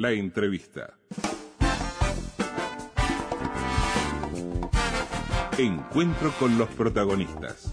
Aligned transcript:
La 0.00 0.12
entrevista. 0.12 0.94
Encuentro 5.58 6.32
con 6.38 6.56
los 6.56 6.70
protagonistas. 6.70 7.70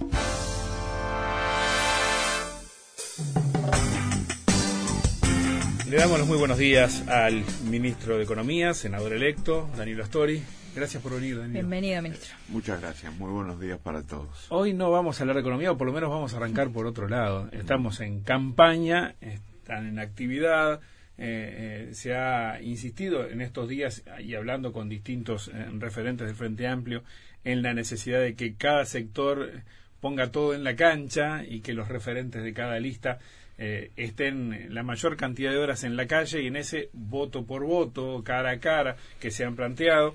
Le 5.89 5.95
damos 5.95 6.19
los 6.19 6.27
muy 6.27 6.37
buenos 6.37 6.57
días 6.57 7.07
al 7.07 7.45
ministro 7.69 8.17
de 8.17 8.25
Economía, 8.25 8.73
senador 8.73 9.13
electo, 9.13 9.69
Danilo 9.77 10.03
Astori. 10.03 10.43
Gracias 10.75 11.01
por 11.01 11.13
venir, 11.13 11.37
Danilo. 11.37 11.53
Bienvenido, 11.53 12.01
ministro. 12.01 12.35
Muchas 12.49 12.81
gracias. 12.81 13.15
Muy 13.15 13.31
buenos 13.31 13.57
días 13.61 13.79
para 13.79 14.03
todos. 14.03 14.47
Hoy 14.49 14.73
no 14.73 14.91
vamos 14.91 15.17
a 15.17 15.23
hablar 15.23 15.37
de 15.37 15.43
economía, 15.43 15.71
o 15.71 15.77
por 15.77 15.87
lo 15.87 15.93
menos 15.93 16.09
vamos 16.09 16.33
a 16.33 16.37
arrancar 16.37 16.73
por 16.73 16.87
otro 16.87 17.07
lado. 17.07 17.47
Estamos 17.53 18.01
en 18.01 18.19
campaña, 18.19 19.15
están 19.21 19.87
en 19.87 19.99
actividad. 19.99 20.81
Eh, 21.19 21.87
eh, 21.89 21.93
se 21.95 22.13
ha 22.13 22.61
insistido 22.61 23.27
en 23.27 23.41
estos 23.41 23.67
días 23.67 24.03
y 24.19 24.35
hablando 24.35 24.71
con 24.71 24.87
distintos 24.87 25.47
eh, 25.47 25.65
referentes 25.79 26.27
del 26.27 26.35
Frente 26.35 26.67
Amplio 26.67 27.03
en 27.43 27.63
la 27.63 27.73
necesidad 27.73 28.19
de 28.21 28.35
que 28.35 28.53
cada 28.53 28.85
sector 28.85 29.63
ponga 29.99 30.31
todo 30.31 30.53
en 30.53 30.63
la 30.63 30.75
cancha 30.75 31.43
y 31.43 31.61
que 31.61 31.73
los 31.73 31.87
referentes 31.87 32.43
de 32.43 32.53
cada 32.53 32.79
lista 32.79 33.17
eh, 33.57 33.89
estén 33.95 34.71
la 34.75 34.83
mayor 34.83 35.17
cantidad 35.17 35.49
de 35.49 35.57
horas 35.57 35.83
en 35.83 35.95
la 35.95 36.05
calle 36.05 36.43
y 36.43 36.47
en 36.47 36.55
ese 36.55 36.89
voto 36.93 37.47
por 37.47 37.65
voto, 37.65 38.21
cara 38.23 38.51
a 38.51 38.59
cara, 38.59 38.95
que 39.19 39.31
se 39.31 39.43
han 39.43 39.55
planteado. 39.55 40.13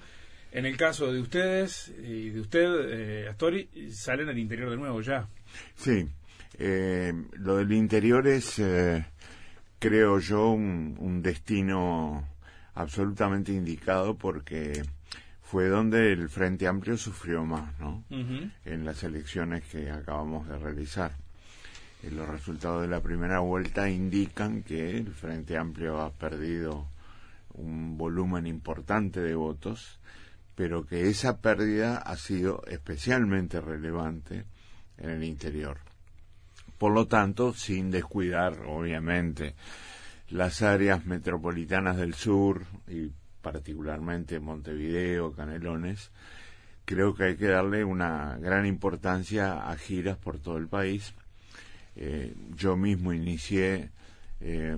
En 0.53 0.66
el 0.66 0.77
caso 0.77 1.12
de 1.12 1.19
ustedes 1.19 1.92
y 1.98 2.28
de 2.28 2.41
usted, 2.41 3.27
Astori, 3.28 3.69
salen 3.91 4.28
al 4.28 4.39
interior 4.39 4.70
de 4.70 4.77
nuevo 4.77 5.00
ya. 5.00 5.27
Sí, 5.77 6.06
lo 6.59 7.56
del 7.56 7.73
interior 7.73 8.28
es, 8.28 8.61
creo 9.82 10.20
yo, 10.20 10.50
un, 10.50 10.96
un, 11.00 11.22
destino 11.22 12.24
absolutamente 12.74 13.52
indicado 13.52 14.16
porque 14.16 14.80
fue 15.42 15.66
donde 15.66 16.12
el 16.12 16.28
Frente 16.28 16.69
Amplio 16.69 16.97
sufrió 16.97 17.44
más, 17.44 17.77
¿no? 17.80 18.05
Uh 18.08 18.14
-huh. 18.14 18.52
En 18.64 18.84
las 18.84 19.02
elecciones 19.02 19.64
que 19.64 19.91
acabamos 19.91 20.47
de 20.47 20.56
realizar. 20.56 21.16
Eh, 22.05 22.12
los 22.12 22.28
resultados 22.28 22.83
de 22.83 22.89
la 22.89 23.00
primera 23.00 23.41
vuelta 23.41 23.91
indican 23.91 24.62
que 24.62 24.97
el 24.98 25.12
Frente 25.12 25.58
Amplio 25.58 26.00
ha 26.00 26.12
perdido 26.12 26.86
un 27.55 27.98
volumen 27.98 28.46
importante 28.46 29.19
de 29.20 29.34
votos, 29.34 29.98
pero 30.55 30.86
que 30.86 31.08
esa 31.08 31.41
pérdida 31.41 31.98
ha 31.98 32.17
sido 32.17 32.62
especialmente 32.69 33.61
relevante 33.61 34.44
en 34.96 35.11
el 35.11 35.24
interior. 35.24 35.78
Por 36.83 36.94
lo 36.94 37.06
tanto, 37.06 37.55
sin 37.55 37.92
descuidar, 37.92 38.58
obviamente, 38.66 39.55
las 40.30 40.62
áreas 40.62 41.06
metropolitanas 41.06 41.97
del 41.97 42.14
sur 42.14 42.64
y 42.89 43.08
particularmente 43.41 44.41
Montevideo, 44.41 45.33
Canelones, 45.33 46.11
creo 46.84 47.14
que 47.14 47.22
hay 47.22 47.36
que 47.36 47.47
darle 47.47 47.84
una 47.84 48.36
gran 48.41 48.66
importancia 48.66 49.70
a 49.70 49.77
giras 49.77 50.16
por 50.16 50.41
todo 50.41 50.56
el 50.56 50.66
país. 50.66 51.14
Eh, 51.94 52.34
yo 52.56 52.77
mismo 52.77 53.12
inicié 53.12 53.91
eh, 54.41 54.77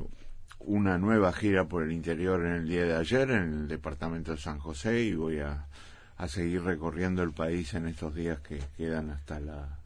una 0.58 0.98
nueva 0.98 1.32
gira 1.32 1.64
por 1.64 1.84
el 1.84 1.92
interior 1.92 2.44
en 2.44 2.52
el 2.52 2.68
día 2.68 2.84
de 2.84 2.96
ayer 2.96 3.30
en 3.30 3.60
el 3.60 3.68
departamento 3.68 4.32
de 4.32 4.36
San 4.36 4.58
José 4.58 5.00
y 5.04 5.14
voy 5.14 5.38
a, 5.38 5.68
a 6.18 6.28
seguir 6.28 6.64
recorriendo 6.64 7.22
el 7.22 7.32
país 7.32 7.72
en 7.72 7.88
estos 7.88 8.14
días 8.14 8.40
que 8.40 8.60
quedan 8.76 9.08
hasta 9.08 9.40
la 9.40 9.83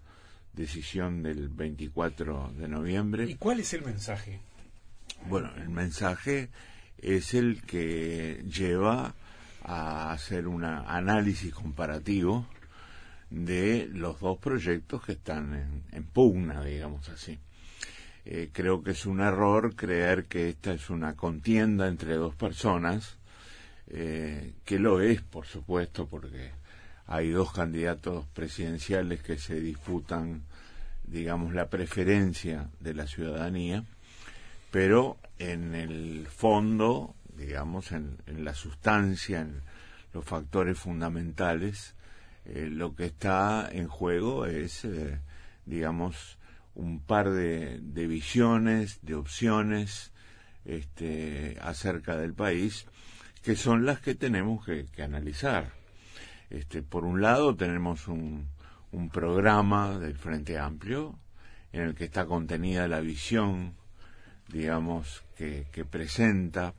decisión 0.59 1.23
del 1.23 1.49
24 1.49 2.53
de 2.59 2.69
noviembre. 2.69 3.25
¿Y 3.25 3.37
cuál 3.37 3.61
es 3.61 3.73
el 3.73 3.83
mensaje? 3.83 4.41
Bueno, 5.29 5.51
el 5.57 5.69
mensaje 5.69 6.51
es 6.99 7.35
el 7.35 7.63
que 7.63 8.45
lleva 8.47 9.15
a 9.63 10.13
hacer 10.13 10.47
un 10.47 10.65
análisis 10.65 11.55
comparativo 11.55 12.47
de 13.31 13.89
los 13.93 14.21
dos 14.21 14.39
proyectos 14.39 15.05
que 15.05 15.13
están 15.13 15.55
en, 15.55 15.83
en 15.93 16.05
pugna, 16.05 16.65
digamos 16.65 17.09
así. 17.09 17.39
Eh, 18.31 18.51
creo 18.53 18.83
que 18.83 18.91
es 18.91 19.07
un 19.07 19.21
error 19.21 19.75
creer 19.75 20.27
que 20.27 20.51
esta 20.51 20.75
es 20.75 20.91
una 20.91 21.15
contienda 21.17 21.89
entre 21.89 22.15
dos 22.15 22.35
personas, 22.35 23.17
eh, 23.87 24.53
que 24.67 24.79
lo 24.79 25.01
es, 25.01 25.23
por 25.23 25.47
supuesto, 25.47 26.07
porque 26.07 26.51
hay 27.07 27.31
dos 27.31 27.55
candidatos 27.55 28.27
presidenciales 28.35 29.23
que 29.23 29.39
se 29.39 29.59
disputan, 29.61 30.43
digamos, 31.11 31.55
la 31.55 31.69
preferencia 31.69 32.69
de 32.81 32.95
la 32.95 33.07
ciudadanía, 33.07 33.85
pero 34.71 35.19
en 35.39 35.75
el 35.75 36.27
fondo, 36.27 37.15
digamos, 37.37 37.93
en, 37.93 38.19
en 38.27 38.45
la 38.45 38.55
sustancia, 38.55 39.41
en 39.41 39.63
los 40.13 40.25
factores 40.25 40.79
fundamentales, 40.79 41.95
eh, 42.45 42.69
lo 42.71 42.95
que 42.95 43.07
está 43.07 43.69
en 43.71 43.89
juego 43.89 44.47
es, 44.47 44.85
eh, 44.85 45.19
digamos, 45.67 46.39
un 46.75 47.01
par 47.01 47.31
de, 47.31 47.79
de, 47.81 48.07
visiones, 48.07 49.01
de 49.03 49.15
opciones 49.15 50.13
este, 50.65 51.59
acerca 51.61 52.17
del 52.17 52.35
país, 52.35 52.87
que 53.43 53.57
son 53.57 53.85
las 53.85 54.01
que 54.01 54.15
tenemos 54.15 54.65
que, 54.65 54.87
que 54.87 55.03
analizar. 55.03 55.73
Este, 56.51 56.83
por 56.83 57.05
un 57.05 57.21
lado, 57.21 57.55
tenemos 57.55 58.09
un, 58.09 58.49
un 58.93 59.11
programa 59.11 59.99
del 59.99 60.17
Frente 60.17 60.59
Amplio 60.59 61.19
en 61.73 61.83
el 61.83 61.95
que 61.95 62.05
está 62.05 62.27
contenida 62.27 62.89
la 62.89 63.01
visión, 63.01 63.75
digamos, 64.49 65.23
que, 65.37 65.67
que 65.71 65.85
presenta 65.85 66.75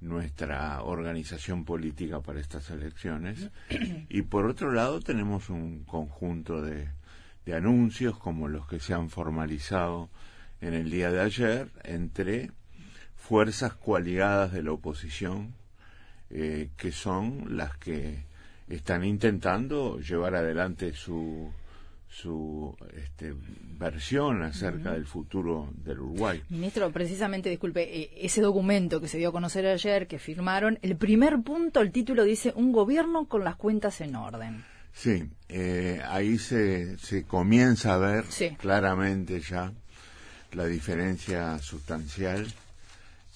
nuestra 0.00 0.82
organización 0.82 1.64
política 1.64 2.20
para 2.20 2.40
estas 2.40 2.70
elecciones. 2.70 3.50
Y 4.08 4.22
por 4.22 4.46
otro 4.46 4.72
lado 4.72 5.00
tenemos 5.00 5.50
un 5.50 5.84
conjunto 5.84 6.62
de, 6.62 6.88
de, 7.44 7.54
anuncios 7.54 8.18
como 8.18 8.48
los 8.48 8.66
que 8.66 8.80
se 8.80 8.94
han 8.94 9.08
formalizado 9.08 10.10
en 10.60 10.74
el 10.74 10.90
día 10.90 11.10
de 11.10 11.20
ayer 11.20 11.70
entre 11.84 12.50
fuerzas 13.16 13.74
coaligadas 13.74 14.52
de 14.52 14.62
la 14.62 14.72
oposición 14.72 15.54
eh, 16.30 16.70
que 16.76 16.92
son 16.92 17.56
las 17.56 17.76
que 17.76 18.24
están 18.70 19.04
intentando 19.04 19.98
llevar 19.98 20.34
adelante 20.34 20.92
su 20.94 21.50
su 22.10 22.76
este, 22.96 23.34
versión 23.78 24.42
acerca 24.42 24.90
uh 24.90 24.92
-huh. 24.92 24.94
del 24.94 25.06
futuro 25.06 25.72
del 25.76 26.00
Uruguay. 26.00 26.42
Ministro, 26.48 26.90
precisamente, 26.90 27.48
disculpe, 27.48 28.10
ese 28.26 28.40
documento 28.40 29.00
que 29.00 29.06
se 29.06 29.18
dio 29.18 29.28
a 29.28 29.32
conocer 29.32 29.64
ayer, 29.66 30.08
que 30.08 30.18
firmaron, 30.18 30.78
el 30.82 30.96
primer 30.96 31.40
punto, 31.42 31.80
el 31.80 31.92
título 31.92 32.24
dice 32.24 32.52
un 32.56 32.72
gobierno 32.72 33.26
con 33.26 33.44
las 33.44 33.54
cuentas 33.54 34.00
en 34.00 34.16
orden. 34.16 34.64
Sí, 34.92 35.30
eh, 35.48 36.02
ahí 36.08 36.36
se, 36.36 36.98
se 36.98 37.22
comienza 37.24 37.94
a 37.94 37.98
ver 37.98 38.24
sí. 38.28 38.56
claramente 38.58 39.40
ya 39.40 39.72
la 40.52 40.66
diferencia 40.66 41.58
sustancial 41.60 42.44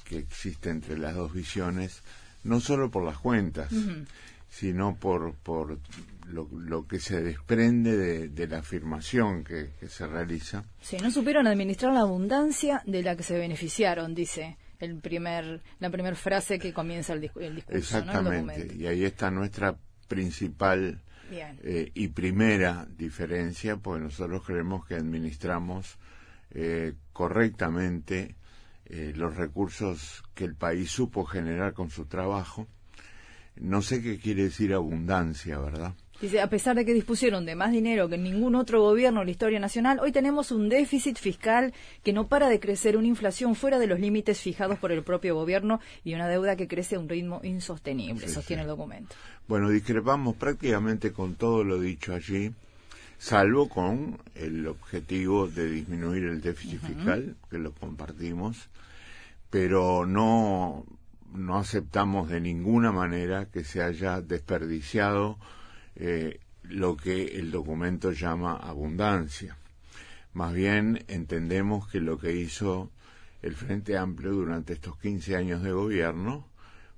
que 0.04 0.18
existe 0.18 0.70
entre 0.70 0.98
las 0.98 1.14
dos 1.14 1.32
visiones, 1.32 2.02
no 2.42 2.58
solo 2.58 2.90
por 2.90 3.04
las 3.04 3.18
cuentas, 3.18 3.70
uh 3.70 3.76
-huh. 3.76 4.06
Sino 4.54 4.94
por, 4.94 5.34
por 5.34 5.80
lo, 6.28 6.48
lo, 6.52 6.86
que 6.86 7.00
se 7.00 7.20
desprende 7.20 7.96
de, 7.96 8.28
de 8.28 8.46
la 8.46 8.58
afirmación 8.58 9.42
que, 9.42 9.72
que, 9.80 9.88
se 9.88 10.06
realiza. 10.06 10.64
Sí, 10.80 10.96
no 11.02 11.10
supieron 11.10 11.48
administrar 11.48 11.92
la 11.92 12.02
abundancia 12.02 12.80
de 12.86 13.02
la 13.02 13.16
que 13.16 13.24
se 13.24 13.36
beneficiaron, 13.36 14.14
dice 14.14 14.56
el 14.78 15.00
primer, 15.00 15.60
la 15.80 15.90
primera 15.90 16.14
frase 16.14 16.60
que 16.60 16.72
comienza 16.72 17.14
el, 17.14 17.22
discu 17.22 17.40
el 17.40 17.56
discurso. 17.56 17.78
Exactamente, 17.78 18.66
¿no? 18.66 18.74
y 18.74 18.86
ahí 18.86 19.04
está 19.04 19.28
nuestra 19.28 19.76
principal 20.06 21.02
eh, 21.32 21.90
y 21.92 22.08
primera 22.08 22.86
diferencia, 22.96 23.76
porque 23.76 24.04
nosotros 24.04 24.44
creemos 24.46 24.86
que 24.86 24.94
administramos 24.94 25.98
eh, 26.52 26.94
correctamente 27.12 28.36
eh, 28.84 29.12
los 29.16 29.36
recursos 29.36 30.22
que 30.32 30.44
el 30.44 30.54
país 30.54 30.92
supo 30.92 31.24
generar 31.24 31.72
con 31.72 31.90
su 31.90 32.06
trabajo. 32.06 32.68
No 33.56 33.82
sé 33.82 34.02
qué 34.02 34.18
quiere 34.18 34.44
decir 34.44 34.74
abundancia, 34.74 35.58
¿verdad? 35.58 35.94
Dice, 36.20 36.40
a 36.40 36.48
pesar 36.48 36.76
de 36.76 36.84
que 36.84 36.94
dispusieron 36.94 37.44
de 37.44 37.56
más 37.56 37.72
dinero 37.72 38.08
que 38.08 38.16
ningún 38.16 38.54
otro 38.54 38.80
gobierno 38.80 39.20
en 39.20 39.26
la 39.26 39.30
historia 39.32 39.58
nacional, 39.58 39.98
hoy 40.00 40.12
tenemos 40.12 40.52
un 40.52 40.68
déficit 40.68 41.18
fiscal 41.18 41.74
que 42.02 42.12
no 42.12 42.28
para 42.28 42.48
de 42.48 42.60
crecer, 42.60 42.96
una 42.96 43.08
inflación 43.08 43.54
fuera 43.54 43.78
de 43.78 43.88
los 43.88 43.98
límites 43.98 44.40
fijados 44.40 44.78
por 44.78 44.92
el 44.92 45.02
propio 45.02 45.34
gobierno 45.34 45.80
y 46.04 46.14
una 46.14 46.28
deuda 46.28 46.56
que 46.56 46.68
crece 46.68 46.96
a 46.96 47.00
un 47.00 47.08
ritmo 47.08 47.40
insostenible, 47.42 48.28
sí, 48.28 48.34
sostiene 48.34 48.62
sí. 48.62 48.64
el 48.64 48.68
documento. 48.68 49.14
Bueno, 49.48 49.68
discrepamos 49.70 50.36
prácticamente 50.36 51.12
con 51.12 51.34
todo 51.34 51.64
lo 51.64 51.80
dicho 51.80 52.14
allí, 52.14 52.52
salvo 53.18 53.68
con 53.68 54.18
el 54.36 54.66
objetivo 54.68 55.48
de 55.48 55.68
disminuir 55.68 56.24
el 56.24 56.40
déficit 56.40 56.80
uh 56.82 56.86
-huh. 56.86 56.94
fiscal, 56.94 57.36
que 57.50 57.58
lo 57.58 57.72
compartimos, 57.72 58.68
pero 59.50 60.06
no, 60.06 60.86
no 61.34 61.58
aceptamos 61.58 62.28
de 62.28 62.40
ninguna 62.40 62.92
manera 62.92 63.46
que 63.46 63.64
se 63.64 63.82
haya 63.82 64.20
desperdiciado 64.20 65.36
eh, 65.96 66.40
lo 66.62 66.96
que 66.96 67.38
el 67.38 67.50
documento 67.50 68.12
llama 68.12 68.56
abundancia. 68.56 69.56
Más 70.32 70.54
bien 70.54 71.04
entendemos 71.08 71.88
que 71.88 72.00
lo 72.00 72.18
que 72.18 72.32
hizo 72.32 72.90
el 73.42 73.54
Frente 73.54 73.98
Amplio 73.98 74.32
durante 74.32 74.72
estos 74.72 74.96
15 74.98 75.36
años 75.36 75.62
de 75.62 75.72
gobierno 75.72 76.48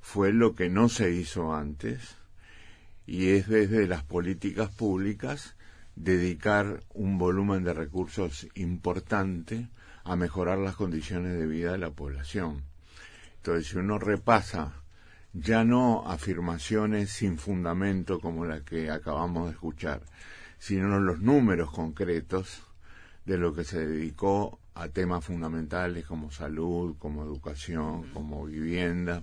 fue 0.01 0.33
lo 0.33 0.55
que 0.55 0.69
no 0.69 0.89
se 0.89 1.11
hizo 1.13 1.55
antes 1.55 2.17
y 3.07 3.31
es 3.31 3.49
desde 3.49 3.87
las 3.87 4.05
políticas 4.05 4.71
públicas 4.71 5.57
dedicar 5.97 6.85
un 6.93 7.19
volumen 7.19 7.65
de 7.65 7.73
recursos 7.73 8.47
importante 8.55 9.69
a 10.05 10.15
mejorar 10.15 10.59
las 10.59 10.77
condiciones 10.77 11.39
de 11.39 11.47
vida 11.47 11.73
de 11.73 11.79
la 11.79 11.91
población. 11.91 12.63
Entonces, 13.47 13.71
si 13.71 13.79
uno 13.79 13.97
repasa 14.01 14.73
ya 15.33 15.63
no 15.63 16.03
afirmaciones 16.11 17.11
sin 17.11 17.39
fundamento 17.39 18.19
como 18.19 18.45
la 18.45 18.65
que 18.65 18.91
acabamos 18.91 19.47
de 19.47 19.53
escuchar, 19.53 20.03
sino 20.59 20.99
los 20.99 21.21
números 21.21 21.71
concretos 21.71 22.65
de 23.25 23.39
lo 23.39 23.55
que 23.55 23.63
se 23.63 23.87
dedicó 23.87 24.59
a 24.75 24.89
temas 24.89 25.25
fundamentales 25.25 26.05
como 26.07 26.33
salud, 26.33 26.97
como 26.99 27.23
educación, 27.23 28.11
como 28.13 28.47
vivienda, 28.47 29.23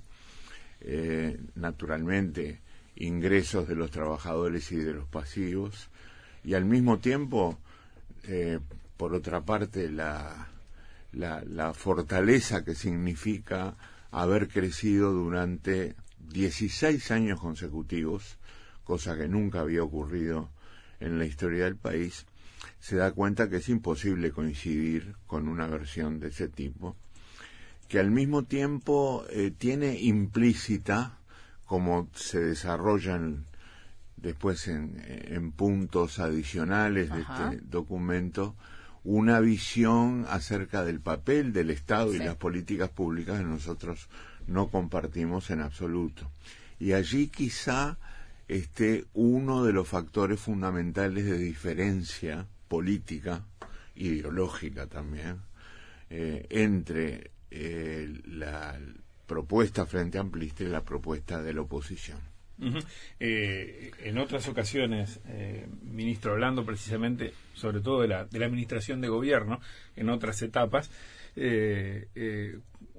eh, 0.80 1.38
naturalmente 1.56 2.62
ingresos 2.96 3.68
de 3.68 3.76
los 3.76 3.92
trabajadores 3.92 4.72
y 4.72 4.78
de 4.78 4.94
los 4.94 5.06
pasivos, 5.10 5.90
y 6.46 6.54
al 6.54 6.64
mismo 6.64 7.00
tiempo, 7.00 7.60
eh, 8.24 8.62
por 8.96 9.16
otra 9.16 9.42
parte, 9.42 9.90
la, 9.90 10.48
la, 11.12 11.44
la 11.44 11.74
fortaleza 11.74 12.64
que 12.64 12.74
significa 12.74 13.76
haber 14.14 14.48
crecido 14.48 15.12
durante 15.12 15.96
16 16.20 17.12
años 17.12 17.40
consecutivos, 17.40 18.38
cosa 18.84 19.18
que 19.18 19.28
nunca 19.28 19.62
había 19.62 19.84
ocurrido 19.84 20.50
en 21.00 21.18
la 21.18 21.26
historia 21.26 21.66
del 21.66 21.76
país, 21.76 22.26
se 22.80 22.96
da 22.96 23.12
cuenta 23.12 23.50
que 23.50 23.58
es 23.58 23.70
imposible 23.70 24.32
coincidir 24.32 25.16
con 25.28 25.48
una 25.48 25.68
versión 25.68 26.20
de 26.20 26.28
ese 26.28 26.48
tipo, 26.48 26.96
que 27.90 28.00
al 28.00 28.12
mismo 28.12 28.44
tiempo 28.44 29.26
eh, 29.30 29.52
tiene 29.58 30.00
implícita, 30.00 31.18
como 31.66 32.08
se 32.14 32.40
desarrollan 32.40 33.46
después 34.18 34.68
en, 34.68 35.52
puntos 35.52 36.20
adicionales 36.20 37.10
de 37.10 37.22
este 37.22 37.62
documento, 37.66 38.56
una 39.04 39.40
visión 39.40 40.26
acerca 40.30 40.84
del 40.84 41.02
papel 41.02 41.52
del 41.52 41.70
Estado 41.70 42.14
y 42.14 42.20
las 42.20 42.36
políticas 42.36 42.90
públicas 42.90 43.40
que 43.40 43.46
nosotros 43.46 44.08
no 44.48 44.70
compartimos 44.70 45.50
en 45.50 45.62
absoluto. 45.62 46.32
Y 46.80 46.94
allí 46.94 47.28
quizá 47.28 47.98
esté 48.48 49.06
uno 49.14 49.64
de 49.64 49.74
los 49.74 49.88
factores 49.88 50.40
fundamentales 50.40 51.26
de 51.26 51.38
diferencia 51.38 52.48
política, 52.68 53.46
ideológica 53.96 54.88
también, 54.88 55.42
eh, 56.10 56.46
entre 56.50 57.32
eh, 57.52 58.22
la 58.26 58.80
propuesta 59.28 59.86
frente 59.86 60.18
amplista 60.18 60.64
y 60.64 60.68
la 60.68 60.84
propuesta 60.84 61.42
de 61.42 61.54
la 61.54 61.62
oposición. 61.62 62.33
Eh, 63.20 63.92
en 64.04 64.18
otras 64.18 64.48
ocasiones, 64.48 65.20
ministro, 65.84 66.34
hablando 66.34 66.66
precisamente 66.66 67.34
sobre 67.54 67.82
todo 67.82 68.02
de 68.02 68.08
la, 68.08 68.26
de 68.26 68.40
la 68.40 68.46
administración 68.46 69.02
de 69.02 69.08
gobierno, 69.08 69.60
en 69.96 70.10
otras 70.10 70.42
etapas, 70.42 70.90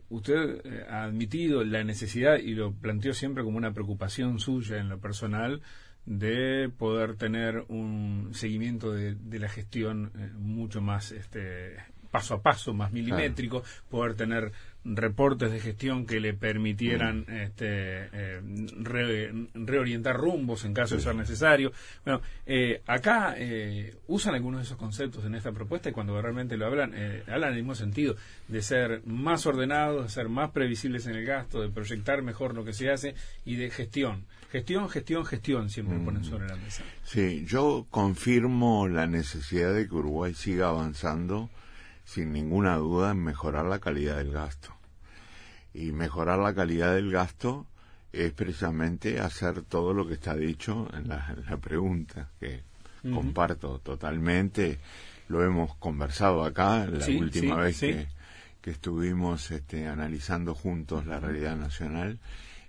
usted 0.08 0.87
ha 0.88 1.05
admitido 1.05 1.64
la 1.64 1.84
necesidad 1.84 2.38
y 2.38 2.55
lo 2.55 2.72
planteó 2.72 3.14
siempre 3.14 3.44
como 3.44 3.58
una 3.58 3.72
preocupación 3.72 4.38
suya 4.38 4.78
en 4.78 4.88
lo 4.88 4.99
personal 4.99 5.62
de 6.06 6.70
poder 6.76 7.17
tener 7.17 7.64
un 7.69 8.31
seguimiento 8.32 8.93
de, 8.93 9.17
la 9.38 9.49
gestión 9.49 10.12
eh, 10.19 10.31
mucho 10.34 10.81
más 10.81 11.12
este, 11.12 11.76
paso 12.14 12.34
a 12.34 12.40
paso, 12.40 12.72
más 12.72 12.93
milimétrico, 12.93 13.64
poder 13.90 14.14
tener 14.14 14.52
reportes 14.84 15.50
de 15.50 15.58
gestión 15.58 16.06
que 16.06 16.20
le 16.20 16.32
permitieran 16.32 17.25
mm. 17.26 17.32
este, 17.32 18.08
eh, 18.12 18.40
reorientar 19.52 20.16
rumbos 20.16 20.64
en 20.64 20.75
caso 20.75 20.94
de 20.94 21.00
ser 21.00 21.16
necesario. 21.16 21.72
Bueno, 22.05 22.20
eh, 22.46 22.82
acá 22.87 23.34
usan 24.06 24.37
algunos 24.37 24.61
de 24.61 24.64
esos 24.66 24.76
conceptos 24.76 25.25
en 25.25 25.34
esta 25.34 25.50
propuesta 25.50 25.88
y 25.88 25.93
cuando 25.93 26.22
realmente 26.22 26.56
lo 26.56 26.66
hablan, 26.66 26.94
hablan 27.26 27.50
en 27.50 27.56
el 27.56 27.62
mismo 27.62 27.75
sentido, 27.75 28.14
de 28.46 28.62
ser 28.62 29.02
más 29.06 29.44
ordenados, 29.46 30.05
de 30.05 30.10
ser 30.10 30.28
más 30.28 30.52
previsibles 30.52 31.08
en 31.08 31.17
el 31.17 31.26
gasto, 31.26 31.62
de 31.62 31.69
proyectar 31.69 32.22
mejor 32.22 32.55
lo 32.55 32.64
que 32.64 32.75
se 32.75 32.93
hace 32.93 33.17
y 33.44 33.56
de 33.56 33.70
gestión. 33.70 34.25
Gestión, 34.52 34.88
gestión, 34.88 35.25
gestión 35.25 35.69
siempre 35.69 35.99
ponen 35.99 36.22
mm. 36.22 36.26
sobre 36.26 36.46
la 36.46 36.55
mesa. 36.55 36.84
Sí, 37.02 37.44
yo 37.44 37.88
confirmo 37.90 38.87
la 38.87 39.08
necesidad 39.08 39.75
de 39.75 39.88
que 39.88 39.94
Uruguay 39.96 40.32
siga 40.32 40.69
avanzando 40.69 41.50
sin 42.04 42.32
ninguna 42.32 42.76
duda 42.76 43.12
en 43.12 43.22
mejorar 43.22 43.64
la 43.64 43.78
calidad 43.78 44.18
del 44.18 44.30
gasto. 44.30 44.74
Y 45.72 45.92
mejorar 45.92 46.38
la 46.38 46.54
calidad 46.54 46.94
del 46.94 47.10
gasto 47.10 47.66
es 48.12 48.32
precisamente 48.32 49.18
hacer 49.18 49.62
todo 49.62 49.92
lo 49.92 50.06
que 50.06 50.14
está 50.14 50.36
dicho 50.36 50.88
en 50.94 51.08
la, 51.08 51.58
pregunta, 51.60 52.30
que 52.38 52.62
comparto 53.02 53.80
totalmente. 53.80 54.78
Lo 55.28 55.42
hemos 55.42 55.74
conversado 55.76 56.44
acá 56.44 56.86
la 56.86 57.06
última 57.06 57.56
vez 57.56 57.80
Que, 57.80 58.08
que, 58.60 58.70
estuvimos 58.70 59.50
este, 59.50 59.88
analizando 59.88 60.54
juntos 60.54 61.06
la 61.06 61.18
realidad 61.18 61.56
nacional 61.56 62.20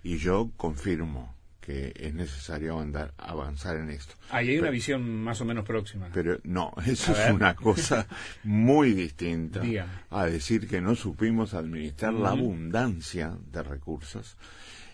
y 0.02 0.18
yo 0.18 0.50
confirmo 0.56 1.35
que 1.66 1.92
es 1.98 2.14
necesario 2.14 2.78
avanzar 3.18 3.76
en 3.76 3.90
esto. 3.90 4.14
Ahí 4.30 4.50
hay 4.50 4.58
una 4.60 4.70
visión 4.70 5.24
más 5.24 5.40
o 5.40 5.44
menos 5.44 5.64
próxima. 5.64 6.08
Pero 6.14 6.38
no, 6.44 6.72
eso 6.86 7.10
es 7.10 7.34
una 7.34 7.56
cosa 7.56 8.06
muy 8.44 8.94
distinta 8.94 9.62
a 10.10 10.26
decir 10.26 10.68
que 10.68 10.80
no 10.80 10.94
supimos 10.94 11.54
administrar 11.54 12.14
la 12.14 12.30
abundancia 12.30 13.36
de 13.50 13.64
recursos 13.64 14.36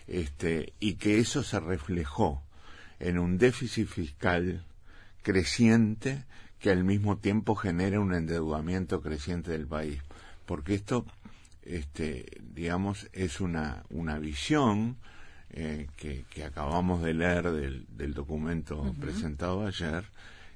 este, 0.07 0.73
y 0.79 0.95
que 0.95 1.19
eso 1.19 1.43
se 1.43 1.59
reflejó 1.59 2.41
en 2.99 3.19
un 3.19 3.37
déficit 3.37 3.87
fiscal 3.87 4.65
creciente 5.21 6.25
que 6.57 6.71
al 6.71 6.83
mismo 6.83 7.19
tiempo 7.19 7.53
genera 7.53 7.99
un 7.99 8.15
endeudamiento 8.15 8.99
creciente 8.99 9.51
del 9.51 9.67
país. 9.67 9.99
Porque 10.47 10.73
esto, 10.73 11.05
este, 11.61 12.41
digamos, 12.41 13.09
es 13.13 13.41
una, 13.41 13.83
una 13.91 14.17
visión 14.17 14.97
eh, 15.55 15.87
que, 15.95 16.43
acabamos 16.43 17.03
de 17.03 17.13
leer 17.13 17.51
del, 17.51 18.13
documento 18.15 18.91
presentado 18.99 19.67
ayer, 19.67 20.03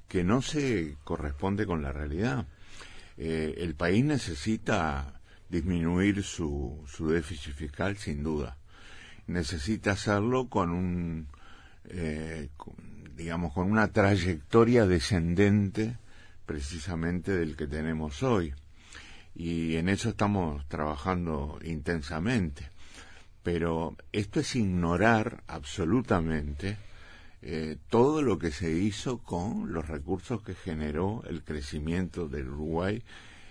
que 0.08 0.24
no 0.24 0.42
se 0.42 0.96
corresponde 1.04 1.66
con 1.66 1.82
la 1.82 1.92
realidad. 1.92 2.46
Eh, 3.16 3.54
el 3.58 3.76
país 3.76 4.04
necesita 4.04 5.20
disminuir 5.48 6.24
su, 6.24 6.84
su 6.88 7.08
déficit 7.10 7.54
fiscal 7.54 7.96
sin 7.96 8.24
duda. 8.24 8.56
Necesita 9.28 9.92
hacerlo 9.92 10.48
con 10.48 10.70
un, 10.70 11.28
eh, 11.84 12.48
digamos, 13.14 13.52
con 13.52 13.70
una 13.70 13.92
trayectoria 13.92 14.84
descendente 14.84 15.96
precisamente 16.44 17.36
del 17.36 17.54
que 17.54 17.68
tenemos 17.68 18.24
hoy. 18.24 18.52
Y 19.36 19.76
en 19.76 19.88
eso 19.88 20.08
estamos 20.08 20.66
trabajando 20.66 21.60
intensamente 21.62 22.68
pero 23.50 23.96
esto 24.12 24.40
es 24.40 24.56
ignorar 24.56 25.42
absolutamente 25.46 26.76
eh, 27.40 27.78
todo 27.88 28.20
lo 28.20 28.38
que 28.38 28.50
se 28.50 28.70
hizo 28.70 29.20
con 29.20 29.72
los 29.72 29.88
recursos 29.88 30.42
que 30.42 30.54
generó 30.54 31.22
el 31.26 31.42
crecimiento 31.42 32.28
del 32.28 32.50
Uruguay 32.50 33.02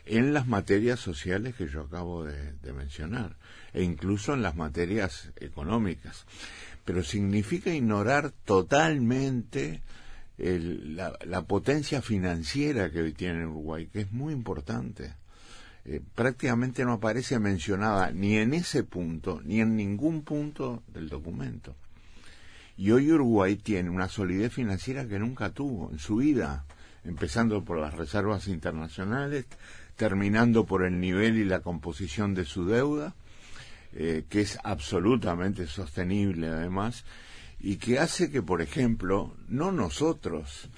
en 0.06 0.36
las 0.36 0.46
materias 0.46 1.00
sociales 1.00 1.56
que 1.56 1.68
yo 1.68 1.82
acabo 1.82 2.24
de, 2.24 2.54
mencionar, 2.74 3.38
e 3.74 3.82
incluso 3.82 4.36
en 4.36 4.44
las 4.44 4.56
materias 4.56 5.32
económicas. 5.38 6.28
Pero 6.86 7.02
significa 7.02 7.74
ignorar 7.74 8.30
totalmente 8.46 9.82
la, 10.38 11.18
la, 11.26 11.42
potencia 11.42 12.04
financiera 12.04 12.92
que 12.92 13.02
hoy 13.02 13.14
tiene 13.14 13.48
Uruguay, 13.48 13.88
que 13.88 14.02
es 14.02 14.12
muy 14.12 14.32
importante. 14.32 15.16
Eh, 15.90 16.02
prácticamente 16.16 16.84
no 16.84 16.94
aparece 16.94 17.40
mencionada 17.40 18.12
ni 18.12 18.36
en 18.36 18.54
ese 18.54 18.84
punto 18.84 19.40
ni 19.46 19.62
en 19.62 19.78
ningún 19.78 20.24
punto 20.24 20.84
del 20.94 21.08
documento. 21.08 21.78
Y 22.76 22.92
hoy 22.92 23.10
Uruguay 23.10 23.56
tiene 23.56 23.90
una 23.90 24.10
solidez 24.10 24.52
financiera 24.52 25.08
que 25.08 25.18
nunca 25.18 25.52
tuvo 25.52 25.90
en 25.90 25.98
su 25.98 26.18
vida, 26.18 26.66
empezando 27.06 27.64
por 27.64 27.80
las 27.80 27.94
reservas 27.94 28.50
internacionales, 28.50 29.46
terminando 29.96 30.66
por 30.66 30.84
el 30.84 31.00
nivel 31.00 31.38
y 31.38 31.46
la 31.46 31.62
composición 31.62 32.36
de 32.36 32.44
su 32.44 32.66
deuda, 32.66 33.16
eh, 33.94 34.26
que 34.30 34.42
es 34.42 34.60
absolutamente 34.66 35.68
sostenible 35.68 36.50
además, 36.50 37.06
y 37.62 37.78
que 37.78 37.98
hace 37.98 38.30
que, 38.30 38.44
por 38.44 38.62
ejemplo, 38.62 39.38
no 39.48 39.72
nosotros, 39.72 40.70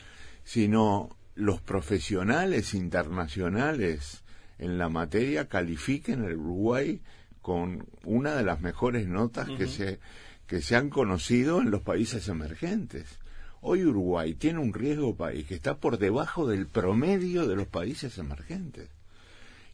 sino 0.44 1.18
los 1.34 1.62
profesionales 1.62 2.76
internacionales 2.76 4.24
en 4.60 4.78
la 4.78 4.90
materia 4.90 5.48
califiquen 5.48 6.24
el 6.24 6.38
Uruguay 6.38 7.02
con 7.42 7.88
una 8.04 8.36
de 8.36 8.44
las 8.44 8.62
mejores 8.62 9.08
notas 9.08 9.48
que, 9.58 9.68
se, 9.68 10.00
que 10.46 10.62
se 10.62 10.76
han 10.76 10.90
conocido 10.90 11.62
en 11.62 11.72
los 11.72 11.82
países 11.82 12.28
emergentes. 12.28 13.20
Hoy 13.62 13.86
Uruguay 13.86 14.36
tiene 14.36 14.60
un 14.60 14.74
riesgo 14.74 15.16
país 15.16 15.48
que 15.48 15.56
está 15.56 15.78
por 15.78 15.98
debajo 15.98 16.48
del 16.48 16.68
promedio 16.68 17.48
de 17.48 17.56
los 17.56 17.68
países 17.68 18.18
emergentes. 18.18 18.90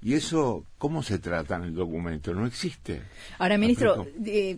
¿Y 0.02 0.14
eso 0.14 0.66
cómo 0.78 1.04
se 1.04 1.20
trata 1.20 1.56
en 1.56 1.64
el 1.64 1.74
documento? 1.74 2.34
No 2.34 2.46
existe. 2.46 3.02
Ahora, 3.40 3.58
ministro, 3.58 4.06
eh, 4.26 4.58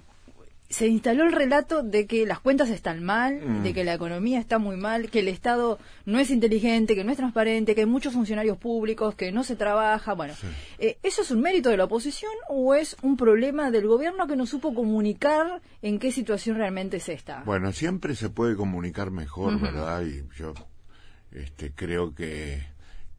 se 0.70 0.88
instaló 0.88 1.24
el 1.24 1.32
relato 1.32 1.82
de 1.82 2.08
que 2.08 2.26
las 2.26 2.40
cuentas 2.40 2.70
están 2.70 3.04
mal, 3.04 3.40
Mm. 3.42 3.64
de 3.64 3.74
que 3.74 3.84
la 3.86 3.94
economía 3.94 4.40
está 4.40 4.58
muy 4.60 4.76
mal, 4.76 5.10
que 5.10 5.20
el 5.20 5.30
Estado 5.30 5.80
no 6.06 6.20
es 6.20 6.30
inteligente, 6.30 6.94
que 6.96 7.04
no 7.06 7.12
es 7.12 7.18
transparente, 7.18 7.74
que 7.74 7.82
hay 7.82 7.88
muchos 7.88 8.14
funcionarios 8.14 8.58
públicos, 8.58 9.16
que 9.16 9.32
no 9.32 9.44
se 9.44 9.56
trabaja. 9.56 10.14
Bueno, 10.14 10.34
eh, 10.78 10.98
¿eso 11.04 11.22
es 11.22 11.32
un 11.32 11.40
mérito 11.42 11.70
de 11.70 11.78
la 11.78 11.86
oposición 11.86 12.32
o 12.50 12.76
es 12.76 12.98
un 13.02 13.16
problema 13.16 13.72
del 13.72 13.88
gobierno 13.88 14.28
que 14.28 14.36
no 14.36 14.46
supo 14.46 14.74
comunicar 14.74 15.62
en 15.82 16.00
qué 16.00 16.12
situación 16.12 16.58
realmente 16.58 17.00
se 17.00 17.14
está? 17.14 17.44
Bueno, 17.46 17.72
siempre 17.72 18.16
se 18.16 18.30
puede 18.30 18.56
comunicar 18.56 19.10
mejor, 19.12 19.60
¿verdad? 19.62 20.02
Y 20.04 20.24
yo 20.38 20.54
este, 21.32 21.72
creo 21.72 22.14
que, 22.14 22.62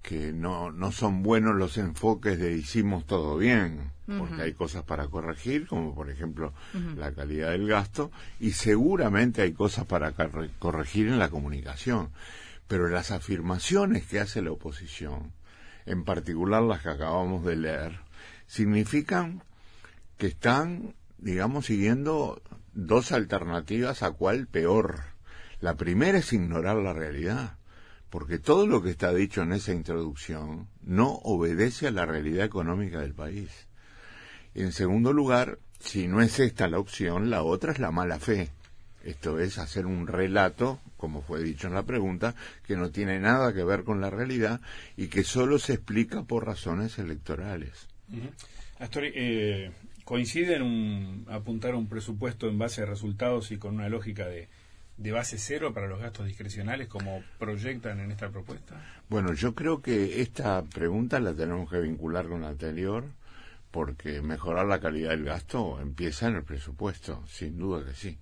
que 0.08 0.32
no, 0.32 0.72
no 0.72 0.90
son 0.90 1.22
buenos 1.22 1.54
los 1.54 1.76
enfoques 1.76 2.38
de 2.38 2.54
hicimos 2.54 3.04
todo 3.04 3.36
bien, 3.36 3.92
porque 4.06 4.40
hay 4.40 4.54
cosas 4.54 4.82
para 4.84 5.06
corregir, 5.08 5.66
como 5.66 5.94
por 5.94 6.08
ejemplo 6.08 6.54
la 6.96 7.12
calidad 7.12 7.50
del 7.50 7.68
gasto, 7.68 8.10
y 8.40 8.52
seguramente 8.52 9.42
hay 9.42 9.52
cosas 9.52 9.84
para 9.84 10.14
corregir 10.58 11.08
en 11.08 11.18
la 11.18 11.28
comunicación. 11.28 12.08
Pero 12.68 12.88
las 12.88 13.10
afirmaciones 13.10 14.06
que 14.06 14.18
hace 14.18 14.40
la 14.40 14.50
oposición, 14.50 15.34
en 15.84 16.04
particular 16.04 16.62
las 16.62 16.80
que 16.80 16.88
acabamos 16.88 17.44
de 17.44 17.56
leer, 17.56 18.00
significan 18.46 19.42
que 20.16 20.28
están, 20.28 20.94
digamos, 21.18 21.66
siguiendo 21.66 22.40
dos 22.72 23.12
alternativas 23.12 24.02
a 24.02 24.12
cuál 24.12 24.46
peor. 24.46 25.02
La 25.60 25.74
primera 25.74 26.16
es 26.16 26.32
ignorar 26.32 26.76
la 26.76 26.94
realidad, 26.94 27.57
porque 28.10 28.38
todo 28.38 28.66
lo 28.66 28.82
que 28.82 28.90
está 28.90 29.12
dicho 29.12 29.42
en 29.42 29.52
esa 29.52 29.72
introducción 29.72 30.68
no 30.82 31.10
obedece 31.24 31.86
a 31.88 31.90
la 31.90 32.06
realidad 32.06 32.44
económica 32.46 33.00
del 33.00 33.14
país. 33.14 33.50
En 34.54 34.72
segundo 34.72 35.12
lugar, 35.12 35.58
si 35.78 36.08
no 36.08 36.20
es 36.22 36.40
esta 36.40 36.68
la 36.68 36.78
opción, 36.78 37.30
la 37.30 37.42
otra 37.42 37.72
es 37.72 37.78
la 37.78 37.90
mala 37.90 38.18
fe. 38.18 38.48
Esto 39.04 39.38
es 39.38 39.58
hacer 39.58 39.86
un 39.86 40.06
relato, 40.06 40.80
como 40.96 41.22
fue 41.22 41.42
dicho 41.42 41.68
en 41.68 41.74
la 41.74 41.84
pregunta, 41.84 42.34
que 42.66 42.76
no 42.76 42.90
tiene 42.90 43.20
nada 43.20 43.54
que 43.54 43.62
ver 43.62 43.84
con 43.84 44.00
la 44.00 44.10
realidad 44.10 44.60
y 44.96 45.06
que 45.08 45.22
solo 45.22 45.58
se 45.58 45.74
explica 45.74 46.24
por 46.24 46.44
razones 46.46 46.98
electorales. 46.98 47.86
Astori, 48.80 49.12
eh, 49.14 49.70
¿coincide 50.04 50.56
en 50.56 50.62
un- 50.62 51.26
apuntar 51.30 51.74
un 51.74 51.88
presupuesto 51.88 52.48
en 52.48 52.58
base 52.58 52.82
a 52.82 52.86
resultados 52.86 53.50
y 53.52 53.58
con 53.58 53.74
una 53.76 53.88
lógica 53.88 54.26
de, 54.26 54.48
de 54.98 55.12
base 55.12 55.38
cero 55.38 55.72
para 55.72 55.86
los 55.86 56.00
gastos 56.00 56.26
discrecionales 56.26 56.88
como 56.88 57.22
proyectan 57.38 58.00
en 58.00 58.10
esta 58.10 58.28
propuesta? 58.28 58.74
Bueno, 59.08 59.32
yo 59.32 59.54
creo 59.54 59.80
que 59.80 60.20
esta 60.20 60.62
pregunta 60.64 61.20
la 61.20 61.34
tenemos 61.34 61.70
que 61.70 61.80
vincular 61.80 62.28
con 62.28 62.42
la 62.42 62.48
anterior, 62.48 63.04
porque 63.70 64.20
mejorar 64.20 64.66
la 64.66 64.80
calidad 64.80 65.10
del 65.10 65.24
gasto 65.24 65.80
empieza 65.80 66.28
en 66.28 66.36
el 66.36 66.42
presupuesto, 66.42 67.22
sin 67.26 67.56
duda 67.58 67.84
que 67.84 67.94
sí. 67.94 68.18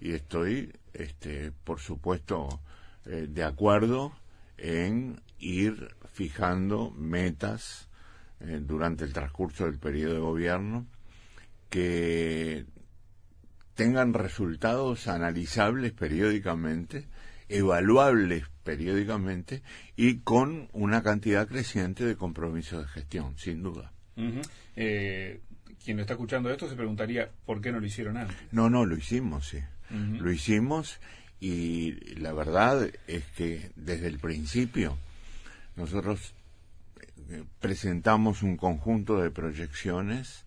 Y 0.00 0.12
estoy, 0.12 0.72
este, 0.92 1.52
por 1.52 1.80
supuesto, 1.80 2.60
eh, 3.06 3.26
de 3.30 3.44
acuerdo 3.44 4.12
en 4.58 5.20
ir 5.38 5.94
fijando 6.12 6.90
metas 6.90 7.88
eh, 8.40 8.60
durante 8.60 9.04
el 9.04 9.12
transcurso 9.12 9.64
del 9.64 9.78
periodo 9.78 10.14
de 10.14 10.20
gobierno 10.20 10.86
que 11.70 12.64
tengan 13.76 14.14
resultados 14.14 15.06
analizables 15.06 15.92
periódicamente, 15.92 17.04
evaluables 17.48 18.44
periódicamente 18.64 19.62
y 19.94 20.16
con 20.20 20.68
una 20.72 21.02
cantidad 21.02 21.46
creciente 21.46 22.04
de 22.04 22.16
compromisos 22.16 22.82
de 22.82 22.88
gestión, 22.88 23.38
sin 23.38 23.62
duda. 23.62 23.92
Eh, 24.74 25.40
quien 25.84 25.98
lo 25.98 26.02
está 26.02 26.14
escuchando 26.14 26.50
esto 26.50 26.68
se 26.68 26.74
preguntaría 26.74 27.30
por 27.44 27.60
qué 27.60 27.70
no 27.70 27.78
lo 27.78 27.86
hicieron 27.86 28.16
antes. 28.16 28.36
No, 28.50 28.68
no, 28.68 28.86
lo 28.86 28.96
hicimos, 28.96 29.48
sí. 29.48 29.58
Lo 29.90 30.32
hicimos 30.32 30.98
y 31.38 31.92
la 32.16 32.32
verdad 32.32 32.90
es 33.06 33.24
que 33.36 33.70
desde 33.76 34.08
el 34.08 34.18
principio 34.18 34.98
nosotros 35.76 36.34
eh, 37.30 37.44
presentamos 37.60 38.42
un 38.42 38.56
conjunto 38.56 39.20
de 39.20 39.30
proyecciones 39.30 40.44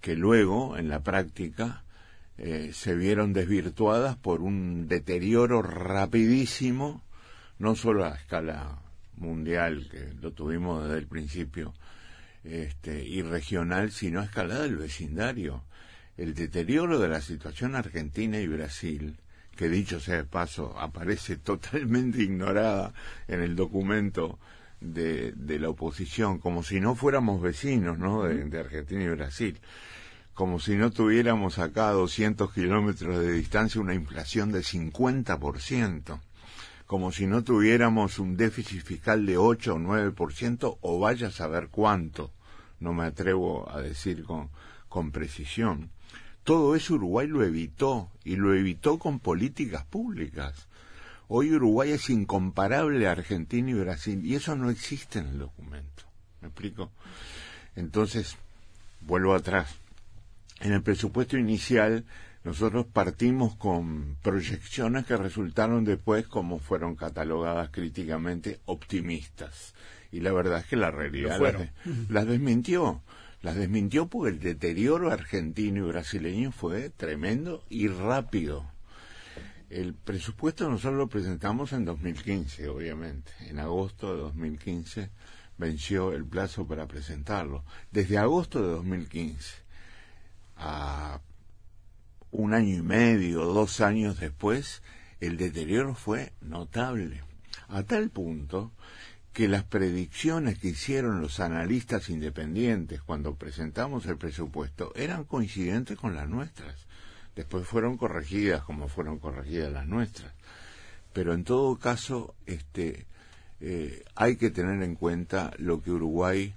que 0.00 0.16
luego 0.16 0.76
en 0.78 0.88
la 0.88 1.00
práctica 1.00 1.84
eh, 2.44 2.72
se 2.72 2.96
vieron 2.96 3.32
desvirtuadas 3.32 4.16
por 4.16 4.42
un 4.42 4.88
deterioro 4.88 5.62
rapidísimo, 5.62 7.00
no 7.60 7.76
solo 7.76 8.04
a 8.04 8.16
escala 8.16 8.80
mundial, 9.16 9.88
que 9.88 10.12
lo 10.20 10.32
tuvimos 10.32 10.82
desde 10.82 10.98
el 10.98 11.06
principio, 11.06 11.72
este, 12.42 13.04
y 13.04 13.22
regional, 13.22 13.92
sino 13.92 14.18
a 14.18 14.24
escala 14.24 14.58
del 14.58 14.74
vecindario. 14.76 15.62
El 16.16 16.34
deterioro 16.34 16.98
de 16.98 17.08
la 17.08 17.20
situación 17.20 17.76
argentina 17.76 18.40
y 18.40 18.48
Brasil, 18.48 19.20
que 19.54 19.68
dicho 19.68 20.00
sea 20.00 20.16
de 20.16 20.24
paso, 20.24 20.76
aparece 20.80 21.36
totalmente 21.36 22.24
ignorada 22.24 22.92
en 23.28 23.40
el 23.40 23.54
documento 23.54 24.40
de, 24.80 25.30
de 25.30 25.60
la 25.60 25.68
oposición, 25.68 26.38
como 26.38 26.64
si 26.64 26.80
no 26.80 26.96
fuéramos 26.96 27.40
vecinos 27.40 28.00
¿no? 28.00 28.24
de, 28.24 28.46
de 28.46 28.58
Argentina 28.58 29.04
y 29.04 29.08
Brasil 29.10 29.60
como 30.34 30.60
si 30.60 30.76
no 30.76 30.90
tuviéramos 30.90 31.58
acá 31.58 31.88
a 31.88 31.92
200 31.92 32.52
kilómetros 32.52 33.18
de 33.18 33.32
distancia 33.32 33.80
una 33.80 33.94
inflación 33.94 34.50
de 34.50 34.60
50%, 34.60 36.20
como 36.86 37.12
si 37.12 37.26
no 37.26 37.44
tuviéramos 37.44 38.18
un 38.18 38.36
déficit 38.36 38.82
fiscal 38.82 39.26
de 39.26 39.36
8 39.36 39.74
o 39.74 39.78
9%, 39.78 40.78
o 40.80 40.98
vaya 40.98 41.28
a 41.28 41.32
saber 41.32 41.68
cuánto, 41.68 42.32
no 42.80 42.92
me 42.94 43.04
atrevo 43.04 43.70
a 43.70 43.80
decir 43.80 44.24
con, 44.24 44.48
con 44.88 45.12
precisión. 45.12 45.90
Todo 46.44 46.74
eso 46.74 46.94
Uruguay 46.94 47.26
lo 47.26 47.44
evitó, 47.44 48.10
y 48.24 48.36
lo 48.36 48.54
evitó 48.54 48.98
con 48.98 49.20
políticas 49.20 49.84
públicas. 49.84 50.66
Hoy 51.28 51.52
Uruguay 51.52 51.92
es 51.92 52.10
incomparable 52.10 53.06
a 53.06 53.12
Argentina 53.12 53.70
y 53.70 53.74
Brasil, 53.74 54.24
y 54.24 54.34
eso 54.34 54.56
no 54.56 54.70
existe 54.70 55.18
en 55.18 55.28
el 55.28 55.38
documento. 55.38 56.04
¿Me 56.40 56.48
explico? 56.48 56.90
Entonces, 57.76 58.36
vuelvo 59.02 59.34
atrás 59.34 59.81
en 60.62 60.72
el 60.72 60.82
presupuesto 60.82 61.36
inicial 61.36 62.04
nosotros 62.44 62.86
partimos 62.92 63.54
con 63.56 64.16
proyecciones 64.22 65.06
que 65.06 65.16
resultaron 65.16 65.84
después, 65.84 66.26
como 66.26 66.58
fueron 66.58 66.96
catalogadas 66.96 67.70
críticamente, 67.70 68.60
optimistas. 68.64 69.74
Y 70.10 70.20
la 70.20 70.32
verdad 70.32 70.58
es 70.60 70.66
que 70.66 70.76
la 70.76 70.90
realidad 70.90 71.38
las, 71.40 71.52
de- 71.58 71.70
las 72.08 72.26
desmintió. 72.26 73.02
Las 73.42 73.56
desmintió 73.56 74.06
porque 74.06 74.30
el 74.30 74.40
deterioro 74.40 75.10
argentino 75.10 75.84
y 75.84 75.88
brasileño 75.88 76.52
fue 76.52 76.90
tremendo 76.90 77.64
y 77.68 77.88
rápido. 77.88 78.64
El 79.70 79.94
presupuesto 79.94 80.68
nosotros 80.68 80.94
lo 80.98 81.08
presentamos 81.08 81.72
en 81.72 81.84
2015, 81.84 82.68
obviamente. 82.68 83.32
En 83.48 83.58
agosto 83.58 84.14
de 84.14 84.20
2015 84.20 85.10
venció 85.58 86.12
el 86.12 86.24
plazo 86.24 86.66
para 86.66 86.86
presentarlo. 86.86 87.64
Desde 87.90 88.18
agosto 88.18 88.60
de 88.62 88.68
2015 88.68 89.61
a 90.56 91.20
un 92.30 92.54
año 92.54 92.76
y 92.76 92.82
medio, 92.82 93.44
dos 93.44 93.80
años 93.80 94.18
después, 94.18 94.82
el 95.20 95.36
deterioro 95.36 95.94
fue 95.94 96.32
notable. 96.40 97.22
A 97.68 97.82
tal 97.84 98.10
punto 98.10 98.72
que 99.32 99.48
las 99.48 99.64
predicciones 99.64 100.58
que 100.58 100.68
hicieron 100.68 101.20
los 101.20 101.40
analistas 101.40 102.10
independientes 102.10 103.00
cuando 103.02 103.34
presentamos 103.34 104.04
el 104.06 104.18
presupuesto 104.18 104.92
eran 104.94 105.24
coincidentes 105.24 105.96
con 105.96 106.14
las 106.14 106.28
nuestras. 106.28 106.86
Después 107.34 107.66
fueron 107.66 107.96
corregidas 107.96 108.62
como 108.62 108.88
fueron 108.88 109.18
corregidas 109.18 109.72
las 109.72 109.86
nuestras. 109.86 110.32
Pero 111.12 111.32
en 111.34 111.44
todo 111.44 111.78
caso, 111.78 112.34
este, 112.46 113.06
eh, 113.60 114.04
hay 114.14 114.36
que 114.36 114.50
tener 114.50 114.82
en 114.82 114.96
cuenta 114.96 115.52
lo 115.58 115.82
que 115.82 115.90
Uruguay 115.90 116.54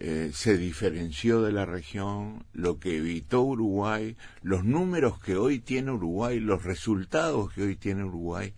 eh, 0.00 0.30
se 0.32 0.56
diferenció 0.56 1.42
de 1.42 1.50
la 1.52 1.66
región, 1.66 2.44
lo 2.52 2.78
que 2.78 2.98
evitó 2.98 3.42
Uruguay, 3.42 4.16
los 4.42 4.64
números 4.64 5.20
que 5.20 5.36
hoy 5.36 5.58
tiene 5.58 5.90
Uruguay, 5.90 6.38
los 6.38 6.62
resultados 6.64 7.52
que 7.52 7.62
hoy 7.62 7.76
tiene 7.76 8.04
Uruguay, 8.04 8.54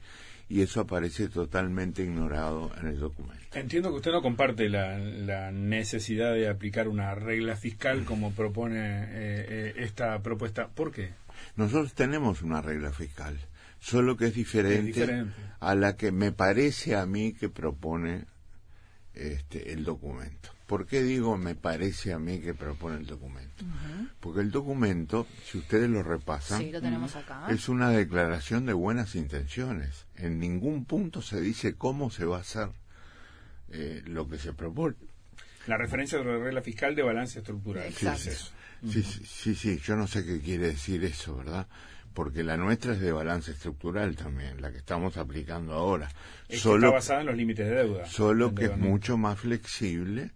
y 0.50 0.62
eso 0.62 0.80
aparece 0.80 1.28
totalmente 1.28 2.02
ignorado 2.02 2.70
en 2.80 2.88
el 2.88 2.98
documento. 2.98 3.40
Entiendo 3.54 3.90
que 3.90 3.96
usted 3.96 4.10
no 4.12 4.20
comparte 4.20 4.68
la, 4.68 4.98
la 4.98 5.50
necesidad 5.50 6.34
de 6.34 6.48
aplicar 6.48 6.88
una 6.88 7.14
regla 7.14 7.56
fiscal 7.56 8.04
como 8.04 8.32
propone 8.32 8.78
eh, 8.78 9.06
eh, 9.14 9.74
esta 9.76 10.20
propuesta. 10.22 10.68
¿Por 10.68 10.92
qué? 10.92 11.10
Nosotros 11.56 11.94
tenemos 11.94 12.42
una 12.42 12.60
regla 12.60 12.92
fiscal, 12.92 13.38
solo 13.78 14.16
que 14.16 14.26
es 14.26 14.34
diferente, 14.34 14.90
Es 14.90 14.96
diferente. 14.96 15.32
a 15.60 15.74
la 15.74 15.96
que 15.96 16.12
me 16.12 16.32
parece 16.32 16.96
a 16.96 17.06
mí 17.06 17.32
que 17.32 17.48
propone 17.48 18.24
este, 19.14 19.72
el 19.72 19.84
documento. 19.84 20.50
¿Por 20.70 20.86
qué 20.86 21.02
digo 21.02 21.36
me 21.36 21.56
parece 21.56 22.12
a 22.12 22.20
mí 22.20 22.38
que 22.38 22.54
propone 22.54 22.98
el 22.98 23.04
documento? 23.04 23.64
Porque 24.20 24.40
el 24.40 24.52
documento, 24.52 25.26
si 25.44 25.58
ustedes 25.58 25.90
lo 25.90 26.04
repasan, 26.04 26.60
Sí, 26.60 26.70
lo 26.70 26.80
tenemos 26.80 27.16
acá. 27.16 27.46
es 27.50 27.68
una 27.68 27.90
declaración 27.90 28.66
de 28.66 28.72
buenas 28.72 29.16
intenciones. 29.16 30.06
En 30.14 30.38
ningún 30.38 30.84
punto 30.84 31.22
se 31.22 31.40
dice 31.40 31.74
cómo 31.74 32.12
se 32.12 32.24
va 32.24 32.36
a 32.36 32.42
hacer 32.42 32.68
eh, 33.70 34.04
lo 34.06 34.28
que 34.28 34.38
se 34.38 34.52
propone. 34.52 34.94
La 35.66 35.76
referencia 35.76 36.18
de 36.18 36.24
la 36.24 36.38
regla 36.38 36.62
fiscal 36.62 36.94
de 36.94 37.02
balance 37.02 37.40
estructural. 37.40 37.86
Exacto. 37.88 38.22
¿Qué 38.22 38.30
es 38.30 38.36
eso? 38.36 38.52
Sí, 38.92 39.02
sí, 39.02 39.24
sí, 39.26 39.54
sí, 39.56 39.80
yo 39.84 39.96
no 39.96 40.06
sé 40.06 40.24
qué 40.24 40.40
quiere 40.40 40.68
decir 40.68 41.02
eso, 41.02 41.34
¿verdad? 41.34 41.66
Porque 42.14 42.44
la 42.44 42.56
nuestra 42.56 42.92
es 42.92 43.00
de 43.00 43.10
balance 43.10 43.50
estructural 43.50 44.14
también, 44.14 44.62
la 44.62 44.70
que 44.70 44.78
estamos 44.78 45.16
aplicando 45.16 45.72
ahora. 45.72 46.08
Es 46.48 46.62
que 46.62 46.74
está 46.76 46.90
basada 46.90 47.22
en 47.22 47.26
los 47.26 47.36
límites 47.36 47.68
de 47.68 47.74
deuda. 47.74 48.06
solo 48.06 48.54
que 48.54 48.66
es 48.66 48.76
mucho 48.76 49.16
más 49.16 49.40
flexible 49.40 50.30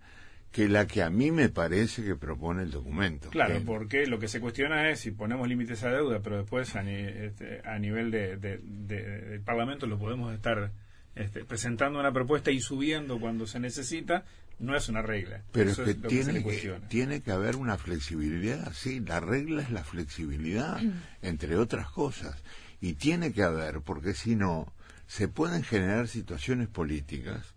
que 0.55 0.69
la 0.69 0.87
que 0.87 1.03
a 1.03 1.11
mí 1.11 1.33
me 1.33 1.49
parece 1.49 2.05
que 2.05 2.15
propone 2.15 2.63
el 2.63 2.71
documento. 2.71 3.29
Claro, 3.31 3.55
Que- 3.55 3.61
porque 3.63 4.07
lo 4.07 4.21
que 4.21 4.29
se 4.29 4.39
cuestiona 4.41 4.89
es 4.89 5.01
si 5.01 5.11
ponemos 5.11 5.49
límites 5.49 5.83
a 5.83 5.89
deuda, 5.91 6.21
pero 6.23 6.37
después 6.39 6.77
a, 6.77 6.83
ni- 6.85 6.95
este, 6.95 7.61
a 7.65 7.77
nivel 7.81 8.13
de, 8.13 8.37
de- 8.37 8.61
de- 8.63 9.21
del 9.31 9.41
Parlamento 9.41 9.87
lo 9.89 9.99
podemos 9.99 10.33
estar 10.33 10.71
este, 11.17 11.45
presentando 11.45 11.99
una 11.99 12.13
propuesta 12.13 12.53
y 12.53 12.61
subiendo 12.61 13.19
cuando 13.19 13.49
se 13.49 13.59
necesita, 13.59 14.25
no 14.61 14.77
es 14.77 14.89
una 14.89 15.03
regla. 15.03 15.43
Pero 15.51 15.71
Eso 15.71 15.83
es 15.85 15.87
que, 15.87 15.91
es 15.97 16.03
lo 16.03 16.09
que 16.09 16.15
se 16.15 16.17
le 16.19 16.25
tiene, 16.25 16.39
que, 16.39 16.45
cuestiona. 16.45 16.89
tiene 16.89 17.21
que 17.21 17.31
haber 17.33 17.57
una 17.57 17.77
flexibilidad, 17.77 18.73
sí, 18.75 19.01
la 19.01 19.19
regla 19.19 19.61
es 19.63 19.71
la 19.73 19.83
flexibilidad, 19.83 20.81
entre 21.23 21.57
otras 21.57 21.89
cosas. 21.91 22.41
Y 22.81 22.93
tiene 22.95 23.33
que 23.33 23.43
haber, 23.43 23.81
porque 23.81 24.15
si 24.15 24.37
no, 24.37 24.73
se 25.09 25.27
pueden 25.27 25.65
generar 25.65 26.07
situaciones 26.07 26.69
políticas 26.69 27.55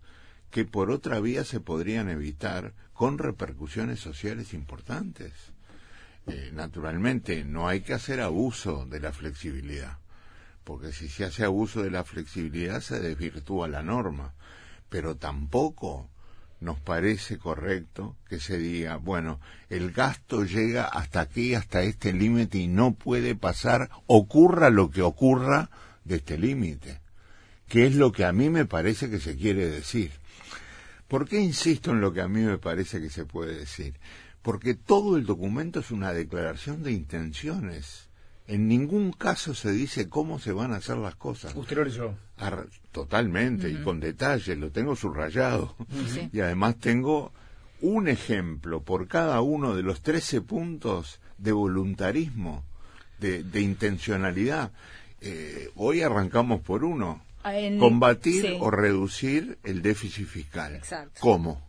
que 0.50 0.64
por 0.64 0.90
otra 0.90 1.20
vía 1.20 1.44
se 1.44 1.60
podrían 1.60 2.08
evitar 2.08 2.72
con 2.98 3.16
repercusiones 3.16 4.00
sociales 4.00 4.52
importantes. 4.54 5.32
Eh, 6.26 6.50
naturalmente, 6.52 7.44
no 7.44 7.68
hay 7.68 7.82
que 7.82 7.94
hacer 7.94 8.20
abuso 8.20 8.86
de 8.86 8.98
la 8.98 9.12
flexibilidad, 9.12 9.98
porque 10.64 10.90
si 10.90 11.08
se 11.08 11.24
hace 11.24 11.44
abuso 11.44 11.84
de 11.84 11.92
la 11.92 12.02
flexibilidad 12.02 12.80
se 12.80 12.98
desvirtúa 12.98 13.68
la 13.68 13.84
norma, 13.84 14.34
pero 14.88 15.14
tampoco 15.16 16.10
nos 16.58 16.80
parece 16.80 17.38
correcto 17.38 18.16
que 18.28 18.40
se 18.40 18.58
diga, 18.58 18.96
bueno, 18.96 19.38
el 19.70 19.92
gasto 19.92 20.42
llega 20.42 20.84
hasta 20.84 21.20
aquí, 21.20 21.54
hasta 21.54 21.82
este 21.82 22.12
límite 22.12 22.58
y 22.58 22.66
no 22.66 22.94
puede 22.94 23.36
pasar, 23.36 23.90
ocurra 24.08 24.70
lo 24.70 24.90
que 24.90 25.02
ocurra 25.02 25.70
de 26.02 26.16
este 26.16 26.36
límite, 26.36 27.00
que 27.68 27.86
es 27.86 27.94
lo 27.94 28.10
que 28.10 28.24
a 28.24 28.32
mí 28.32 28.50
me 28.50 28.66
parece 28.66 29.08
que 29.08 29.20
se 29.20 29.36
quiere 29.36 29.68
decir. 29.68 30.10
¿Por 31.08 31.28
qué 31.28 31.40
insisto 31.40 31.90
en 31.92 32.00
lo 32.00 32.12
que 32.12 32.20
a 32.20 32.28
mí 32.28 32.40
me 32.42 32.58
parece 32.58 33.00
que 33.00 33.10
se 33.10 33.24
puede 33.24 33.56
decir? 33.56 33.94
Porque 34.42 34.74
todo 34.74 35.16
el 35.16 35.24
documento 35.26 35.80
es 35.80 35.90
una 35.90 36.12
declaración 36.12 36.82
de 36.82 36.92
intenciones. 36.92 38.08
En 38.46 38.66
ningún 38.68 39.12
caso 39.12 39.54
se 39.54 39.72
dice 39.72 40.08
cómo 40.08 40.38
se 40.38 40.52
van 40.52 40.72
a 40.72 40.76
hacer 40.76 40.96
las 40.96 41.16
cosas. 41.16 41.54
Usted 41.54 41.76
lo 41.76 41.84
leyó. 41.84 42.14
Ar- 42.38 42.68
Totalmente, 42.92 43.68
y 43.70 43.76
con 43.82 44.00
detalle, 44.00 44.56
lo 44.56 44.70
tengo 44.70 44.96
subrayado. 44.96 45.76
Sí. 46.12 46.30
Y 46.32 46.40
además 46.40 46.76
tengo 46.78 47.32
un 47.80 48.08
ejemplo 48.08 48.82
por 48.82 49.06
cada 49.06 49.40
uno 49.40 49.76
de 49.76 49.82
los 49.82 50.00
13 50.02 50.40
puntos 50.40 51.20
de 51.36 51.52
voluntarismo, 51.52 52.64
de, 53.20 53.44
de 53.44 53.60
intencionalidad. 53.60 54.72
Eh, 55.20 55.70
hoy 55.76 56.00
arrancamos 56.02 56.60
por 56.60 56.84
uno. 56.84 57.22
Ah, 57.42 57.56
en- 57.58 57.78
Combatir 57.78 58.42
sí. 58.46 58.56
o 58.60 58.70
reducir 58.70 59.58
el 59.64 59.82
déficit 59.82 60.26
fiscal. 60.26 60.74
Exacto. 60.76 61.18
¿Cómo? 61.20 61.62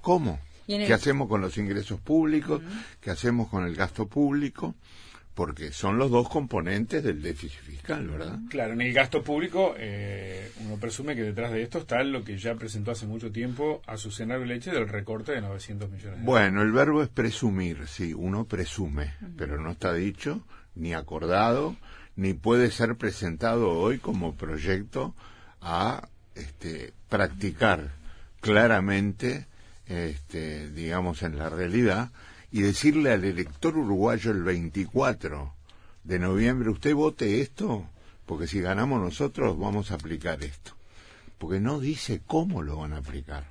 ¿Cómo? 0.00 0.38
Y 0.66 0.74
en 0.74 0.82
el- 0.82 0.86
¿Qué 0.86 0.94
hacemos 0.94 1.28
con 1.28 1.40
los 1.40 1.56
ingresos 1.58 2.00
públicos? 2.00 2.60
¿Qué 3.00 3.10
hacemos 3.10 3.48
con 3.48 3.64
el 3.66 3.74
gasto 3.74 4.06
público? 4.06 4.74
Porque 5.34 5.70
son 5.70 5.98
los 5.98 6.10
dos 6.10 6.30
componentes 6.30 7.04
del 7.04 7.20
déficit 7.20 7.60
fiscal, 7.60 8.08
¿verdad? 8.08 8.38
Claro, 8.48 8.72
en 8.72 8.80
el 8.80 8.92
gasto 8.94 9.22
público 9.22 9.74
eh, 9.76 10.50
uno 10.64 10.76
presume 10.76 11.14
que 11.14 11.22
detrás 11.24 11.52
de 11.52 11.62
esto 11.62 11.78
está 11.80 12.02
lo 12.02 12.24
que 12.24 12.38
ya 12.38 12.54
presentó 12.54 12.92
hace 12.92 13.06
mucho 13.06 13.30
tiempo 13.30 13.82
Azucena 13.86 14.38
Leche 14.38 14.70
del 14.70 14.88
recorte 14.88 15.32
de 15.32 15.42
900 15.42 15.90
millones 15.90 16.20
de 16.20 16.24
Bueno, 16.24 16.62
el 16.62 16.72
verbo 16.72 17.02
es 17.02 17.10
presumir, 17.10 17.86
sí, 17.86 18.14
uno 18.14 18.46
presume, 18.46 19.12
pero 19.36 19.60
no 19.60 19.72
está 19.72 19.92
dicho, 19.92 20.42
ni 20.74 20.94
acordado, 20.94 21.76
ni 22.16 22.32
puede 22.34 22.70
ser 22.70 22.96
presentado 22.96 23.70
hoy 23.70 23.98
como 23.98 24.34
proyecto 24.34 25.14
a 25.60 26.08
este, 26.34 26.92
practicar 27.08 27.92
claramente, 28.40 29.46
este, 29.86 30.70
digamos, 30.70 31.22
en 31.22 31.38
la 31.38 31.48
realidad, 31.50 32.10
y 32.50 32.62
decirle 32.62 33.12
al 33.12 33.24
elector 33.24 33.76
uruguayo 33.76 34.30
el 34.30 34.42
24 34.42 35.54
de 36.04 36.18
noviembre, 36.18 36.70
usted 36.70 36.94
vote 36.94 37.40
esto, 37.40 37.88
porque 38.24 38.46
si 38.46 38.60
ganamos 38.60 39.00
nosotros 39.00 39.58
vamos 39.58 39.90
a 39.90 39.94
aplicar 39.94 40.42
esto. 40.42 40.72
Porque 41.38 41.60
no 41.60 41.80
dice 41.80 42.22
cómo 42.26 42.62
lo 42.62 42.78
van 42.78 42.94
a 42.94 42.98
aplicar. 42.98 43.44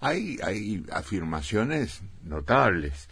Hay, 0.00 0.38
hay 0.42 0.84
afirmaciones 0.90 2.00
notables. 2.24 3.08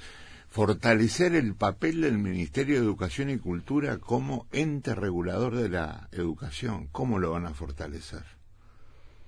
Fortalecer 0.57 1.35
el 1.35 1.55
papel 1.55 2.01
del 2.01 2.17
Ministerio 2.17 2.77
de 2.77 2.81
Educación 2.87 3.29
y 3.29 3.37
Cultura 3.37 3.99
como 3.99 4.47
ente 4.53 4.95
regulador 4.95 5.55
de 5.55 5.69
la 5.69 6.09
educación. 6.13 6.89
¿Cómo 6.93 7.19
lo 7.19 7.33
van 7.33 7.45
a 7.45 7.53
fortalecer? 7.53 8.23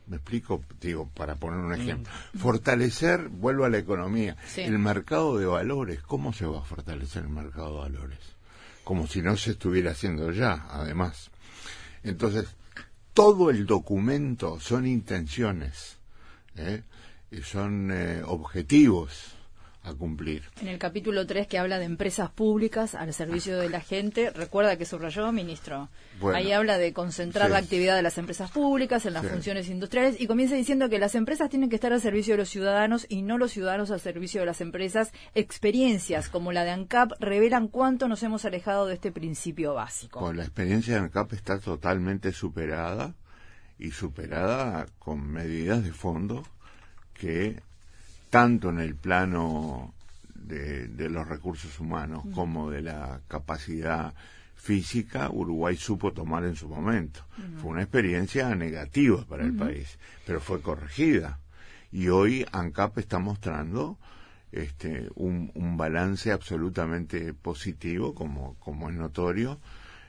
Me 0.06 0.16
explico, 0.16 0.64
digo, 0.80 1.10
para 1.12 1.34
poner 1.34 1.60
un 1.60 1.74
ejemplo. 1.74 2.10
Fortalecer, 2.38 3.28
vuelvo 3.28 3.66
a 3.66 3.68
la 3.68 3.76
economía, 3.76 4.38
Sí. 4.46 4.62
el 4.62 4.78
mercado 4.78 5.36
de 5.36 5.44
valores. 5.44 6.00
¿Cómo 6.00 6.32
se 6.32 6.46
va 6.46 6.60
a 6.60 6.64
fortalecer 6.64 7.24
el 7.24 7.28
mercado 7.28 7.74
de 7.74 7.80
valores? 7.90 8.20
Como 8.82 9.06
si 9.06 9.20
no 9.20 9.36
se 9.36 9.50
estuviera 9.50 9.90
haciendo 9.90 10.32
ya, 10.32 10.66
además. 10.70 11.30
Entonces, 12.04 12.46
todo 13.12 13.50
el 13.50 13.66
documento 13.66 14.60
son 14.60 14.86
intenciones, 14.86 15.98
¿eh? 16.56 16.84
y 17.30 17.42
son 17.42 17.90
eh, 17.92 18.22
objetivos 18.24 19.34
a 19.88 19.94
cumplir. 19.94 20.44
En 20.60 20.68
el 20.68 20.78
capítulo 20.78 21.26
3 21.26 21.46
que 21.46 21.58
habla 21.58 21.78
de 21.78 21.84
empresas 21.84 22.30
públicas 22.30 22.94
al 22.94 23.12
servicio 23.14 23.58
de 23.58 23.68
la 23.70 23.80
gente, 23.80 24.30
recuerda 24.30 24.76
que 24.76 24.84
subrayó, 24.84 25.30
ministro. 25.32 25.88
Bueno. 26.20 26.38
Ahí 26.38 26.52
habla 26.52 26.78
de 26.78 26.92
concentrar 26.92 27.46
Sí. 27.48 27.52
la 27.52 27.58
actividad 27.58 27.96
de 27.96 28.02
las 28.02 28.18
empresas 28.18 28.50
públicas 28.50 29.04
en 29.06 29.12
las 29.14 29.22
Sí. 29.24 29.28
funciones 29.30 29.68
industriales 29.68 30.20
y 30.20 30.26
comienza 30.26 30.54
diciendo 30.54 30.88
que 30.88 30.98
las 30.98 31.14
empresas 31.14 31.48
tienen 31.50 31.68
que 31.70 31.76
estar 31.76 31.92
al 31.92 32.00
servicio 32.00 32.34
de 32.34 32.38
los 32.38 32.48
ciudadanos 32.48 33.06
y 33.08 33.22
no 33.22 33.38
los 33.38 33.52
ciudadanos 33.52 33.90
al 33.90 34.00
servicio 34.00 34.40
de 34.40 34.46
las 34.46 34.60
empresas. 34.60 35.12
Experiencias 35.34 36.28
como 36.28 36.52
la 36.52 36.64
de 36.64 36.70
ANCAP 36.70 37.12
revelan 37.20 37.68
cuánto 37.68 38.06
nos 38.08 38.22
hemos 38.22 38.44
alejado 38.44 38.86
de 38.86 38.94
este 38.94 39.10
principio 39.12 39.74
básico. 39.74 40.20
Pues 40.20 40.36
la 40.36 40.42
experiencia 40.44 40.94
de 40.94 41.00
ANCAP 41.00 41.32
está 41.32 41.58
totalmente 41.58 42.32
superada 42.32 43.14
y 43.78 43.92
superada 43.92 44.86
con 44.98 45.26
medidas 45.30 45.82
de 45.84 45.92
fondo 45.92 46.42
que 47.14 47.60
tanto 48.30 48.70
en 48.70 48.80
el 48.80 48.94
plano 48.94 49.94
de, 50.34 50.88
de 50.88 51.08
los 51.08 51.26
recursos 51.26 51.78
humanos 51.80 52.24
como 52.34 52.70
de 52.70 52.82
la 52.82 53.20
capacidad 53.28 54.14
física 54.58 55.30
Uruguay 55.30 55.76
supo 55.76 56.12
tomar 56.12 56.44
en 56.44 56.56
su 56.56 56.68
momento. 56.68 57.20
Fue 57.60 57.70
una 57.70 57.82
experiencia 57.82 58.54
negativa 58.54 59.24
para 59.24 59.44
el 59.44 59.54
país, 59.54 59.98
pero 60.26 60.40
fue 60.40 60.60
corregida. 60.60 61.38
Y 61.92 62.08
hoy 62.08 62.44
ANCAP 62.52 62.98
está 62.98 63.18
mostrando 63.18 63.98
este, 64.52 65.08
un, 65.14 65.50
un 65.54 65.76
balance 65.76 66.32
absolutamente 66.32 67.32
positivo, 67.32 68.14
como, 68.14 68.56
como 68.58 68.90
es 68.90 68.96
notorio, 68.96 69.58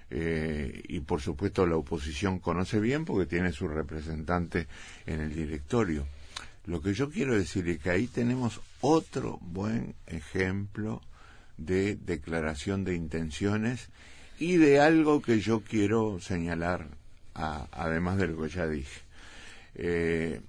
eh, 0.10 0.82
y 0.88 1.02
por 1.02 1.22
supuesto 1.22 1.68
la 1.68 1.76
oposición 1.76 2.40
conoce 2.40 2.80
bien 2.80 3.06
porque 3.06 3.28
tiene 3.28 3.52
su 3.52 3.68
representante 3.68 4.68
en 5.06 5.22
el 5.22 5.34
directorio. 5.34 6.06
Lo 6.70 6.82
que 6.82 6.94
yo 6.94 7.10
quiero 7.10 7.36
decir 7.36 7.68
es 7.68 7.80
que 7.80 7.90
ahí 7.90 8.06
tenemos 8.06 8.62
otro 8.82 9.40
buen 9.42 9.96
ejemplo 10.06 11.02
de 11.58 11.96
declaración 11.96 12.84
de 12.84 12.94
intenciones 12.94 13.90
y 14.38 14.58
de 14.58 14.80
algo 14.80 15.20
que 15.22 15.40
yo 15.40 15.62
quiero 15.62 16.20
señalar, 16.22 16.88
a- 17.34 17.68
además 17.72 18.18
de 18.18 18.28
lo 18.28 18.42
que 18.44 18.50
ya 18.50 18.68
dije. 18.68 19.02
Eh, 19.74 20.42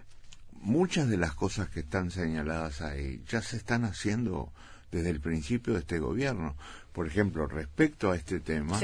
muchas 0.60 1.08
de 1.08 1.16
las 1.16 1.34
cosas 1.34 1.70
que 1.70 1.80
están 1.80 2.10
señaladas 2.10 2.82
ahí 2.82 3.22
ya 3.26 3.40
se 3.40 3.56
están 3.56 3.84
haciendo 3.86 4.52
desde 4.92 5.08
el 5.10 5.20
principio 5.20 5.72
de 5.72 5.80
este 5.80 5.98
gobierno. 6.00 6.54
Por 6.92 7.06
ejemplo, 7.06 7.46
respecto 7.46 8.10
a 8.10 8.16
este 8.16 8.40
tema. 8.40 8.78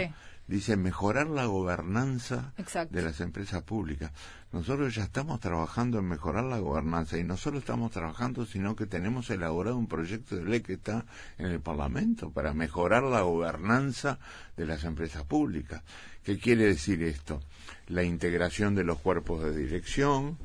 Dice 0.48 0.76
mejorar 0.76 1.26
la 1.26 1.46
gobernanza 1.46 2.52
Exacto. 2.56 2.94
de 2.94 3.02
las 3.02 3.20
empresas 3.20 3.62
públicas. 3.62 4.12
Nosotros 4.52 4.94
ya 4.94 5.04
estamos 5.04 5.40
trabajando 5.40 5.98
en 5.98 6.06
mejorar 6.08 6.44
la 6.44 6.58
gobernanza 6.58 7.18
y 7.18 7.24
no 7.24 7.36
solo 7.36 7.58
estamos 7.58 7.90
trabajando, 7.90 8.46
sino 8.46 8.76
que 8.76 8.86
tenemos 8.86 9.28
elaborado 9.30 9.76
un 9.76 9.88
proyecto 9.88 10.36
de 10.36 10.44
ley 10.44 10.60
que 10.60 10.74
está 10.74 11.04
en 11.38 11.46
el 11.46 11.60
Parlamento 11.60 12.30
para 12.30 12.54
mejorar 12.54 13.02
la 13.02 13.22
gobernanza 13.22 14.18
de 14.56 14.66
las 14.66 14.84
empresas 14.84 15.24
públicas. 15.24 15.82
¿Qué 16.24 16.38
quiere 16.38 16.64
decir 16.64 17.02
esto? 17.02 17.42
La 17.88 18.04
integración 18.04 18.74
de 18.74 18.84
los 18.84 18.98
cuerpos 18.98 19.42
de 19.42 19.56
dirección, 19.56 20.38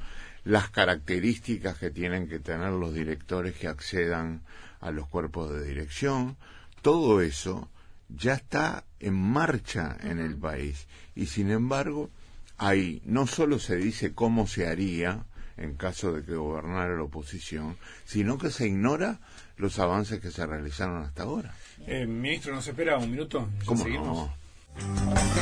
las 0.44 0.70
características 0.70 1.78
que 1.78 1.92
tienen 1.92 2.28
que 2.28 2.40
tener 2.40 2.72
los 2.72 2.94
directores 2.94 3.56
que 3.56 3.68
accedan 3.68 4.42
a 4.80 4.90
los 4.90 5.08
cuerpos 5.08 5.52
de 5.52 5.64
dirección, 5.64 6.38
todo 6.82 7.22
eso 7.22 7.70
ya 8.16 8.34
está 8.34 8.86
en 9.00 9.16
marcha 9.16 9.98
en 10.02 10.20
el 10.20 10.36
país 10.38 10.88
y 11.16 11.28
sin 11.28 11.52
embargo 11.52 12.10
ahí 12.58 13.02
no 13.06 13.28
solo 13.28 13.60
se 13.60 13.76
dice 13.78 14.14
cómo 14.14 14.48
se 14.48 14.68
haría 14.68 15.26
en 15.58 15.76
caso 15.76 16.12
de 16.12 16.24
que 16.24 16.36
gobernara 16.36 16.96
la 16.96 17.04
oposición, 17.04 17.78
sino 18.06 18.38
que 18.38 18.50
se 18.50 18.68
ignora 18.68 19.20
los 19.58 19.80
avances 19.80 20.20
que 20.20 20.32
se 20.32 20.46
realizaron 20.46 21.04
hasta 21.04 21.24
ahora. 21.24 21.54
Eh, 21.86 22.06
ministro, 22.06 22.56
¿nos 22.56 22.68
espera 22.68 22.98
un 22.98 23.12
minuto? 23.12 23.48
¿Cómo 23.66 23.84
seguimos? 23.84 24.30
no? 24.30 25.41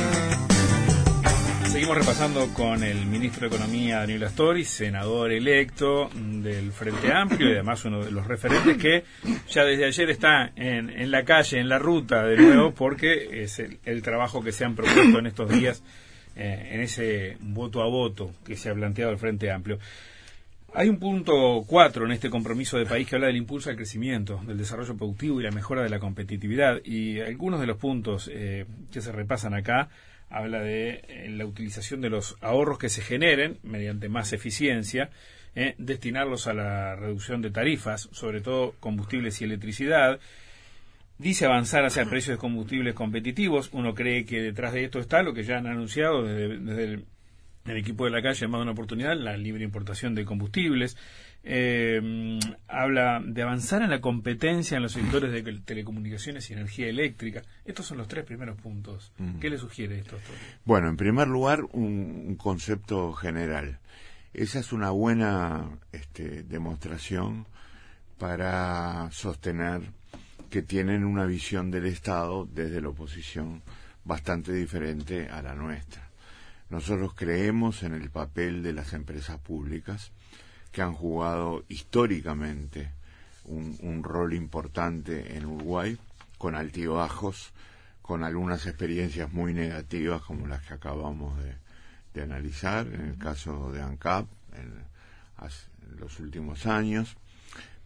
Seguimos 1.90 2.06
repasando 2.06 2.54
con 2.54 2.84
el 2.84 3.04
ministro 3.06 3.48
de 3.48 3.56
Economía, 3.56 3.98
Daniel 3.98 4.22
Astori, 4.22 4.64
senador 4.64 5.32
electo 5.32 6.08
del 6.14 6.70
Frente 6.70 7.12
Amplio 7.12 7.48
y 7.48 7.52
además 7.54 7.84
uno 7.84 8.04
de 8.04 8.12
los 8.12 8.28
referentes 8.28 8.76
que 8.76 9.02
ya 9.48 9.64
desde 9.64 9.86
ayer 9.86 10.10
está 10.10 10.52
en, 10.54 10.88
en 10.88 11.10
la 11.10 11.24
calle, 11.24 11.58
en 11.58 11.68
la 11.68 11.80
ruta 11.80 12.22
de 12.22 12.36
nuevo, 12.36 12.70
porque 12.70 13.42
es 13.42 13.58
el, 13.58 13.80
el 13.84 14.02
trabajo 14.02 14.40
que 14.40 14.52
se 14.52 14.64
han 14.64 14.76
propuesto 14.76 15.18
en 15.18 15.26
estos 15.26 15.50
días 15.50 15.82
eh, 16.36 16.68
en 16.74 16.80
ese 16.80 17.36
voto 17.40 17.82
a 17.82 17.88
voto 17.88 18.34
que 18.46 18.54
se 18.54 18.70
ha 18.70 18.74
planteado 18.74 19.10
el 19.10 19.18
Frente 19.18 19.50
Amplio. 19.50 19.80
Hay 20.72 20.88
un 20.88 21.00
punto 21.00 21.64
cuatro 21.66 22.06
en 22.06 22.12
este 22.12 22.30
compromiso 22.30 22.78
de 22.78 22.86
país 22.86 23.08
que 23.08 23.16
habla 23.16 23.26
del 23.26 23.36
impulso 23.36 23.68
al 23.68 23.74
crecimiento, 23.74 24.40
del 24.46 24.58
desarrollo 24.58 24.96
productivo 24.96 25.40
y 25.40 25.42
la 25.42 25.50
mejora 25.50 25.82
de 25.82 25.88
la 25.88 25.98
competitividad. 25.98 26.84
Y 26.84 27.18
algunos 27.18 27.58
de 27.58 27.66
los 27.66 27.78
puntos 27.78 28.30
eh, 28.32 28.64
que 28.92 29.00
se 29.00 29.10
repasan 29.10 29.54
acá 29.54 29.88
habla 30.30 30.60
de 30.60 31.02
eh, 31.08 31.28
la 31.28 31.44
utilización 31.44 32.00
de 32.00 32.08
los 32.08 32.36
ahorros 32.40 32.78
que 32.78 32.88
se 32.88 33.02
generen 33.02 33.58
mediante 33.62 34.08
más 34.08 34.32
eficiencia, 34.32 35.10
eh, 35.54 35.74
destinarlos 35.78 36.46
a 36.46 36.54
la 36.54 36.94
reducción 36.94 37.42
de 37.42 37.50
tarifas, 37.50 38.08
sobre 38.12 38.40
todo 38.40 38.74
combustibles 38.80 39.40
y 39.40 39.44
electricidad. 39.44 40.20
Dice 41.18 41.44
avanzar 41.44 41.84
hacia 41.84 42.06
precios 42.06 42.36
de 42.36 42.40
combustibles 42.40 42.94
competitivos. 42.94 43.68
Uno 43.72 43.94
cree 43.94 44.24
que 44.24 44.40
detrás 44.40 44.72
de 44.72 44.84
esto 44.84 45.00
está 45.00 45.22
lo 45.22 45.34
que 45.34 45.42
ya 45.42 45.58
han 45.58 45.66
anunciado 45.66 46.22
desde, 46.22 46.84
el, 46.84 47.04
el 47.66 47.76
equipo 47.76 48.04
de 48.04 48.10
la 48.10 48.22
calle 48.22 48.40
llamado 48.40 48.62
una 48.62 48.72
oportunidad, 48.72 49.16
la 49.18 49.36
libre 49.36 49.64
importación 49.64 50.14
de 50.14 50.24
combustibles. 50.24 50.96
Eh, 51.42 52.38
habla 52.68 53.22
de 53.24 53.42
avanzar 53.42 53.82
en 53.82 53.90
la 53.90 54.00
competencia 54.00 54.76
en 54.76 54.82
los 54.82 54.92
sectores 54.92 55.32
de 55.32 55.42
telecomunicaciones 55.60 56.50
y 56.50 56.52
energía 56.52 56.88
eléctrica. 56.88 57.42
Estos 57.64 57.86
son 57.86 57.98
los 57.98 58.08
tres 58.08 58.24
primeros 58.24 58.60
puntos. 58.60 59.12
¿Qué 59.40 59.48
le 59.48 59.58
sugiere 59.58 59.98
esto? 59.98 60.18
Bueno, 60.64 60.88
en 60.88 60.96
primer 60.96 61.28
lugar, 61.28 61.62
un, 61.72 62.24
un 62.28 62.36
concepto 62.36 63.12
general. 63.12 63.78
Esa 64.32 64.60
es 64.60 64.72
una 64.72 64.90
buena 64.90 65.78
este, 65.92 66.42
demostración 66.42 67.46
para 68.18 69.10
sostener 69.10 69.80
que 70.50 70.62
tienen 70.62 71.04
una 71.04 71.24
visión 71.24 71.70
del 71.70 71.86
Estado 71.86 72.46
desde 72.52 72.80
la 72.80 72.90
oposición 72.90 73.62
bastante 74.04 74.52
diferente 74.52 75.28
a 75.28 75.42
la 75.42 75.54
nuestra. 75.54 76.10
Nosotros 76.68 77.14
creemos 77.14 77.82
en 77.82 77.94
el 77.94 78.10
papel 78.10 78.62
de 78.62 78.72
las 78.72 78.92
empresas 78.92 79.38
públicas 79.38 80.12
que 80.72 80.82
han 80.82 80.92
jugado 80.92 81.64
históricamente 81.68 82.92
un, 83.44 83.76
un 83.82 84.04
rol 84.04 84.34
importante 84.34 85.36
en 85.36 85.46
Uruguay, 85.46 85.98
con 86.38 86.54
altibajos, 86.54 87.52
con 88.02 88.24
algunas 88.24 88.66
experiencias 88.66 89.32
muy 89.32 89.52
negativas 89.52 90.22
como 90.22 90.46
las 90.46 90.62
que 90.62 90.74
acabamos 90.74 91.38
de, 91.38 91.54
de 92.14 92.22
analizar, 92.22 92.86
en 92.86 93.02
el 93.02 93.18
caso 93.18 93.70
de 93.72 93.82
ANCAP 93.82 94.26
en, 94.54 94.72
en, 94.72 96.00
los 96.00 96.18
últimos 96.20 96.66
años, 96.66 97.16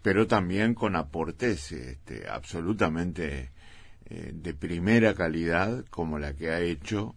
pero 0.02 0.26
también 0.26 0.74
con 0.74 0.96
aportes 0.96 1.72
este, 1.72 2.28
absolutamente 2.28 3.50
eh, 4.06 4.32
de 4.34 4.54
primera 4.54 5.14
calidad 5.14 5.84
como 5.90 6.18
la 6.18 6.34
que 6.34 6.50
ha 6.50 6.60
hecho 6.60 7.14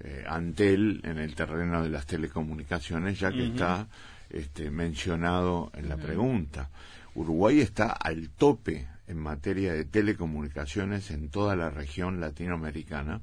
eh, 0.00 0.24
Antel 0.28 1.00
en 1.04 1.18
el 1.18 1.34
terreno 1.34 1.82
de 1.82 1.88
las 1.88 2.06
telecomunicaciones, 2.06 3.18
ya 3.18 3.30
que 3.30 3.42
uh 3.42 3.46
-huh. 3.46 3.52
está 3.52 3.88
este, 4.30 4.70
mencionado 4.70 5.70
en 5.74 5.88
la 5.88 5.96
pregunta. 5.96 6.70
Uruguay 7.14 7.60
está 7.60 7.90
al 7.90 8.30
tope 8.30 8.86
en 9.06 9.18
materia 9.18 9.72
de 9.72 9.84
telecomunicaciones 9.84 11.10
en 11.10 11.28
toda 11.28 11.56
la 11.56 11.70
región 11.70 12.20
latinoamericana 12.20 13.20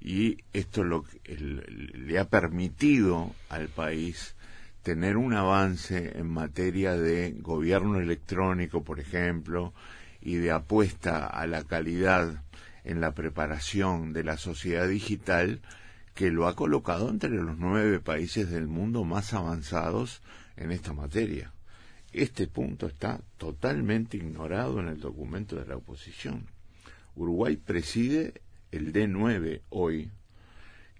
y 0.00 0.38
esto 0.52 0.84
lo, 0.84 1.04
el, 1.24 2.06
le 2.06 2.18
ha 2.18 2.28
permitido 2.28 3.32
al 3.48 3.68
país 3.68 4.34
tener 4.82 5.16
un 5.16 5.32
avance 5.32 6.18
en 6.18 6.28
materia 6.28 6.94
de 6.94 7.34
gobierno 7.38 7.98
electrónico, 7.98 8.84
por 8.84 9.00
ejemplo, 9.00 9.72
y 10.20 10.36
de 10.36 10.50
apuesta 10.50 11.26
a 11.26 11.46
la 11.46 11.64
calidad 11.64 12.42
en 12.84 13.00
la 13.00 13.12
preparación 13.12 14.12
de 14.12 14.24
la 14.24 14.36
sociedad 14.36 14.86
digital 14.86 15.62
que 16.14 16.30
lo 16.30 16.46
ha 16.46 16.54
colocado 16.54 17.10
entre 17.10 17.30
los 17.30 17.58
nueve 17.58 18.00
países 18.00 18.48
del 18.48 18.68
mundo 18.68 19.04
más 19.04 19.34
avanzados 19.34 20.22
en 20.56 20.70
esta 20.70 20.92
materia. 20.92 21.52
Este 22.12 22.46
punto 22.46 22.86
está 22.86 23.20
totalmente 23.38 24.16
ignorado 24.16 24.78
en 24.78 24.86
el 24.86 25.00
documento 25.00 25.56
de 25.56 25.66
la 25.66 25.76
oposición. 25.76 26.46
Uruguay 27.16 27.56
preside 27.56 28.40
el 28.70 28.92
D9 28.92 29.62
hoy, 29.70 30.10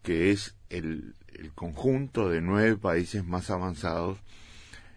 que 0.03 0.33
es 0.33 0.57
el, 0.71 1.15
conjunto 1.55 2.29
de 2.29 2.41
nueve 2.41 2.77
países 2.77 3.25
más 3.25 3.51
avanzados 3.51 4.19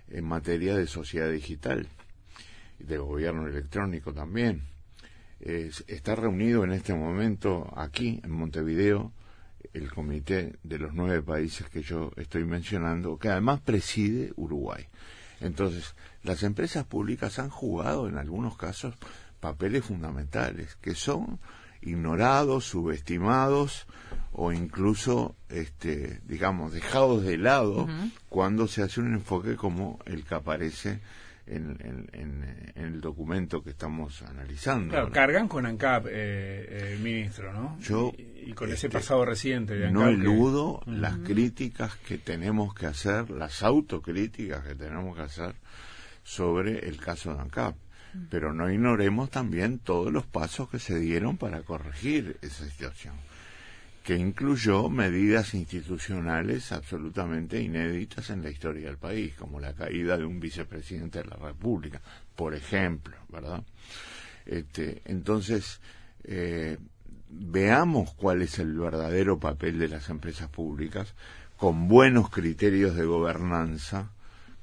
en 0.09 0.25
materia 0.25 0.75
de 0.75 0.85
sociedad 0.85 1.31
digital 1.31 1.87
de 2.79 2.97
gobierno 2.97 3.47
electrónico 3.47 4.13
también. 4.13 4.63
Está 5.39 6.15
reunido 6.15 6.63
en 6.63 6.71
este 6.71 6.93
momento 6.93 7.71
aquí 7.75 8.19
en 8.23 8.31
Montevideo 8.31 9.11
el 9.73 9.91
comité 9.91 10.55
de 10.63 10.79
los 10.79 10.93
nueve 10.93 11.21
países 11.21 11.69
que 11.69 11.81
yo 11.81 12.11
estoy 12.15 12.45
mencionando, 12.45 13.17
que 13.17 13.29
además 13.29 13.61
preside 13.61 14.33
Uruguay. 14.35 14.87
Entonces, 15.39 15.95
las 16.23 16.43
empresas 16.43 16.85
públicas 16.85 17.39
han 17.39 17.49
jugado 17.49 18.07
en 18.07 18.17
algunos 18.17 18.57
casos 18.57 18.95
papeles 19.39 19.85
fundamentales 19.85 20.75
que 20.81 20.95
son 20.95 21.39
ignorados, 21.81 22.65
subestimados 22.65 23.85
o 24.31 24.51
incluso, 24.51 25.35
este, 25.49 26.21
digamos, 26.25 26.73
dejados 26.73 27.23
de 27.23 27.37
lado 27.37 27.83
uh 27.83 27.87
-huh. 27.87 28.11
cuando 28.29 28.67
se 28.67 28.81
hace 28.81 28.99
un 28.99 29.13
enfoque 29.13 29.55
como 29.55 29.99
el 30.05 30.23
que 30.23 30.35
aparece 30.35 30.99
en, 31.47 31.77
en, 31.79 32.09
en, 32.13 32.73
en, 32.75 32.85
el 32.85 33.01
documento 33.01 33.63
que 33.63 33.71
estamos 33.71 34.21
analizando. 34.21 34.91
Claro, 34.91 35.11
cargan 35.11 35.47
con 35.47 35.65
ANCAP, 35.65 36.07
eh, 36.07 36.11
eh, 36.11 36.99
ministro, 37.01 37.53
¿no? 37.53 37.77
Yo, 37.79 38.13
y, 38.17 38.51
y 38.51 38.53
con 38.53 38.69
este, 38.69 38.87
ese 38.87 38.89
pasado 38.89 39.25
reciente 39.25 39.75
de 39.75 39.87
ANCAP. 39.87 40.01
No 40.01 40.07
eludo 40.09 40.81
que... 40.85 40.91
las 40.91 41.13
uh 41.13 41.17
-huh. 41.17 41.25
críticas 41.25 41.95
que 41.97 42.17
tenemos 42.17 42.73
que 42.73 42.85
hacer, 42.85 43.29
las 43.29 43.63
autocríticas 43.63 44.65
que 44.65 44.75
tenemos 44.75 45.15
que 45.15 45.23
hacer 45.23 45.55
sobre 46.23 46.87
el 46.87 46.97
caso 46.97 47.33
de 47.33 47.41
ANCAP. 47.41 47.75
Pero 48.29 48.51
no 48.51 48.71
ignoremos 48.71 49.29
también 49.29 49.77
todos 49.79 50.11
los 50.11 50.25
pasos 50.25 50.69
que 50.69 50.79
se 50.79 50.97
dieron 50.97 51.37
para 51.37 51.61
corregir 51.61 52.37
esa 52.41 52.65
situación 52.65 53.13
que 54.07 54.15
incluyó 54.15 54.87
medidas 54.87 55.53
institucionales 55.53 56.71
absolutamente 56.71 57.61
inéditas 57.61 58.29
en 58.29 58.41
la 58.41 58.49
historia 58.49 58.87
del 58.87 58.97
país, 58.97 59.35
como 59.35 59.59
la 59.59 59.73
caída 59.73 60.17
de 60.17 60.23
un 60.23 60.39
vicepresidente 60.39 61.19
de 61.19 61.25
la 61.25 61.35
República, 61.35 62.01
por 62.33 62.55
ejemplo, 62.55 63.17
¿verdad? 63.27 63.65
Este, 64.45 65.01
entonces, 65.03 65.81
eh, 66.23 66.77
veamos 67.27 68.13
cuál 68.13 68.43
es 68.43 68.59
el 68.59 68.79
verdadero 68.79 69.41
papel 69.41 69.77
de 69.77 69.89
las 69.89 70.07
empresas 70.07 70.47
públicas 70.47 71.13
con 71.57 71.89
buenos 71.89 72.29
criterios 72.29 72.95
de 72.95 73.03
gobernanza, 73.03 74.13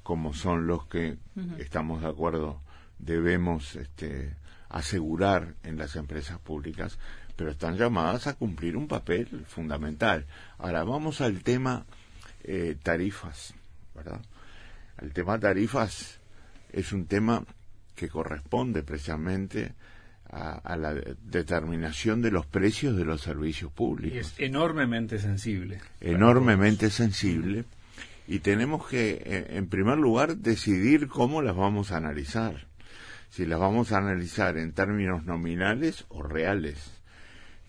como 0.01 0.33
son 0.33 0.65
los 0.65 0.87
que 0.87 1.19
uh 1.35 1.39
-huh. 1.39 1.59
estamos 1.59 2.01
de 2.01 2.07
acuerdo 2.07 2.63
debemos 2.97 3.75
este, 3.75 4.37
asegurar 4.69 5.53
en 5.61 5.77
las 5.77 5.95
empresas 5.97 6.39
públicas 6.39 6.97
pero 7.35 7.51
están 7.51 7.77
llamadas 7.77 8.27
a 8.27 8.35
cumplir 8.35 8.77
un 8.77 8.87
papel 8.87 9.45
fundamental. 9.47 10.25
Ahora 10.57 10.83
vamos 10.83 11.21
al 11.21 11.43
tema 11.43 11.85
eh, 12.43 12.77
tarifas, 12.81 13.53
¿verdad? 13.93 14.21
El 15.01 15.11
tema 15.11 15.39
tarifas 15.39 16.19
es 16.71 16.93
un 16.93 17.05
tema 17.05 17.43
que 17.95 18.09
corresponde 18.09 18.83
precisamente 18.83 19.73
a, 20.29 20.53
a, 20.53 20.77
la 20.77 20.93
determinación 20.93 22.21
de 22.21 22.31
los 22.31 22.45
precios 22.45 22.95
de 22.95 23.05
los 23.05 23.21
servicios 23.21 23.71
públicos. 23.71 24.15
Y 24.15 24.19
es 24.19 24.33
enormemente 24.39 25.19
sensible. 25.19 25.79
Enormemente 26.01 26.89
sensible. 26.89 27.65
Y 28.27 28.39
tenemos 28.39 28.87
que, 28.87 29.21
eh, 29.23 29.47
en 29.51 29.67
primer 29.67 29.97
lugar, 29.97 30.37
decidir 30.37 31.07
cómo 31.07 31.41
las 31.41 31.55
vamos 31.55 31.91
a 31.91 31.97
analizar. 31.97 32.67
Si 33.29 33.45
las 33.45 33.59
vamos 33.59 33.91
a 33.91 33.97
analizar 33.97 34.57
en 34.57 34.71
términos 34.71 35.25
nominales 35.25 36.05
o 36.09 36.23
reales 36.23 36.95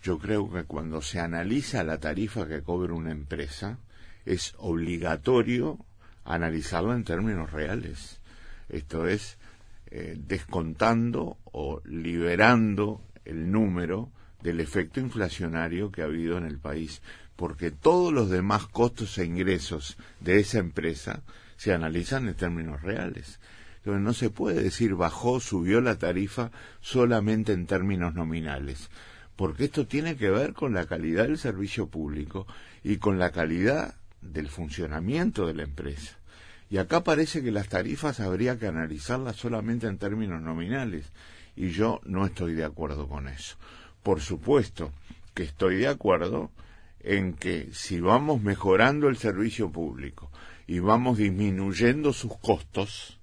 yo 0.03 0.19
creo 0.19 0.51
que 0.51 0.63
cuando 0.63 1.01
se 1.01 1.19
analiza 1.19 1.83
la 1.83 1.99
tarifa 1.99 2.47
que 2.47 2.61
cobra 2.61 2.93
una 2.93 3.11
empresa, 3.11 3.79
es 4.25 4.53
obligatorio 4.57 5.79
analizarla 6.25 6.95
en 6.95 7.03
términos 7.03 7.51
reales. 7.51 8.19
Esto 8.69 9.07
es, 9.07 9.37
eh, 9.89 10.17
descontando 10.17 11.37
o 11.45 11.81
liberando 11.85 13.01
el 13.25 13.51
número 13.51 14.11
del 14.41 14.59
efecto 14.59 14.99
inflacionario 14.99 15.91
que 15.91 16.01
ha 16.01 16.05
habido 16.05 16.37
en 16.37 16.45
el 16.45 16.59
país, 16.59 17.01
porque 17.35 17.71
todos 17.71 18.13
los 18.13 18.29
demás 18.29 18.67
costos 18.67 19.17
e 19.17 19.25
ingresos 19.25 19.97
de 20.19 20.39
esa 20.39 20.59
empresa 20.59 21.21
se 21.55 21.73
analizan 21.73 22.27
en 22.27 22.35
términos 22.35 22.81
reales. 22.81 23.39
Entonces, 23.77 24.03
no 24.03 24.13
se 24.13 24.29
puede 24.29 24.61
decir 24.61 24.95
bajó, 24.95 25.39
subió 25.39 25.79
la 25.79 25.97
tarifa 25.97 26.51
solamente 26.81 27.53
en 27.53 27.67
términos 27.67 28.13
nominales, 28.13 28.89
porque 29.37 29.65
esto 29.65 29.87
tiene 29.87 30.17
que 30.17 30.29
ver 30.29 30.53
con 30.53 30.73
la 30.73 30.87
calidad 30.87 31.23
del 31.23 31.37
servicio 31.37 31.87
público 31.87 32.47
y 32.83 32.97
con 32.97 33.19
la 33.19 33.31
calidad 33.31 33.95
del 34.21 34.49
funcionamiento 34.49 35.45
de 35.45 35.53
la 35.53 35.63
empresa. 35.63 36.17
Y 36.69 36.77
acá 36.77 37.03
parece 37.03 37.41
que 37.41 37.51
las 37.51 37.69
tarifas 37.69 38.19
habría 38.19 38.57
que 38.59 38.67
analizarlas 38.67 39.37
solamente 39.37 39.87
en 39.87 39.99
términos 39.99 40.41
nominales, 40.41 41.05
y 41.55 41.69
yo 41.69 42.01
no 42.03 42.25
estoy 42.25 42.55
de 42.55 42.65
acuerdo 42.65 43.07
con 43.07 43.29
eso. 43.29 43.55
Por 44.03 44.21
supuesto 44.21 44.91
que 45.33 45.43
estoy 45.43 45.77
de 45.77 45.87
acuerdo 45.87 46.51
en 46.99 47.33
que 47.33 47.69
si 47.71 48.01
vamos 48.01 48.41
mejorando 48.41 49.07
el 49.07 49.17
servicio 49.17 49.71
público 49.71 50.31
y 50.65 50.79
vamos 50.79 51.19
disminuyendo 51.19 52.11
sus 52.11 52.35
costos, 52.37 53.16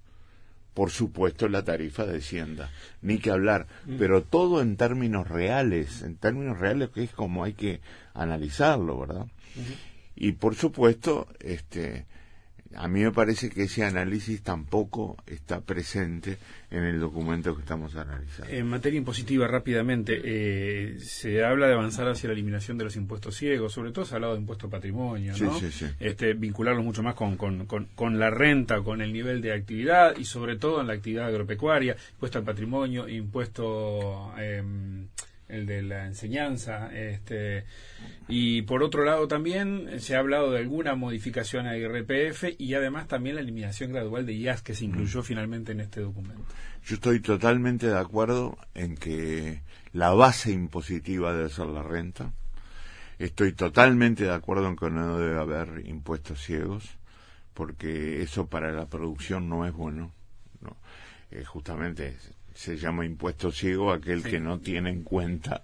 por 0.75 0.91
supuesto 0.91 1.47
la 1.49 1.63
tarifa 1.63 2.05
descienda, 2.05 2.69
ni 3.01 3.17
que 3.17 3.31
hablar, 3.31 3.65
Mm. 3.87 3.95
pero 3.97 4.21
todo 4.21 4.61
en 4.61 4.77
términos 4.77 5.27
reales, 5.27 6.03
en 6.03 6.17
términos 6.17 6.59
reales 6.59 6.89
que 6.89 7.01
es 7.03 7.11
como 7.11 7.43
hay 7.43 7.53
que 7.53 7.79
analizarlo, 8.13 8.99
¿verdad? 8.99 9.25
Y 10.15 10.33
por 10.33 10.53
supuesto, 10.55 11.27
este, 11.39 12.05
a 12.75 12.87
mí 12.87 13.01
me 13.01 13.11
parece 13.11 13.49
que 13.49 13.63
ese 13.63 13.83
análisis 13.83 14.41
tampoco 14.41 15.17
está 15.27 15.61
presente 15.61 16.37
en 16.71 16.83
el 16.83 16.99
documento 16.99 17.55
que 17.55 17.61
estamos 17.61 17.95
analizando. 17.95 18.51
En 18.53 18.67
materia 18.67 18.97
impositiva, 18.97 19.47
rápidamente, 19.47 20.19
eh, 20.23 20.97
se 20.99 21.43
habla 21.43 21.67
de 21.67 21.73
avanzar 21.73 22.07
hacia 22.09 22.27
la 22.27 22.33
eliminación 22.33 22.77
de 22.77 22.83
los 22.85 22.95
impuestos 22.95 23.35
ciegos, 23.35 23.73
sobre 23.73 23.91
todo 23.91 24.05
se 24.05 24.13
ha 24.13 24.17
hablado 24.17 24.33
de 24.33 24.41
impuesto 24.41 24.69
patrimonio, 24.69 25.35
Sí, 25.35 25.43
¿no? 25.43 25.59
sí, 25.59 25.71
sí. 25.71 25.85
Este, 25.99 26.33
vincularlo 26.33 26.83
mucho 26.83 27.01
más 27.03 27.15
con, 27.15 27.37
con, 27.37 27.65
con, 27.65 27.85
con 27.95 28.19
la 28.19 28.29
renta, 28.29 28.81
con 28.81 29.01
el 29.01 29.13
nivel 29.13 29.41
de 29.41 29.53
actividad 29.53 30.17
y 30.17 30.25
sobre 30.25 30.57
todo 30.57 30.81
en 30.81 30.87
la 30.87 30.93
actividad 30.93 31.27
agropecuaria, 31.27 31.95
impuesto 32.13 32.37
al 32.39 32.43
patrimonio, 32.43 33.07
impuesto... 33.07 34.33
em, 34.37 35.07
el 35.47 35.65
de 35.65 35.81
la 35.83 36.07
enseñanza, 36.07 36.89
este, 36.95 37.65
y 38.27 38.63
por 38.63 38.81
otro 38.81 39.03
lado 39.03 39.27
también 39.27 39.99
se 39.99 40.15
ha 40.15 40.19
hablado 40.19 40.51
de 40.51 40.59
alguna 40.59 40.95
modificación 40.95 41.67
a 41.67 41.77
IRPF 41.77 42.55
y 42.57 42.73
además 42.73 43.07
también 43.07 43.35
la 43.35 43.41
eliminación 43.41 43.91
gradual 43.91 44.25
de 44.25 44.33
IAS 44.33 44.61
que 44.63 44.73
se 44.73 44.85
incluyó 44.85 45.21
finalmente 45.21 45.71
en 45.71 45.81
este 45.81 46.01
documento. 46.01 46.43
Yo 46.85 46.95
estoy 46.95 47.19
totalmente 47.19 47.87
de 47.87 47.97
acuerdo 47.97 48.57
en 48.73 48.95
que 48.95 49.61
la 49.93 50.11
base 50.11 50.51
impositiva 50.51 51.33
debe 51.33 51.49
ser 51.49 51.67
la 51.67 51.83
renta. 51.83 52.31
Estoy 53.17 53.53
totalmente 53.53 54.25
de 54.25 54.33
acuerdo 54.33 54.67
en 54.67 54.75
que 54.75 54.89
no 54.89 55.17
debe 55.17 55.39
haber 55.39 55.87
impuestos 55.87 56.41
ciegos, 56.41 56.97
porque 57.53 58.21
eso 58.21 58.47
para 58.47 58.71
la 58.71 58.87
producción 58.87 59.47
no 59.47 59.65
es 59.65 59.73
bueno. 59.73 60.11
No. 60.61 60.75
Eh, 61.31 61.45
justamente 61.45 62.17
se 62.55 62.77
llama 62.77 63.05
impuesto 63.05 63.51
ciego 63.51 63.91
aquel 63.93 64.23
Sí. 64.23 64.31
que 64.31 64.39
no 64.39 64.59
tiene 64.59 64.89
en 64.89 65.03
cuenta 65.03 65.63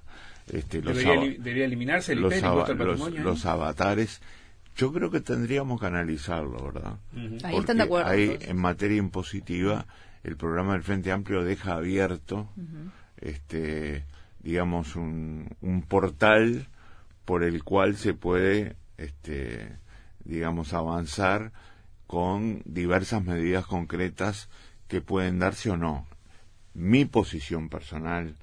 este, 0.52 0.82
los, 0.82 0.98
Debería, 0.98 1.66
eliminarse 1.66 2.14
el 2.14 2.20
los, 2.22 2.34
los- 2.42 2.68
patrimonio. 2.70 3.20
¿eh? 3.22 3.24
los 3.24 3.46
avatares. 3.46 4.22
Yo 4.76 4.92
creo 4.94 5.10
que 5.10 5.20
tendríamos 5.22 5.80
que 5.80 5.88
analizarlo, 5.88 6.72
¿verdad? 6.72 6.98
Ahí 7.44 7.58
están 7.58 7.78
de 7.78 7.84
acuerdo. 7.84 8.12
en 8.12 8.58
materia 8.58 8.98
impositiva, 8.98 9.86
el 10.24 10.38
programa 10.38 10.74
del 10.74 10.84
Frente 10.84 11.12
Amplio 11.12 11.44
deja 11.44 11.74
abierto, 11.74 12.50
este, 13.18 14.06
digamos, 14.42 14.96
un, 14.96 15.50
un 15.62 15.82
portal 15.84 16.68
por 17.26 17.44
el 17.44 17.64
cual 17.64 17.96
se 17.98 18.14
puede, 18.14 18.76
este, 18.98 19.76
digamos, 20.24 20.74
avanzar 20.74 21.52
con 22.08 22.62
diversas 22.66 23.24
medidas 23.24 23.66
concretas 23.66 24.50
que 24.88 25.02
pueden 25.02 25.40
darse 25.40 25.70
o 25.70 25.78
no. 25.78 26.08
Mi 26.74 27.06
posición 27.06 27.70
personal 27.70 28.36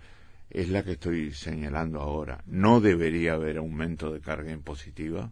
es 0.50 0.68
la 0.68 0.82
que 0.82 0.92
estoy 0.92 1.32
señalando 1.32 2.00
ahora. 2.00 2.42
No 2.46 2.80
debería 2.80 3.34
haber 3.34 3.58
aumento 3.58 4.12
de 4.12 4.20
carga 4.20 4.52
impositiva. 4.52 5.30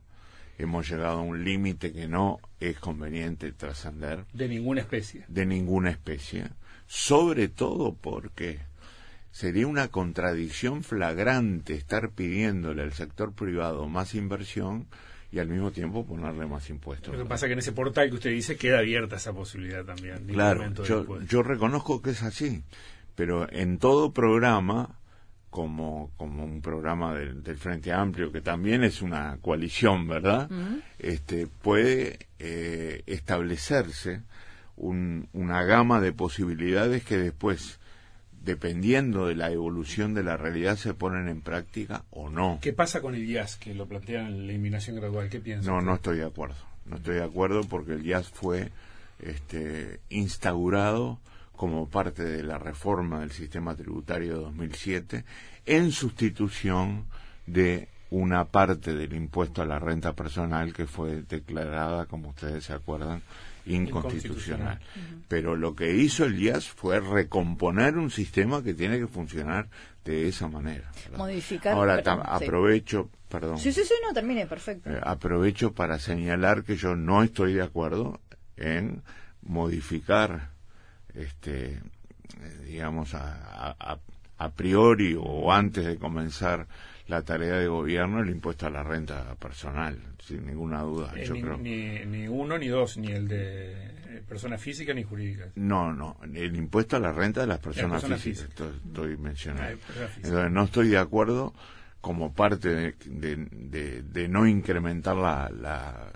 Hemos 0.59 0.89
llegado 0.89 1.19
a 1.19 1.23
un 1.23 1.45
límite 1.45 1.93
que 1.93 2.09
no 2.09 2.39
es 2.61 2.79
conveniente 2.79 3.53
trascender 3.53 4.25
De 4.33 4.49
ninguna 4.49 4.81
especie. 4.81 5.25
de 5.29 5.45
ninguna 5.45 5.91
especie, 5.91 6.49
sobre 6.87 7.49
todo 7.49 7.95
porque 7.95 8.61
sería 9.31 9.67
una 9.67 9.89
contradicción 9.89 10.83
flagrante 10.83 11.75
estar 11.75 12.11
pidiéndole 12.11 12.83
al 12.83 12.95
sector 12.95 13.35
privado 13.35 13.87
más 13.87 14.15
inversión 14.15 14.87
y 15.33 15.39
al 15.39 15.49
mismo 15.49 15.71
tiempo 15.73 16.05
ponerle 16.07 16.47
más 16.47 16.69
impuestos. 16.71 17.12
Lo 17.15 17.23
que 17.23 17.29
pasa 17.29 17.47
es 17.47 17.49
que 17.51 17.53
en 17.55 17.59
ese 17.59 17.73
portal 17.73 18.09
que 18.09 18.15
usted 18.15 18.31
dice 18.31 18.57
queda 18.57 18.79
abierta 18.79 19.17
esa 19.17 19.33
posibilidad 19.33 19.85
también. 19.85 20.27
Claro, 20.27 20.61
yo, 20.85 21.43
reconozco 21.43 22.01
que 22.03 22.11
es 22.11 22.23
así, 22.23 22.62
pero 23.15 23.51
en 23.51 23.79
todo 23.79 24.12
programa, 24.12 24.99
como, 25.51 26.11
como 26.17 26.45
un 26.45 26.61
programa 26.61 27.15
del, 27.15 27.43
del 27.43 27.57
Frente 27.57 27.93
Amplio, 27.93 28.31
que 28.31 28.41
también 28.41 28.85
es 28.85 29.01
una 29.03 29.39
coalición, 29.41 30.07
¿verdad? 30.07 30.49
este, 30.99 31.47
puede 31.47 32.19
eh, 32.39 33.03
establecerse 33.07 34.23
un- 34.77 35.29
una 35.33 35.62
gama 35.65 36.01
de 36.01 36.12
posibilidades 36.12 37.05
que 37.05 37.17
después, 37.17 37.81
dependiendo 38.47 39.27
de 39.27 39.35
la 39.35 39.51
evolución 39.51 40.15
de 40.15 40.23
la 40.23 40.37
realidad, 40.37 40.77
se 40.77 40.95
ponen 40.95 41.29
en 41.29 41.41
práctica 41.41 42.05
o 42.11 42.31
no. 42.31 42.61
¿Qué 42.63 42.73
pasa 42.73 43.03
con 43.03 43.17
el 43.17 43.29
IAS 43.29 43.57
que 43.57 43.75
lo 43.75 43.87
plantean 43.87 44.29
en 44.29 44.47
la 44.47 44.53
eliminación 44.53 44.97
gradual? 44.97 45.29
¿Qué 45.29 45.41
piensa? 45.41 45.69
No, 45.69 45.83
no 45.83 45.97
estoy 45.97 46.19
de 46.19 46.25
acuerdo. 46.25 46.55
No 46.87 46.97
estoy 46.97 47.17
de 47.17 47.25
acuerdo 47.25 47.63
porque 47.63 47.95
el 47.95 48.05
jazz 48.05 48.29
fue 48.29 48.71
este, 49.19 49.99
instaurado 50.11 51.19
como 51.57 51.89
parte 51.89 52.23
de 52.23 52.45
la 52.45 52.59
reforma 52.59 53.21
del 53.21 53.33
sistema 53.33 53.75
tributario 53.75 54.37
de 54.37 54.43
2007 54.45 55.25
en 55.67 55.91
sustitución 55.91 57.07
de 57.47 57.89
una 58.11 58.45
parte 58.45 58.95
del 58.95 59.13
impuesto 59.15 59.61
a 59.63 59.67
la 59.67 59.81
renta 59.81 60.13
personal 60.13 60.73
que 60.73 60.87
fue 60.87 61.23
declarada, 61.23 62.07
como 62.07 62.29
ustedes 62.29 62.65
se 62.65 62.75
acuerdan, 62.75 63.23
inconstitucional. 63.67 64.79
Pero 65.29 65.57
lo 65.57 65.75
que 65.75 65.93
hizo 65.95 66.25
el 66.25 66.41
IAS 66.41 66.69
fue 66.69 67.01
recomponer 67.01 67.99
un 67.99 68.11
sistema 68.11 68.63
que 68.63 68.75
tiene 68.75 68.99
que 68.99 69.07
funcionar 69.09 69.69
de 70.05 70.29
esa 70.29 70.49
manera. 70.49 70.91
¿verdad? 71.05 71.19
Modificar, 71.19 71.75
Ahora, 71.75 71.97
sí. 71.99 72.03
aprovecho, 72.25 73.11
perdón. 73.29 73.59
Sí, 73.59 73.73
sí, 73.73 73.83
sí, 73.85 73.95
no, 74.07 74.15
termine, 74.15 74.47
perfecto. 74.47 74.89
Eh, 74.91 75.01
aprovecho 75.03 75.73
para 75.73 75.99
señalar 75.99 76.63
que 76.63 76.77
yo 76.77 76.95
no 76.95 77.23
estoy 77.25 77.55
de 77.55 77.63
acuerdo 77.63 78.21
en 78.57 79.03
modificar, 79.43 80.51
este, 81.15 81.73
eh, 81.73 81.81
digamos, 82.65 83.15
a, 83.15 83.75
a- 83.79 83.99
a 84.39 84.51
priori 84.51 85.17
o 85.19 85.51
antes 85.53 85.85
de 85.87 85.97
comenzar 85.97 86.67
la 87.09 87.23
tarea 87.23 87.57
de 87.59 87.69
gobierno 87.69 88.21
el 88.21 88.31
impuesto 88.31 88.66
a 88.66 88.71
la 88.71 88.83
renta 88.83 89.35
personal, 89.37 89.99
sin 90.19 90.45
ninguna 90.47 90.81
duda. 90.83 91.12
Eh, 91.16 91.25
yo 91.27 91.35
ni, 91.35 91.42
creo. 91.42 91.57
ni- 91.59 92.05
ni 92.07 92.27
uno 92.29 92.59
ni 92.59 92.66
dos, 92.69 92.97
ni 92.99 93.12
el 93.12 93.29
de 93.29 93.73
eh, 93.73 94.23
personas 94.29 94.61
físicas 94.61 94.95
ni 94.97 95.05
jurídicas. 95.05 95.51
No, 95.55 95.92
no, 95.92 96.16
el 96.35 96.57
impuesto 96.57 96.97
a 96.97 97.01
la 97.01 97.12
renta 97.12 97.42
de 97.42 97.47
las 97.47 97.61
personas, 97.61 98.03
físicas, 98.03 98.21
físicas. 98.23 98.49
estoy, 98.51 98.81
estoy 98.87 99.16
mencionando. 99.19 99.79
Ah. 100.01 100.09
Entonces, 100.16 100.51
no 100.51 100.64
estoy 100.64 100.88
de 100.88 100.99
acuerdo 100.99 101.55
como 102.01 102.33
parte 102.35 102.69
de, 102.71 102.95
de- 103.07 103.49
de- 103.51 104.03
de 104.03 104.29
no 104.29 104.47
incrementar 104.47 105.16
la, 105.16 105.49
la 105.51 106.12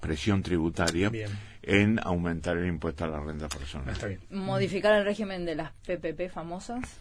presión 0.00 0.42
tributaria 0.42 1.08
Bien. 1.10 1.30
en 1.62 1.98
aumentar 2.02 2.56
el 2.56 2.66
impuesto 2.66 3.04
a 3.04 3.08
la 3.08 3.20
renta 3.20 3.48
personal. 3.48 3.90
Está 3.94 4.06
bien. 4.06 4.20
Modificar 4.30 4.94
el 4.94 5.04
régimen 5.04 5.44
de 5.44 5.54
las 5.56 5.72
PPP 5.86 6.30
famosas. 6.30 7.00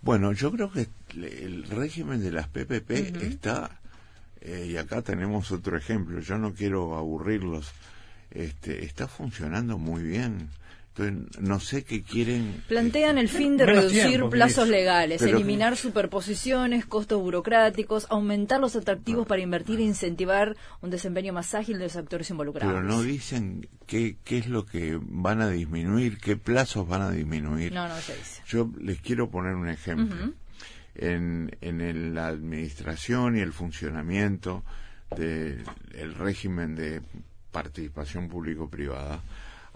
Bueno, 0.00 0.32
yo 0.32 0.52
creo 0.52 0.70
que 0.70 0.88
el 1.14 1.64
régimen 1.64 2.22
de 2.22 2.30
las 2.30 2.48
PPP 2.48 3.22
está, 3.22 3.80
eh, 4.40 4.68
y 4.70 4.76
acá 4.76 5.02
tenemos 5.02 5.50
otro 5.50 5.76
ejemplo, 5.76 6.20
yo 6.20 6.38
no 6.38 6.54
quiero 6.54 6.96
aburrirlos, 6.96 7.72
este, 8.30 8.84
está 8.84 9.08
funcionando 9.08 9.78
muy 9.78 10.02
bien. 10.02 10.48
Entonces, 11.02 11.40
no 11.40 11.60
sé 11.60 11.84
qué 11.84 12.02
quieren. 12.02 12.62
Plantean 12.68 13.18
el 13.18 13.28
fin 13.28 13.56
de 13.56 13.66
Menos 13.66 13.84
reducir 13.84 14.06
tiempo, 14.08 14.30
plazos 14.30 14.68
legales, 14.68 15.20
Pero- 15.22 15.36
eliminar 15.36 15.76
superposiciones, 15.76 16.86
costos 16.86 17.20
burocráticos, 17.20 18.06
aumentar 18.10 18.60
los 18.60 18.74
atractivos 18.76 19.26
para 19.26 19.42
invertir 19.42 19.78
e 19.80 19.84
incentivar 19.84 20.56
un 20.80 20.90
desempeño 20.90 21.32
más 21.32 21.54
ágil 21.54 21.78
de 21.78 21.84
los 21.84 21.96
actores 21.96 22.28
involucrados. 22.30 22.74
Pero 22.74 22.84
no 22.86 23.02
dicen 23.02 23.68
qué, 23.86 24.16
qué 24.24 24.38
es 24.38 24.48
lo 24.48 24.66
que 24.66 24.98
van 25.00 25.40
a 25.40 25.48
disminuir, 25.50 26.18
qué 26.18 26.36
plazos 26.36 26.86
van 26.88 27.02
a 27.02 27.10
disminuir. 27.10 27.72
no, 27.72 27.86
no 27.88 27.96
se 28.00 28.16
dice. 28.16 28.42
Yo 28.48 28.70
les 28.80 29.00
quiero 29.00 29.30
poner 29.30 29.54
un 29.54 29.68
ejemplo. 29.68 30.32
En, 30.94 31.56
en 31.60 31.80
el- 31.80 32.14
la 32.14 32.26
administración 32.26 33.36
y 33.36 33.40
el 33.40 33.52
funcionamiento 33.52 34.64
del 35.16 35.62
el 35.94 36.14
régimen 36.14 36.74
de 36.74 37.02
participación 37.52 38.28
público-privada 38.28 39.22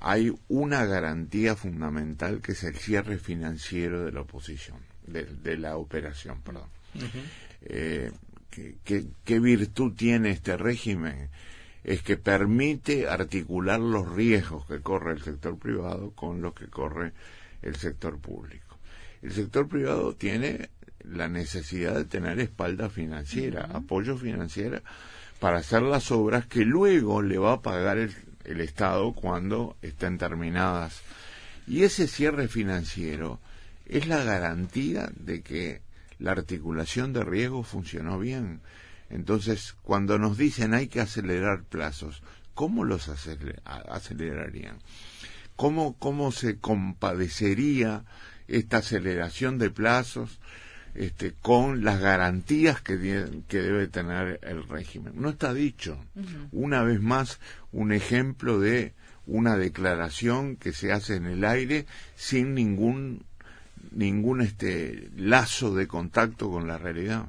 hay 0.02 0.34
una 0.48 0.84
garantía 0.84 1.54
fundamental 1.54 2.40
que 2.40 2.52
es 2.52 2.64
el 2.64 2.76
cierre 2.76 3.18
financiero 3.18 4.04
de 4.04 4.12
la 4.12 4.22
oposición, 4.22 4.78
de, 5.06 5.24
de 5.24 5.56
la 5.56 5.76
operación, 5.76 6.42
perdón. 6.42 6.68
Eh, 7.62 8.10
¿qué, 8.50 8.76
qué, 8.84 9.04
qué 9.24 9.38
virtud 9.38 9.94
tiene 9.94 10.30
este 10.30 10.56
régimen? 10.56 11.30
es 11.84 12.02
que 12.02 12.16
permite 12.16 13.08
articular 13.08 13.80
los 13.80 14.12
riesgos 14.12 14.66
que 14.66 14.80
corre 14.80 15.14
el 15.14 15.22
sector 15.22 15.58
privado 15.58 16.12
con 16.12 16.40
los 16.40 16.54
que 16.54 16.68
corre 16.68 17.12
el 17.60 17.76
sector 17.76 18.18
público. 18.18 18.78
El 19.20 19.32
sector 19.32 19.68
privado 19.68 20.14
tiene 20.14 20.70
la 21.04 21.28
necesidad 21.28 21.94
de 21.94 22.04
tener 22.04 22.38
espalda 22.38 22.88
financiera, 22.88 23.68
apoyo 23.72 24.16
financiero 24.16 24.80
para 25.40 25.58
hacer 25.58 25.82
las 25.82 26.12
obras 26.12 26.46
que 26.46 26.64
luego 26.64 27.20
le 27.20 27.38
va 27.38 27.54
a 27.54 27.62
pagar 27.62 27.98
el, 27.98 28.14
el 28.44 28.60
Estado 28.60 29.12
cuando 29.12 29.76
estén 29.82 30.18
terminadas. 30.18 31.00
Y 31.66 31.84
ese 31.84 32.08
cierre 32.08 32.48
financiero 32.48 33.40
es 33.86 34.06
la 34.06 34.24
garantía 34.24 35.10
de 35.14 35.42
que 35.42 35.82
la 36.18 36.32
articulación 36.32 37.12
de 37.12 37.24
riesgo 37.24 37.62
funcionó 37.62 38.18
bien. 38.18 38.60
Entonces, 39.10 39.74
cuando 39.82 40.18
nos 40.18 40.38
dicen 40.38 40.74
hay 40.74 40.88
que 40.88 41.00
acelerar 41.00 41.64
plazos, 41.64 42.22
¿cómo 42.54 42.84
los 42.84 43.08
acelerarían? 43.08 44.78
¿Cómo, 45.56 45.96
¿Cómo 45.98 46.32
se 46.32 46.58
compadecería 46.58 48.04
esta 48.48 48.78
aceleración 48.78 49.58
de 49.58 49.70
plazos 49.70 50.40
este, 50.94 51.32
con 51.40 51.84
las 51.84 52.00
garantías 52.00 52.80
que, 52.80 52.98
que 53.48 53.58
debe 53.58 53.88
tener 53.88 54.40
el 54.42 54.68
régimen? 54.68 55.14
No 55.16 55.30
está 55.30 55.54
dicho. 55.54 55.98
Una 56.52 56.82
vez 56.82 57.00
más, 57.00 57.40
un 57.72 57.92
ejemplo 57.92 58.60
de 58.60 58.94
una 59.26 59.56
declaración 59.56 60.56
que 60.56 60.72
se 60.72 60.92
hace 60.92 61.16
en 61.16 61.26
el 61.26 61.44
aire 61.44 61.86
sin 62.16 62.54
ningún 62.54 63.24
ningún 63.90 64.40
este 64.40 65.10
lazo 65.16 65.74
de 65.74 65.86
contacto 65.86 66.50
con 66.50 66.66
la 66.66 66.78
realidad. 66.78 67.26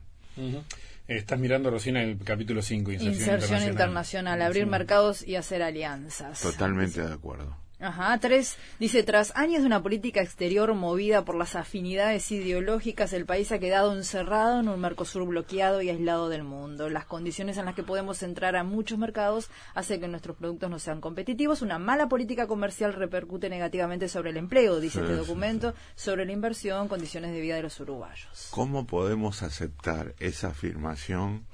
Estás 1.08 1.40
mirando 1.40 1.70
recién 1.70 1.98
el 1.98 2.18
capítulo 2.24 2.62
5, 2.62 2.92
inserción, 2.92 3.36
inserción 3.36 3.70
internacional. 3.70 4.42
abrir 4.42 4.66
mercados 4.68 5.26
y 5.28 5.36
hacer 5.36 5.62
alianzas. 5.62 6.42
Totalmente 6.42 7.02
de 7.02 7.14
acuerdo. 7.14 7.63
Ajá, 7.84 8.18
tres, 8.18 8.58
dice, 8.80 9.04
tras 9.04 9.36
años 9.36 9.60
de 9.60 9.68
una 9.68 9.84
política 9.84 10.22
exterior 10.22 10.74
movida 10.74 11.26
por 11.26 11.36
las 11.36 11.58
afinidades 11.58 12.32
ideológicas, 12.32 13.12
el 13.12 13.26
país 13.26 13.52
ha 13.52 13.60
quedado 13.60 13.94
encerrado 13.94 14.62
en 14.62 14.70
un 14.70 14.80
Mercosur 14.80 15.28
bloqueado 15.28 15.82
y 15.82 15.90
aislado 15.90 16.30
del 16.30 16.46
mundo. 16.46 16.90
Las 16.90 17.06
condiciones 17.06 17.58
en 17.58 17.66
las 17.66 17.76
que 17.76 17.84
podemos 17.84 18.24
entrar 18.24 18.56
a 18.56 18.64
muchos 18.64 18.98
mercados 18.98 19.50
hace 19.76 20.00
que 20.00 20.08
nuestros 20.08 20.38
productos 20.38 20.70
no 20.70 20.80
sean 20.80 21.02
competitivos. 21.02 21.62
Una 21.62 21.78
mala 21.78 22.08
política 22.08 22.48
comercial 22.48 22.94
repercute 22.94 23.50
negativamente 23.50 24.08
sobre 24.08 24.30
el 24.30 24.38
empleo, 24.38 24.80
dice 24.80 25.02
este 25.02 25.18
documento, 25.18 25.74
sobre 25.96 26.26
la 26.26 26.32
inversión, 26.32 26.88
condiciones 26.88 27.34
de 27.34 27.42
vida 27.42 27.58
de 27.58 27.64
los 27.64 27.78
uruguayos. 27.82 28.48
¿Cómo 28.52 28.88
podemos 28.88 29.44
aceptar 29.44 30.16
esa 30.20 30.48
afirmación 30.48 31.46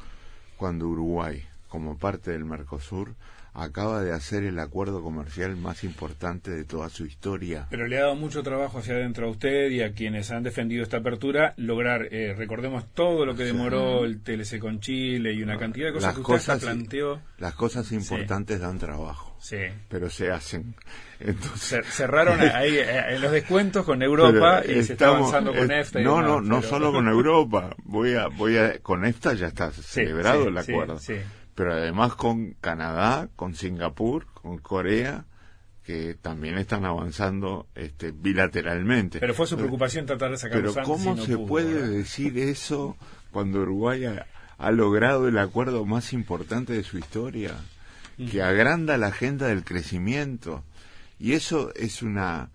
cuando 0.58 0.88
Uruguay, 0.90 1.44
como 1.70 1.98
parte 1.98 2.30
del 2.30 2.46
Mercosur, 2.46 3.16
acaba 3.54 4.02
de 4.02 4.14
hacer 4.14 4.44
el 4.44 4.60
acuerdo 4.60 5.02
comercial 5.02 5.56
más 5.56 5.84
importante 5.84 6.52
de 6.52 6.64
toda 6.64 6.90
su 6.90 7.06
historia. 7.06 7.68
Pero 7.70 7.88
le 7.88 7.98
ha 7.98 8.02
dado 8.02 8.16
mucho 8.16 8.44
trabajo 8.44 8.80
hacia 8.80 8.96
adentro 8.96 9.28
a 9.28 9.32
usted 9.32 9.70
y 9.70 9.82
a 9.82 9.92
quienes 9.92 10.32
han 10.32 10.44
defendido 10.44 10.84
esta 10.84 10.98
apertura 10.98 11.54
lograr, 11.58 12.08
eh, 12.12 12.34
recordemos 12.38 12.86
todo 12.94 13.26
lo 13.26 13.36
que 13.36 13.44
demoró 13.44 14.06
el 14.06 14.22
TLC 14.22 14.60
con 14.60 14.80
Chile 14.80 15.34
y 15.34 15.44
una 15.44 15.58
cantidad 15.58 15.88
de 15.88 15.94
cosas 15.94 16.16
que 16.16 16.22
usted 16.22 16.60
planteó. 16.60 17.22
Las 17.38 17.56
cosas 17.56 17.92
importantes 17.92 18.60
dan 18.60 18.78
trabajo, 18.78 19.36
sí. 19.40 19.58
pero 19.88 20.10
se 20.10 20.32
hacen. 20.32 20.76
Entonces, 21.20 21.86
Cerraron 21.86 22.40
ahí 22.40 22.78
eh, 22.78 23.16
en 23.16 23.22
los 23.22 23.32
descuentos 23.32 23.86
con 23.86 24.02
Europa 24.02 24.62
y 24.66 24.84
se 24.84 24.94
está 24.94 25.10
avanzando 25.10 25.54
con 25.54 25.70
EFTA. 25.70 26.00
no, 26.00 26.22
no, 26.22 26.40
no 26.40 26.62
solo 26.62 26.92
con 26.92 27.08
Europa. 27.10 27.76
Voy 27.84 28.14
a, 28.14 28.28
voy 28.28 28.58
a, 28.58 28.80
con 28.80 29.06
EFTA 29.06 29.34
ya 29.34 29.48
está 29.48 29.72
celebrado 29.72 30.48
el 30.48 30.58
acuerdo. 30.58 30.98
Pero 31.60 31.74
además 31.74 32.16
con 32.16 32.54
Canadá, 32.62 33.28
con 33.36 33.54
Singapur, 33.54 34.28
con 34.28 34.60
Corea, 34.60 35.26
que 35.84 36.14
también 36.14 36.58
están 36.58 36.86
avanzando 36.86 37.68
este, 37.76 38.12
bilateralmente. 38.12 39.20
Pero 39.20 39.34
fue 39.34 39.46
su 39.46 39.58
preocupación 39.58 40.06
tratar 40.06 40.32
de 40.32 40.38
sacar 40.38 40.62
Pero 40.62 40.74
¿cómo 40.86 41.18
se 41.18 41.38
puede 41.38 41.86
decir 41.86 42.38
eso 42.38 42.96
cuando 43.32 43.60
Uruguay 43.60 44.06
ha, 44.58 44.72
logrado 44.72 45.28
el 45.28 45.38
acuerdo 45.38 45.84
más 45.86 46.14
importante 46.14 46.72
de 46.72 46.84
su 46.84 46.98
historia, 46.98 47.56
que 48.32 48.42
agranda 48.42 48.98
la 48.98 49.08
agenda 49.08 49.48
del 49.48 49.66
crecimiento? 49.66 50.64
Y 51.20 51.34
eso 51.34 51.74
es 51.76 52.02
una 52.02 52.52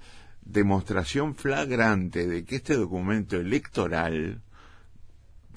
demostración 0.46 1.34
flagrante 1.34 2.26
de 2.26 2.46
que 2.46 2.56
este 2.56 2.72
documento 2.72 3.36
electoral, 3.36 4.40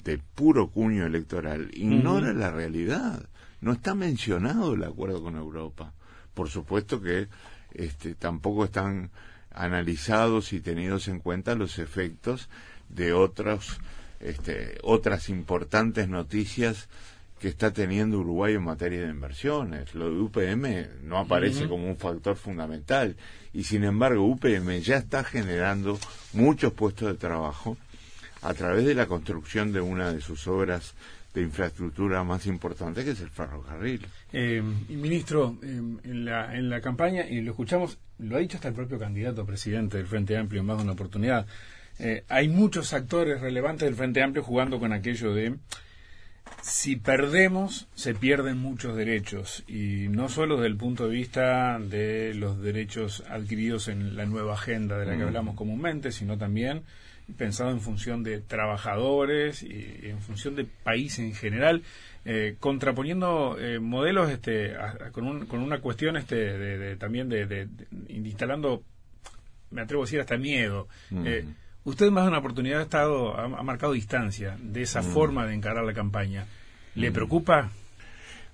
de 0.04 0.18
puro 0.18 0.68
cuño 0.68 1.06
electoral, 1.06 1.70
ignora 1.72 2.34
la 2.34 2.50
realidad 2.50 3.26
no 3.60 3.72
está 3.72 3.94
mencionado 3.94 4.74
el 4.74 4.84
acuerdo 4.84 5.22
con 5.22 5.36
Europa. 5.36 5.92
Por 6.34 6.48
supuesto 6.48 7.00
que 7.00 7.28
este, 7.72 8.14
tampoco 8.14 8.64
están 8.64 9.10
analizados 9.50 10.52
y 10.52 10.60
tenidos 10.60 11.08
en 11.08 11.20
cuenta 11.20 11.54
los 11.54 11.78
efectos 11.78 12.48
de 12.88 13.12
otros, 13.12 13.78
este, 14.20 14.78
otras 14.82 15.28
importantes 15.28 16.08
noticias 16.08 16.88
que 17.38 17.48
está 17.48 17.72
teniendo 17.72 18.18
Uruguay 18.18 18.54
en 18.54 18.64
materia 18.64 19.02
de 19.02 19.10
inversiones. 19.10 19.94
Lo 19.94 20.10
de 20.10 20.20
UPM 20.20 21.04
no 21.04 21.18
aparece 21.18 21.68
como 21.68 21.86
un 21.86 21.96
factor 21.96 22.36
fundamental 22.36 23.16
y 23.52 23.64
sin 23.64 23.84
embargo 23.84 24.24
UPM 24.26 24.80
ya 24.80 24.96
está 24.96 25.22
generando 25.22 25.98
muchos 26.32 26.72
puestos 26.72 27.08
de 27.08 27.18
trabajo 27.18 27.76
a 28.42 28.54
través 28.54 28.84
de 28.84 28.94
la 28.94 29.06
construcción 29.06 29.72
de 29.72 29.80
una 29.80 30.12
de 30.12 30.20
sus 30.20 30.46
obras 30.46 30.94
de 31.38 31.44
infraestructura 31.44 32.22
más 32.24 32.46
importante 32.46 33.04
que 33.04 33.12
es 33.12 33.20
el 33.20 33.30
ferrocarril. 33.30 34.06
Eh, 34.32 34.62
ministro, 34.88 35.56
eh, 35.62 35.80
en, 36.04 36.24
la, 36.24 36.54
en 36.56 36.68
la 36.68 36.80
campaña, 36.80 37.26
y 37.26 37.40
lo 37.40 37.52
escuchamos, 37.52 37.98
lo 38.18 38.36
ha 38.36 38.40
dicho 38.40 38.56
hasta 38.56 38.68
el 38.68 38.74
propio 38.74 38.98
candidato 38.98 39.42
a 39.42 39.46
presidente 39.46 39.96
del 39.96 40.06
Frente 40.06 40.36
Amplio 40.36 40.60
en 40.60 40.66
más 40.66 40.78
de 40.78 40.84
una 40.84 40.92
oportunidad, 40.92 41.46
eh, 41.98 42.24
hay 42.28 42.48
muchos 42.48 42.92
actores 42.92 43.40
relevantes 43.40 43.86
del 43.86 43.96
Frente 43.96 44.22
Amplio 44.22 44.42
jugando 44.42 44.78
con 44.78 44.92
aquello 44.92 45.34
de 45.34 45.56
si 46.62 46.96
perdemos, 46.96 47.88
se 47.94 48.14
pierden 48.14 48.58
muchos 48.58 48.96
derechos, 48.96 49.64
y 49.68 50.08
no 50.08 50.28
solo 50.28 50.56
desde 50.56 50.68
el 50.68 50.76
punto 50.76 51.06
de 51.06 51.14
vista 51.14 51.78
de 51.78 52.34
los 52.34 52.60
derechos 52.60 53.22
adquiridos 53.28 53.88
en 53.88 54.16
la 54.16 54.26
nueva 54.26 54.54
agenda 54.54 54.98
de 54.98 55.06
la 55.06 55.16
que 55.16 55.22
hablamos 55.22 55.54
comúnmente, 55.54 56.10
sino 56.10 56.38
también 56.38 56.82
pensado 57.36 57.70
en 57.70 57.80
función 57.80 58.22
de 58.22 58.40
trabajadores 58.40 59.62
y 59.62 60.00
en 60.02 60.20
función 60.20 60.56
de 60.56 60.64
país 60.64 61.18
en 61.18 61.34
general, 61.34 61.82
eh, 62.24 62.56
contraponiendo 62.58 63.56
eh, 63.58 63.78
modelos 63.78 64.30
este, 64.30 64.74
con, 65.12 65.46
con, 65.46 65.60
una 65.60 65.80
cuestión 65.80 66.16
este, 66.16 66.36
de, 66.36 66.96
también 66.96 67.28
de, 67.28 67.68
instalando, 68.08 68.82
me 69.70 69.82
atrevo 69.82 70.02
a 70.02 70.06
decir, 70.06 70.20
hasta 70.20 70.36
miedo. 70.36 70.88
Eh, 71.24 71.46
usted 71.84 72.10
más 72.10 72.24
de 72.24 72.28
una 72.28 72.38
oportunidad 72.38 72.80
ha, 72.80 72.82
estado, 72.82 73.36
ha, 73.38 73.62
marcado 73.62 73.92
distancia 73.92 74.56
de 74.60 74.82
esa 74.82 75.02
forma 75.02 75.46
de 75.46 75.54
encarar 75.54 75.84
la 75.84 75.94
campaña. 75.94 76.46
¿Le 76.94 77.12
preocupa? 77.12 77.70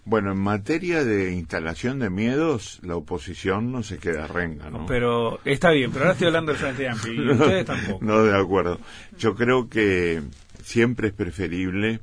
Bueno, 0.06 0.32
en 0.32 0.38
materia 0.38 1.02
de 1.02 1.32
instalación 1.32 1.98
de 1.98 2.10
miedos, 2.10 2.78
la 2.82 2.96
oposición 2.96 3.72
no 3.72 3.82
se 3.82 3.98
queda 3.98 4.26
renga, 4.26 4.68
¿no? 4.68 4.84
Pero 4.84 5.40
está 5.46 5.70
bien, 5.70 5.90
pero 5.92 6.04
ahora 6.04 6.12
estoy 6.12 6.26
hablando 6.26 6.52
del 6.52 6.60
Frente 6.60 6.88
Amplio 6.88 7.24
y 7.24 7.30
ustedes 7.32 7.64
tampoco. 7.64 8.04
No, 8.04 8.22
de 8.22 8.38
acuerdo. 8.38 8.78
Yo 9.16 9.34
creo 9.34 9.70
que 9.70 10.22
siempre 10.62 11.08
es 11.08 11.14
preferible 11.14 12.00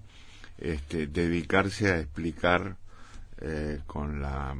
este, 0.57 1.05
dedicarse 1.05 1.91
a 1.91 1.99
explicar 1.99 2.77
eh, 3.39 3.79
con 3.85 4.19
la 4.19 4.55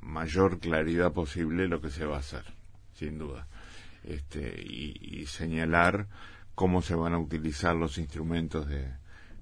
mayor 0.00 0.60
claridad 0.60 1.12
posible 1.12 1.68
lo 1.68 1.82
que 1.82 1.90
se 1.90 2.06
va 2.06 2.16
a 2.16 2.20
hacer, 2.20 2.44
sin 2.94 3.18
duda. 3.18 3.46
Este, 4.02 4.62
y, 4.62 5.26
señalar 5.26 6.06
cómo 6.54 6.80
se 6.80 6.94
van 6.94 7.12
a 7.12 7.18
utilizar 7.18 7.76
los 7.76 7.98
instrumentos 7.98 8.66
de, 8.66 8.86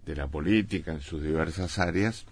de 0.05 0.17
la 0.17 0.27
política 0.27 0.93
en 0.93 1.01
sus 1.01 1.23
diversas 1.23 1.79
áreas 1.79 2.27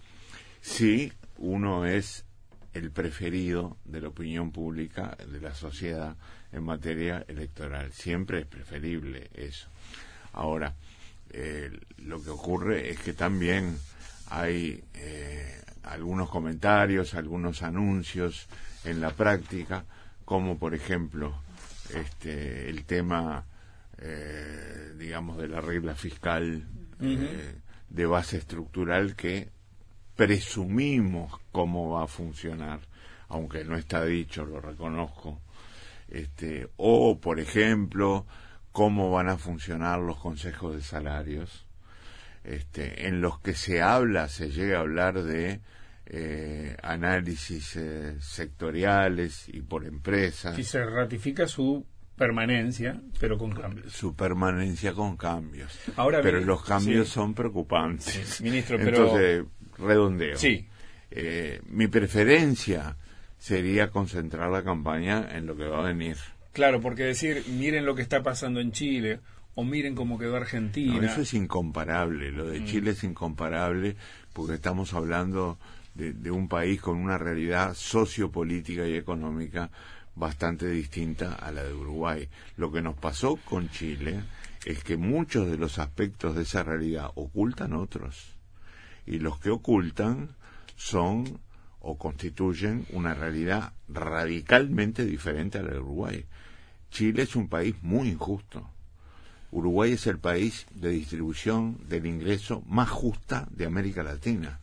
si 0.61 1.11
uno 1.37 1.85
es 1.85 2.25
el 2.73 2.91
preferido 2.91 3.77
de 3.85 4.01
la 4.01 4.09
opinión 4.09 4.51
pública 4.51 5.17
de 5.31 5.41
la 5.41 5.53
sociedad 5.53 6.15
en 6.51 6.63
materia 6.63 7.25
electoral. 7.27 7.91
Siempre 7.91 8.41
es 8.41 8.45
preferible 8.45 9.29
eso. 9.33 9.67
Ahora, 10.33 10.75
eh, 11.31 11.71
lo 11.97 12.21
que 12.23 12.29
ocurre 12.29 12.89
es 12.89 12.99
que 12.99 13.13
también 13.13 13.77
hay 14.29 14.83
eh, 14.93 15.61
algunos 15.83 16.29
comentarios, 16.29 17.15
algunos 17.15 17.63
anuncios 17.63 18.47
en 18.83 19.01
la 19.01 19.11
práctica, 19.11 19.85
como 20.25 20.57
por 20.57 20.73
ejemplo 20.73 21.41
este, 21.93 22.69
el 22.69 22.85
tema, 22.85 23.45
eh, 23.97 24.93
digamos, 24.97 25.37
de 25.37 25.47
la 25.47 25.61
regla 25.61 25.95
fiscal 25.95 26.63
de 27.89 28.05
base 28.05 28.37
estructural 28.37 29.15
que 29.15 29.49
presumimos 30.17 31.39
cómo 31.53 31.91
va 31.91 32.03
a 32.03 32.07
funcionar, 32.07 32.81
aunque 33.29 33.63
no 33.63 33.77
está 33.77 34.03
dicho, 34.03 34.43
lo 34.45 34.59
reconozco. 34.59 35.39
Este, 36.09 36.67
o, 36.75 37.19
por 37.19 37.39
ejemplo, 37.39 38.25
cómo 38.71 39.11
van 39.11 39.29
a 39.29 39.37
funcionar 39.37 39.99
los 39.99 40.17
consejos 40.17 40.75
de 40.75 40.81
salarios, 40.81 41.65
este, 42.43 43.07
en 43.07 43.21
los 43.21 43.39
que 43.39 43.53
se 43.53 43.81
habla, 43.81 44.27
se 44.27 44.49
llega 44.49 44.77
a 44.77 44.81
hablar 44.81 45.21
de 45.21 45.61
eh, 46.07 46.75
análisis 46.81 47.75
eh, 47.75 48.15
sectoriales 48.19 49.47
y 49.49 49.61
por 49.61 49.85
empresas. 49.85 50.57
Y 50.57 50.63
se 50.63 50.83
ratifica 50.83 51.47
su 51.47 51.85
permanencia, 52.15 52.99
pero 53.19 53.37
con 53.37 53.51
cambios. 53.51 53.93
Su 53.93 54.15
permanencia 54.15 54.93
con 54.93 55.15
cambios. 55.17 55.77
Ahora 55.95 56.21
pero 56.21 56.39
los 56.41 56.63
cambios 56.63 57.07
sí. 57.07 57.13
son 57.13 57.35
preocupantes. 57.35 58.05
Sí, 58.05 58.43
ministro, 58.43 58.77
pero- 58.77 58.97
Entonces, 58.97 59.43
redondeo. 59.77 60.37
Sí. 60.37 60.67
Eh, 61.11 61.61
mi 61.67 61.87
preferencia 61.87 62.97
sería 63.39 63.89
concentrar 63.89 64.49
la 64.49 64.63
campaña 64.63 65.27
en 65.31 65.45
lo 65.45 65.55
que 65.55 65.65
va 65.65 65.79
a 65.79 65.87
venir. 65.87 66.17
Claro, 66.53 66.81
porque 66.81 67.03
decir, 67.03 67.43
miren 67.49 67.85
lo 67.85 67.95
que 67.95 68.01
está 68.01 68.23
pasando 68.23 68.59
en 68.59 68.71
Chile, 68.71 69.19
o 69.55 69.63
miren 69.63 69.95
cómo 69.95 70.17
quedó 70.19 70.35
Argentina. 70.35 70.93
No, 70.99 71.07
eso 71.07 71.21
es 71.21 71.33
incomparable. 71.33 72.31
Lo 72.31 72.45
Mm. 72.45 72.49
de 72.49 72.65
Chile 72.65 72.91
es 72.91 73.03
incomparable 73.03 73.95
porque 74.33 74.55
estamos 74.55 74.93
hablando 74.93 75.57
de, 75.95 76.13
de 76.13 76.29
un 76.31 76.47
país 76.47 76.79
con 76.81 76.97
una 76.97 77.17
realidad 77.17 77.73
sociopolítica 77.73 78.87
y 78.87 78.95
económica 78.95 79.69
bastante 80.15 80.67
distinta 80.69 81.33
a 81.33 81.51
la 81.51 81.63
de 81.63 81.73
Uruguay. 81.73 82.27
Lo 82.55 82.71
que 82.71 82.81
nos 82.81 82.95
pasó 82.95 83.35
con 83.37 83.69
Chile 83.69 84.21
es 84.65 84.83
que 84.83 84.97
muchos 84.97 85.49
de 85.49 85.57
los 85.57 85.77
aspectos 85.79 86.35
de 86.35 86.41
esa 86.43 86.63
realidad 86.63 87.09
ocultan 87.15 87.73
otros. 87.73 88.36
Y 89.07 89.19
los 89.19 89.39
que 89.39 89.49
ocultan 89.49 90.29
son 90.75 91.39
o 91.79 91.97
constituyen 91.97 92.85
una 92.91 93.13
realidad 93.13 93.73
radicalmente 93.87 95.05
diferente 95.05 95.57
a 95.57 95.63
la 95.63 95.71
de 95.71 95.79
Uruguay. 95.79 96.25
Chile 96.91 97.23
es 97.23 97.35
un 97.35 97.47
país 97.47 97.75
muy 97.81 98.09
injusto. 98.09 98.69
Uruguay 99.51 99.93
es 99.93 100.07
el 100.07 100.19
país 100.19 100.67
de 100.71 100.89
distribución 100.89 101.77
del 101.87 102.05
ingreso 102.05 102.61
más 102.67 102.89
justa 102.89 103.47
de 103.51 103.65
América 103.65 104.03
Latina. 104.03 104.59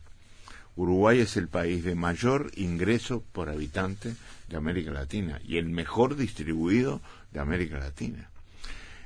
Uruguay 0.75 1.19
es 1.19 1.37
el 1.37 1.47
país 1.47 1.83
de 1.83 1.95
mayor 1.95 2.51
ingreso 2.55 3.23
por 3.31 3.49
habitante 3.49 4.13
de 4.49 4.57
América 4.57 4.91
Latina 4.91 5.39
y 5.43 5.57
el 5.57 5.69
mejor 5.69 6.15
distribuido 6.15 7.01
de 7.31 7.39
América 7.39 7.79
Latina. 7.79 8.29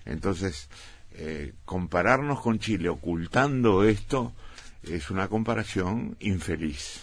Entonces, 0.05 0.67
eh, 1.11 1.53
compararnos 1.65 2.41
con 2.41 2.59
Chile 2.59 2.89
ocultando 2.89 3.83
esto 3.83 4.33
es 4.83 5.09
una 5.09 5.27
comparación 5.27 6.15
infeliz, 6.19 7.01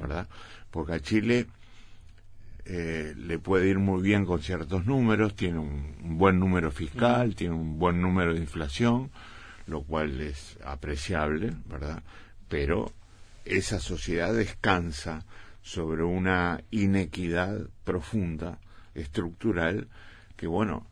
¿verdad? 0.00 0.28
Porque 0.70 0.94
a 0.94 1.00
Chile 1.00 1.46
eh, 2.64 3.14
le 3.16 3.38
puede 3.38 3.68
ir 3.68 3.78
muy 3.78 4.02
bien 4.02 4.24
con 4.24 4.42
ciertos 4.42 4.86
números, 4.86 5.34
tiene 5.34 5.58
un, 5.58 5.96
un 6.02 6.18
buen 6.18 6.38
número 6.38 6.70
fiscal, 6.70 7.34
tiene 7.34 7.54
un 7.54 7.78
buen 7.78 8.00
número 8.00 8.34
de 8.34 8.40
inflación, 8.40 9.10
lo 9.66 9.82
cual 9.82 10.20
es 10.20 10.58
apreciable, 10.64 11.52
¿verdad? 11.66 12.02
Pero 12.48 12.92
esa 13.44 13.80
sociedad 13.80 14.34
descansa 14.34 15.24
sobre 15.62 16.02
una 16.02 16.62
inequidad 16.70 17.68
profunda, 17.84 18.58
estructural, 18.94 19.88
que 20.36 20.46
bueno, 20.46 20.86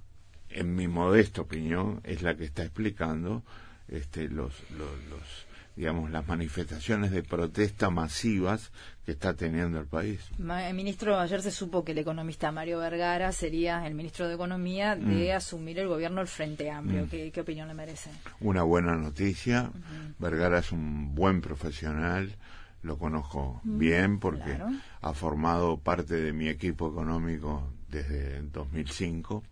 en 0.50 0.74
mi 0.74 0.88
modesta 0.88 1.42
opinión, 1.42 2.00
es 2.04 2.22
la 2.22 2.36
que 2.36 2.44
está 2.44 2.62
explicando 2.62 3.42
este, 3.88 4.28
los, 4.28 4.54
los, 4.70 4.90
los, 5.10 5.45
digamos, 5.76 6.10
las 6.10 6.26
manifestaciones 6.26 7.10
de 7.10 7.22
protesta 7.22 7.90
masivas 7.90 8.72
que 9.04 9.12
está 9.12 9.34
teniendo 9.34 9.78
el 9.78 9.86
país. 9.86 10.20
Ministro, 10.38 11.18
ayer 11.18 11.42
se 11.42 11.50
supo 11.50 11.84
que 11.84 11.92
el 11.92 11.98
economista 11.98 12.50
Mario 12.50 12.78
Vergara 12.78 13.30
sería 13.32 13.86
el 13.86 13.94
ministro 13.94 14.26
de 14.26 14.34
Economía 14.34 14.96
de 14.96 15.32
Mm. 15.32 15.36
asumir 15.36 15.78
el 15.78 15.86
gobierno 15.88 16.18
del 16.20 16.28
Frente 16.28 16.70
Amplio. 16.70 17.06
¿Qué, 17.10 17.30
qué 17.30 17.40
opinión 17.42 17.68
le 17.68 17.74
merece? 17.74 18.10
Una 18.40 18.62
buena 18.62 18.96
noticia. 18.96 19.70
Vergara 20.18 20.58
es 20.60 20.72
un 20.72 21.14
buen 21.14 21.40
profesional. 21.42 22.34
Lo 22.82 22.98
conozco 22.98 23.60
bien 23.64 24.18
porque 24.18 24.54
claro. 24.54 24.70
ha 25.02 25.12
formado 25.12 25.76
parte 25.78 26.14
de 26.14 26.32
mi 26.32 26.48
equipo 26.48 26.88
económico 26.90 27.70
desde 27.90 28.40
2005. 28.42 29.42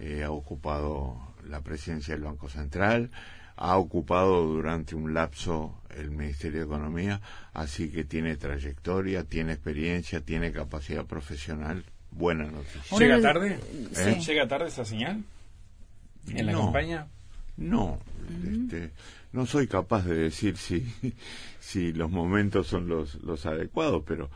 Eh, 0.00 0.24
ha 0.24 0.30
ocupado 0.30 1.16
la 1.48 1.60
presidencia 1.60 2.14
del 2.14 2.24
Banco 2.24 2.48
Central. 2.48 3.10
Ha 3.56 3.76
ocupado 3.76 4.42
durante 4.46 4.94
un 4.94 5.14
lapso 5.14 5.80
el 5.96 6.10
Ministerio 6.10 6.60
de 6.60 6.66
Economía. 6.66 7.20
Así 7.52 7.90
que 7.90 8.04
tiene 8.04 8.36
trayectoria, 8.36 9.24
tiene 9.24 9.52
experiencia, 9.52 10.20
tiene 10.20 10.50
capacidad 10.52 11.04
profesional. 11.06 11.84
Buena 12.10 12.44
noticia. 12.46 12.98
¿Llega 12.98 13.20
tarde? 13.20 13.58
Sí. 13.92 14.20
¿Llega 14.26 14.48
tarde 14.48 14.68
esa 14.68 14.84
señal? 14.84 15.22
¿En 16.28 16.46
la 16.46 16.52
No. 16.52 16.62
campaña? 16.64 17.06
No, 17.56 18.00
este, 18.44 18.90
no 19.32 19.46
soy 19.46 19.68
capaz 19.68 20.04
de 20.04 20.14
decir 20.16 20.56
si, 20.56 20.92
si 21.60 21.92
los 21.92 22.10
momentos 22.10 22.66
son 22.66 22.88
los, 22.88 23.14
los 23.22 23.46
adecuados, 23.46 24.02
pero 24.06 24.30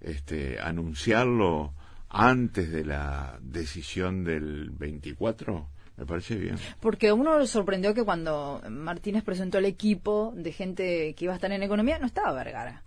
este, 0.00 0.58
anunciarlo 0.60 1.72
antes 2.08 2.70
de 2.72 2.84
la 2.84 3.38
decisión 3.42 4.24
del 4.24 4.70
24 4.70 5.68
me 5.96 6.06
parece 6.06 6.36
bien. 6.36 6.56
Porque 6.80 7.08
a 7.08 7.14
uno 7.14 7.38
le 7.38 7.46
sorprendió 7.46 7.94
que 7.94 8.04
cuando 8.04 8.62
Martínez 8.68 9.22
presentó 9.22 9.58
el 9.58 9.66
equipo 9.66 10.32
de 10.36 10.52
gente 10.52 11.14
que 11.14 11.24
iba 11.24 11.32
a 11.32 11.36
estar 11.36 11.52
en 11.52 11.62
economía, 11.62 11.98
no 11.98 12.06
estaba 12.06 12.32
Vergara. 12.32 12.82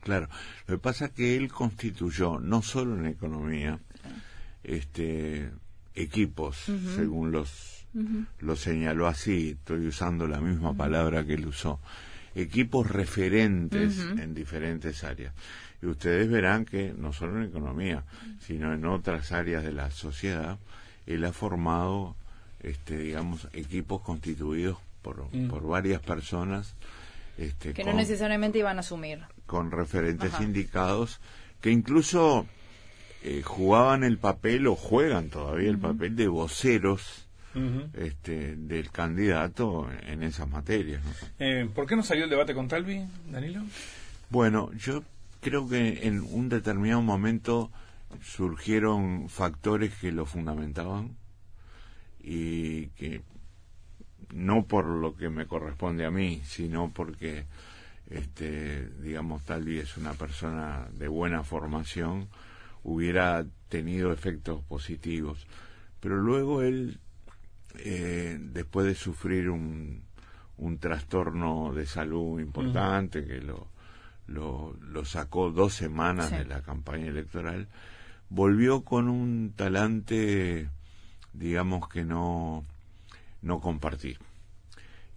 Claro, 0.00 0.28
lo 0.66 0.76
que 0.76 0.78
pasa 0.78 1.06
es 1.06 1.10
que 1.12 1.36
él 1.36 1.52
constituyó, 1.52 2.38
no 2.38 2.62
solo 2.62 2.96
en 2.96 3.06
economía, 3.06 3.78
este, 4.62 5.50
equipos, 5.94 6.56
según 6.94 7.32
los, 7.32 7.86
lo 8.40 8.56
señaló 8.56 9.06
así, 9.06 9.50
estoy 9.50 9.86
usando 9.86 10.26
la 10.26 10.40
misma 10.40 10.74
palabra 10.74 11.24
que 11.24 11.34
él 11.34 11.46
usó, 11.46 11.80
equipos 12.34 12.88
referentes 12.88 13.98
en 13.98 14.34
diferentes 14.34 15.04
áreas. 15.04 15.34
Y 15.82 15.86
ustedes 15.86 16.28
verán 16.28 16.64
que 16.64 16.94
no 16.96 17.12
solo 17.12 17.38
en 17.38 17.48
economía, 17.48 18.04
sino 18.40 18.72
en 18.72 18.84
otras 18.84 19.32
áreas 19.32 19.64
de 19.64 19.72
la 19.72 19.90
sociedad, 19.90 20.58
él 21.06 21.24
ha 21.24 21.32
formado, 21.32 22.16
este, 22.62 22.96
digamos, 22.98 23.48
equipos 23.52 24.00
constituidos 24.02 24.78
por, 25.02 25.28
Mm. 25.34 25.48
por 25.48 25.66
varias 25.66 26.00
personas. 26.00 26.74
Este, 27.36 27.72
Que 27.72 27.84
no 27.84 27.90
con- 27.90 27.96
necesariamente 27.98 28.58
iban 28.58 28.76
a 28.78 28.80
asumir. 28.80 29.20
con 29.46 29.70
referentes 29.70 30.34
Ajá. 30.34 30.42
indicados 30.44 31.20
que 31.60 31.70
incluso 31.70 32.46
eh, 33.22 33.42
jugaban 33.42 34.04
el 34.04 34.18
papel 34.18 34.66
o 34.68 34.76
juegan 34.76 35.28
todavía 35.28 35.68
el 35.70 35.78
papel 35.78 36.14
de 36.16 36.28
voceros 36.28 37.24
este, 37.94 38.54
del 38.54 38.90
candidato 38.92 39.88
en 40.06 40.22
esas 40.22 40.48
materias. 40.48 41.02
¿no? 41.04 41.10
Eh, 41.40 41.68
¿Por 41.74 41.86
qué 41.86 41.96
no 41.96 42.04
salió 42.04 42.22
el 42.24 42.30
debate 42.30 42.54
con 42.54 42.68
Talvi, 42.68 43.04
Danilo? 43.30 43.62
Bueno, 44.30 44.70
yo 44.74 45.02
creo 45.40 45.68
que 45.68 46.06
en 46.06 46.20
un 46.20 46.48
determinado 46.48 47.02
momento 47.02 47.72
surgieron 48.22 49.28
factores 49.28 49.92
que 49.94 50.12
lo 50.12 50.24
fundamentaban 50.26 51.16
y 52.30 52.88
que 52.88 53.22
no 54.34 54.66
por 54.66 54.84
lo 54.84 55.16
que 55.16 55.30
me 55.30 55.46
corresponde 55.46 56.04
a 56.04 56.10
mí, 56.10 56.42
sino 56.44 56.92
porque 56.92 57.46
este 58.10 58.86
digamos 59.02 59.44
Talvi 59.44 59.78
es 59.78 59.96
una 59.96 60.12
persona 60.12 60.86
de 60.92 61.08
buena 61.08 61.42
formación, 61.42 62.28
hubiera 62.84 63.46
tenido 63.70 64.12
efectos 64.12 64.62
positivos. 64.64 65.46
Pero 66.00 66.16
luego 66.18 66.60
él, 66.62 66.98
eh, 67.78 68.38
después 68.40 68.86
de 68.86 68.94
sufrir 68.94 69.48
un, 69.48 70.02
un 70.58 70.78
trastorno 70.78 71.72
de 71.74 71.86
salud 71.86 72.40
importante 72.40 73.24
que 73.24 73.40
lo, 73.40 73.68
lo, 74.26 74.74
lo 74.82 75.04
sacó 75.06 75.50
dos 75.50 75.72
semanas 75.72 76.28
Sí. 76.28 76.36
de 76.36 76.44
la 76.44 76.60
campaña 76.62 77.06
electoral, 77.06 77.68
volvió 78.28 78.82
con 78.82 79.08
un 79.08 79.52
talante, 79.56 80.68
digamos 81.32 81.88
que 81.88 82.04
no, 82.04 82.64
no 83.42 83.60
compartí. 83.60 84.16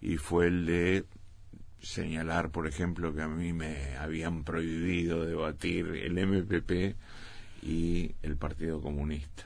Y 0.00 0.16
fue 0.16 0.48
el 0.48 0.66
de 0.66 1.04
señalar, 1.80 2.50
por 2.50 2.66
ejemplo, 2.66 3.14
que 3.14 3.22
a 3.22 3.28
mí 3.28 3.52
me 3.52 3.96
habían 3.96 4.44
prohibido 4.44 5.24
debatir 5.24 5.86
el 5.88 6.18
MPP 6.18 6.96
y 7.62 8.14
el 8.22 8.36
Partido 8.36 8.80
Comunista, 8.80 9.44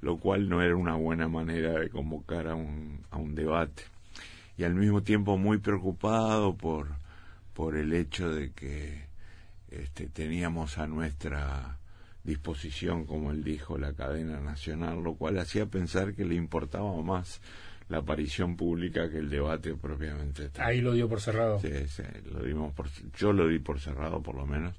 lo 0.00 0.18
cual 0.18 0.48
no 0.48 0.62
era 0.62 0.76
una 0.76 0.94
buena 0.94 1.28
manera 1.28 1.72
de 1.72 1.90
convocar 1.90 2.48
a 2.48 2.54
un, 2.54 3.00
a 3.10 3.16
un 3.16 3.34
debate. 3.34 3.84
Y 4.56 4.64
al 4.64 4.74
mismo 4.74 5.02
tiempo 5.02 5.38
muy 5.38 5.58
preocupado 5.58 6.56
por, 6.56 6.88
por 7.54 7.76
el 7.76 7.92
hecho 7.92 8.32
de 8.32 8.52
que 8.52 9.06
este, 9.70 10.06
teníamos 10.08 10.78
a 10.78 10.86
nuestra 10.86 11.78
disposición, 12.24 13.04
como 13.04 13.30
él 13.30 13.42
dijo, 13.42 13.78
la 13.78 13.92
cadena 13.94 14.40
nacional, 14.40 15.02
lo 15.02 15.14
cual 15.14 15.38
hacía 15.38 15.66
pensar 15.66 16.14
que 16.14 16.24
le 16.24 16.34
importaba 16.34 17.00
más 17.02 17.40
la 17.88 17.98
aparición 17.98 18.56
pública 18.56 19.10
que 19.10 19.18
el 19.18 19.28
debate 19.28 19.74
propiamente 19.74 20.48
tal. 20.48 20.66
Ahí 20.66 20.80
lo 20.80 20.92
dio 20.92 21.08
por 21.08 21.20
cerrado. 21.20 21.60
Sí, 21.60 21.86
sí, 21.88 22.02
lo 22.32 22.42
dimos 22.42 22.72
por, 22.72 22.88
yo 23.16 23.32
lo 23.32 23.48
di 23.48 23.58
por 23.58 23.80
cerrado 23.80 24.22
por 24.22 24.36
lo 24.36 24.46
menos. 24.46 24.74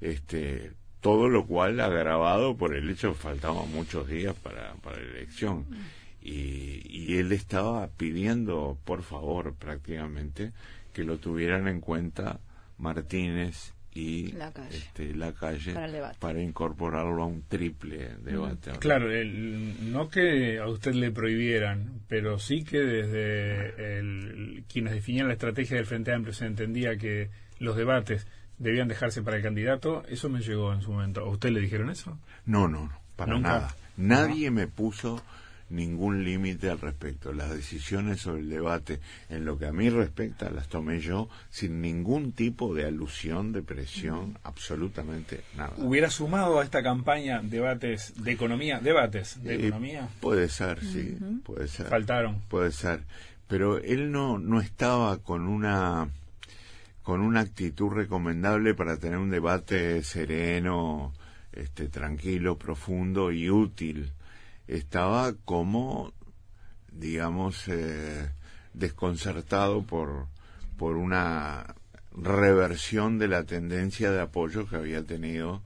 Este, 0.00 0.72
todo 1.00 1.28
lo 1.28 1.46
cual 1.46 1.80
agravado 1.80 2.56
por 2.56 2.74
el 2.74 2.88
hecho 2.88 3.12
que 3.12 3.18
faltaban 3.18 3.70
muchos 3.72 4.08
días 4.08 4.34
para, 4.36 4.74
para 4.76 4.96
la 4.96 5.10
elección. 5.10 5.66
Y, 6.22 6.82
y 6.84 7.18
él 7.18 7.32
estaba 7.32 7.88
pidiendo, 7.88 8.78
por 8.84 9.02
favor, 9.02 9.54
prácticamente, 9.54 10.52
que 10.92 11.04
lo 11.04 11.18
tuvieran 11.18 11.68
en 11.68 11.80
cuenta 11.80 12.40
Martínez 12.76 13.74
y 13.98 14.32
La 14.32 14.52
calle. 14.52 14.76
este, 14.76 15.14
la 15.14 15.32
calle 15.32 15.72
Para 15.74 15.86
el 15.86 15.92
debate. 15.92 16.16
para 16.20 16.40
incorporarlo 16.40 17.22
a 17.22 17.26
un 17.26 17.42
triple 17.42 18.10
debate. 18.22 18.70
Claro, 18.78 19.10
el- 19.10 19.90
no 19.92 20.08
que 20.08 20.58
a 20.58 20.68
usted 20.68 20.94
le 20.94 21.10
prohibieran, 21.10 22.00
pero 22.06 22.38
sí 22.38 22.62
que 22.62 22.78
desde 22.78 23.98
el- 23.98 24.64
quienes 24.72 24.92
definían 24.92 25.26
la 25.28 25.34
estrategia 25.34 25.76
del 25.76 25.86
Frente 25.86 26.12
Amplio 26.12 26.32
se 26.32 26.46
entendía 26.46 26.96
que 26.96 27.30
los 27.58 27.76
debates 27.76 28.26
debían 28.58 28.88
dejarse 28.88 29.22
para 29.22 29.36
el 29.36 29.42
candidato, 29.42 30.04
eso 30.08 30.28
me 30.28 30.40
llegó 30.40 30.72
en 30.72 30.82
su 30.82 30.92
momento. 30.92 31.20
¿A 31.20 31.28
usted 31.30 31.50
le 31.50 31.60
dijeron 31.60 31.90
eso? 31.90 32.18
No, 32.46 32.68
no, 32.68 32.84
no, 32.86 33.00
para 33.16 33.32
Nunca. 33.32 33.48
nada. 33.48 33.74
Nadie 33.96 34.50
me 34.50 34.68
puso 34.68 35.22
ningún 35.70 36.24
límite 36.24 36.70
al 36.70 36.80
respecto. 36.80 37.32
Las 37.32 37.50
decisiones 37.50 38.20
sobre 38.20 38.40
el 38.42 38.48
debate, 38.48 39.00
en 39.28 39.44
lo 39.44 39.58
que 39.58 39.66
a 39.66 39.72
mí 39.72 39.90
respecta, 39.90 40.50
las 40.50 40.68
tomé 40.68 41.00
yo 41.00 41.28
sin 41.50 41.80
ningún 41.80 42.32
tipo 42.32 42.74
de 42.74 42.86
alusión, 42.86 43.52
de 43.52 43.62
presión, 43.62 44.38
absolutamente 44.44 45.42
nada. 45.56 45.72
¿Hubiera 45.76 46.10
sumado 46.10 46.60
a 46.60 46.64
esta 46.64 46.82
campaña 46.82 47.40
debates 47.42 48.14
de 48.22 48.32
economía? 48.32 48.80
¿Debates 48.80 49.42
de 49.42 49.54
Eh, 49.54 49.66
economía? 49.66 50.08
Puede 50.20 50.48
ser, 50.48 50.82
sí, 50.84 51.16
puede 51.44 51.68
ser. 51.68 51.86
Faltaron. 51.86 52.40
Puede 52.48 52.72
ser. 52.72 53.02
Pero 53.46 53.78
él 53.78 54.12
no, 54.12 54.38
no 54.38 54.60
estaba 54.60 55.18
con 55.18 55.48
una 55.48 56.08
con 57.02 57.22
una 57.22 57.40
actitud 57.40 57.90
recomendable 57.90 58.74
para 58.74 58.98
tener 58.98 59.16
un 59.16 59.30
debate 59.30 60.02
sereno, 60.02 61.14
este, 61.52 61.88
tranquilo, 61.88 62.58
profundo 62.58 63.32
y 63.32 63.48
útil. 63.48 64.12
Estaba 64.68 65.34
como, 65.44 66.12
digamos, 66.92 67.66
eh, 67.68 68.30
desconcertado 68.74 69.82
por, 69.82 70.26
por 70.76 70.96
una 70.96 71.74
reversión 72.12 73.18
de 73.18 73.28
la 73.28 73.44
tendencia 73.44 74.10
de 74.10 74.20
apoyo 74.20 74.68
que 74.68 74.76
había 74.76 75.02
tenido 75.02 75.62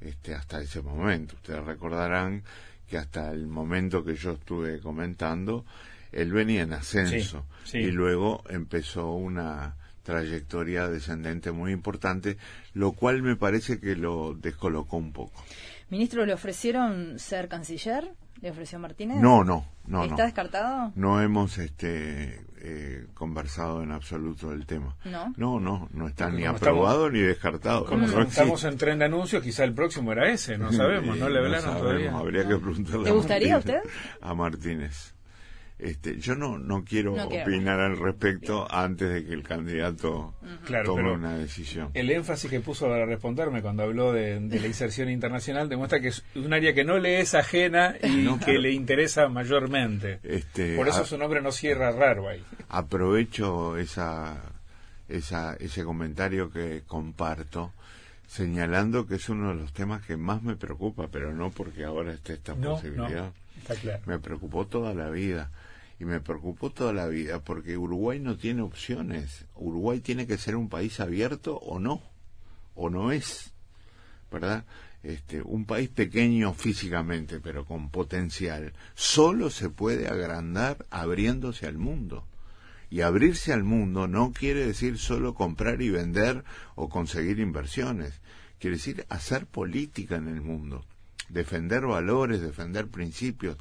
este, 0.00 0.34
hasta 0.34 0.60
ese 0.60 0.82
momento. 0.82 1.36
Ustedes 1.36 1.64
recordarán 1.64 2.42
que 2.88 2.98
hasta 2.98 3.30
el 3.30 3.46
momento 3.46 4.04
que 4.04 4.14
yo 4.14 4.32
estuve 4.32 4.80
comentando, 4.80 5.64
él 6.12 6.32
venía 6.32 6.62
en 6.62 6.72
ascenso 6.74 7.44
Sí, 7.64 7.72
sí. 7.72 7.78
y 7.78 7.90
luego 7.90 8.44
empezó 8.48 9.12
una 9.12 9.76
trayectoria 10.02 10.86
descendente 10.88 11.50
muy 11.50 11.72
importante, 11.72 12.36
lo 12.74 12.92
cual 12.92 13.22
me 13.22 13.36
parece 13.36 13.80
que 13.80 13.96
lo 13.96 14.34
descolocó 14.34 14.98
un 14.98 15.12
poco. 15.12 15.42
Ministro, 15.88 16.26
¿le 16.26 16.34
ofrecieron 16.34 17.18
ser 17.18 17.48
canciller? 17.48 18.12
¿Le 18.44 18.50
ofreció 18.50 18.78
Martínez? 18.78 19.16
No, 19.22 19.42
no, 19.42 19.64
no, 19.86 20.02
¿Está 20.04 20.16
no. 20.18 20.24
descartado? 20.24 20.92
No 20.96 21.22
hemos 21.22 21.56
este, 21.56 22.44
eh, 22.58 23.06
conversado 23.14 23.82
en 23.82 23.90
absoluto 23.90 24.50
del 24.50 24.66
tema. 24.66 24.94
No. 25.06 25.32
No, 25.38 25.58
no, 25.60 25.88
no 25.94 26.08
está 26.08 26.26
Porque 26.26 26.40
ni 26.40 26.44
aprobado 26.44 27.08
ni 27.08 27.20
descartado. 27.20 27.86
Como 27.86 28.06
No 28.06 28.20
estamos 28.20 28.62
en 28.64 28.76
tren 28.76 28.98
de 28.98 29.06
anuncios, 29.06 29.42
quizá 29.42 29.64
el 29.64 29.72
próximo 29.72 30.12
era 30.12 30.28
ese, 30.30 30.58
no 30.58 30.70
sabemos, 30.72 31.16
no 31.16 31.30
le 31.30 31.38
hablaron 31.38 31.62
sabemos, 31.62 31.82
todavía. 31.84 32.14
Habría 32.14 32.46
que 32.46 32.56
preguntarle 32.58 33.04
¿Le 33.04 33.10
gustaría 33.12 33.54
a 33.54 33.60
Martínez- 33.60 33.80
usted? 33.82 33.90
A 34.20 34.34
Martínez. 34.34 35.13
Este, 35.76 36.18
yo 36.18 36.36
no, 36.36 36.56
no 36.56 36.84
quiero 36.84 37.16
No 37.16 37.28
quiero. 37.28 37.42
opinar 37.50 37.80
al 37.80 37.98
respecto 37.98 38.66
antes 38.72 39.12
de 39.12 39.24
que 39.24 39.32
el 39.34 39.42
candidato 39.42 40.32
Claro, 40.64 40.94
tome 40.94 41.10
una 41.12 41.36
decisión. 41.36 41.90
el 41.94 42.10
énfasis 42.10 42.48
que 42.48 42.60
puso 42.60 42.86
para 42.86 43.04
responderme 43.06 43.60
cuando 43.60 43.82
habló 43.82 44.12
de, 44.12 44.38
de 44.38 44.60
la 44.60 44.66
inserción 44.68 45.10
internacional 45.10 45.68
demuestra 45.68 45.98
que 46.00 46.08
es 46.08 46.22
un 46.36 46.52
área 46.52 46.74
que 46.74 46.84
no 46.84 46.98
le 46.98 47.20
es 47.20 47.34
ajena 47.34 47.96
y 48.02 48.08
No, 48.22 48.38
que 48.38 48.58
le 48.58 48.70
interesa 48.70 49.28
mayormente. 49.28 50.20
Este, 50.22 50.76
Por 50.76 50.86
eso 50.88 51.02
a- 51.02 51.06
su 51.06 51.18
nombre 51.18 51.42
no 51.42 51.50
cierra 51.50 51.90
raro 51.90 52.28
ahí. 52.28 52.42
aprovecho 52.68 53.76
esa, 53.76 54.40
esa, 55.08 55.54
ese 55.58 55.82
comentario 55.82 56.50
que 56.52 56.82
comparto 56.86 57.72
señalando 58.28 59.06
que 59.06 59.16
es 59.16 59.28
uno 59.28 59.48
de 59.48 59.56
los 59.60 59.72
temas 59.72 60.02
que 60.06 60.16
más 60.16 60.42
me 60.42 60.54
preocupa, 60.56 61.08
pero 61.10 61.32
no 61.34 61.50
porque 61.50 61.84
ahora 61.84 62.12
esté 62.12 62.34
esta 62.34 62.54
No, 62.54 62.74
posibilidad. 62.76 63.08
no, 63.26 63.32
está 63.58 63.74
claro. 63.74 64.02
Me 64.06 64.18
preocupó 64.20 64.66
toda 64.66 64.94
la 64.94 65.10
vida. 65.10 65.50
Y 66.04 66.06
me 66.06 66.20
preocupó 66.20 66.68
toda 66.68 66.92
la 66.92 67.06
vida 67.06 67.42
porque 67.42 67.78
Uruguay 67.78 68.20
no 68.20 68.36
tiene 68.36 68.60
opciones. 68.60 69.46
Uruguay 69.54 70.00
tiene 70.00 70.26
que 70.26 70.36
ser 70.36 70.54
un 70.54 70.68
país 70.68 71.00
abierto 71.00 71.56
o 71.56 71.80
no. 71.80 72.02
O 72.74 72.90
no 72.90 73.10
es. 73.10 73.54
¿Verdad? 74.30 74.66
Este, 75.02 75.40
un 75.40 75.64
país 75.64 75.88
pequeño 75.88 76.52
físicamente, 76.52 77.40
pero 77.40 77.64
con 77.64 77.88
potencial, 77.88 78.74
solo 78.94 79.48
se 79.48 79.70
puede 79.70 80.06
agrandar 80.06 80.84
abriéndose 80.90 81.66
al 81.66 81.78
mundo. 81.78 82.26
Y 82.90 83.00
abrirse 83.00 83.54
al 83.54 83.64
mundo 83.64 84.06
no 84.06 84.34
quiere 84.34 84.66
decir 84.66 84.98
solo 84.98 85.32
comprar 85.32 85.80
y 85.80 85.88
vender 85.88 86.44
o 86.74 86.90
conseguir 86.90 87.38
inversiones. 87.38 88.20
Quiere 88.58 88.76
decir 88.76 89.06
hacer 89.08 89.46
política 89.46 90.16
en 90.16 90.28
el 90.28 90.42
mundo, 90.42 90.84
defender 91.30 91.86
valores, 91.86 92.42
defender 92.42 92.88
principios, 92.88 93.56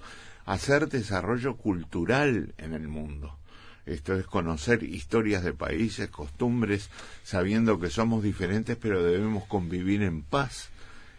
hacer 0.46 0.90
desarrollo 0.90 1.58
cultural 1.58 2.54
en 2.58 2.74
el 2.74 2.88
mundo. 2.88 3.38
Esto 3.86 4.16
es 4.16 4.26
conocer 4.26 4.84
historias 4.84 5.44
de 5.44 5.54
países, 5.54 6.10
costumbres, 6.10 6.90
sabiendo 7.24 7.80
que 7.80 7.90
somos 7.90 8.24
diferentes 8.24 8.78
pero 8.78 9.04
debemos 9.04 9.46
convivir 9.46 10.04
en 10.04 10.22
paz. 10.22 10.70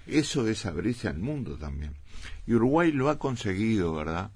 Eso 0.06 0.48
es 0.48 0.66
abrirse 0.66 1.08
al 1.08 1.18
mundo 1.18 1.56
también. 1.56 1.94
Y 2.46 2.54
Uruguay 2.54 2.92
lo 2.92 3.10
ha 3.10 3.18
conseguido, 3.18 3.94
¿verdad? 3.94 4.30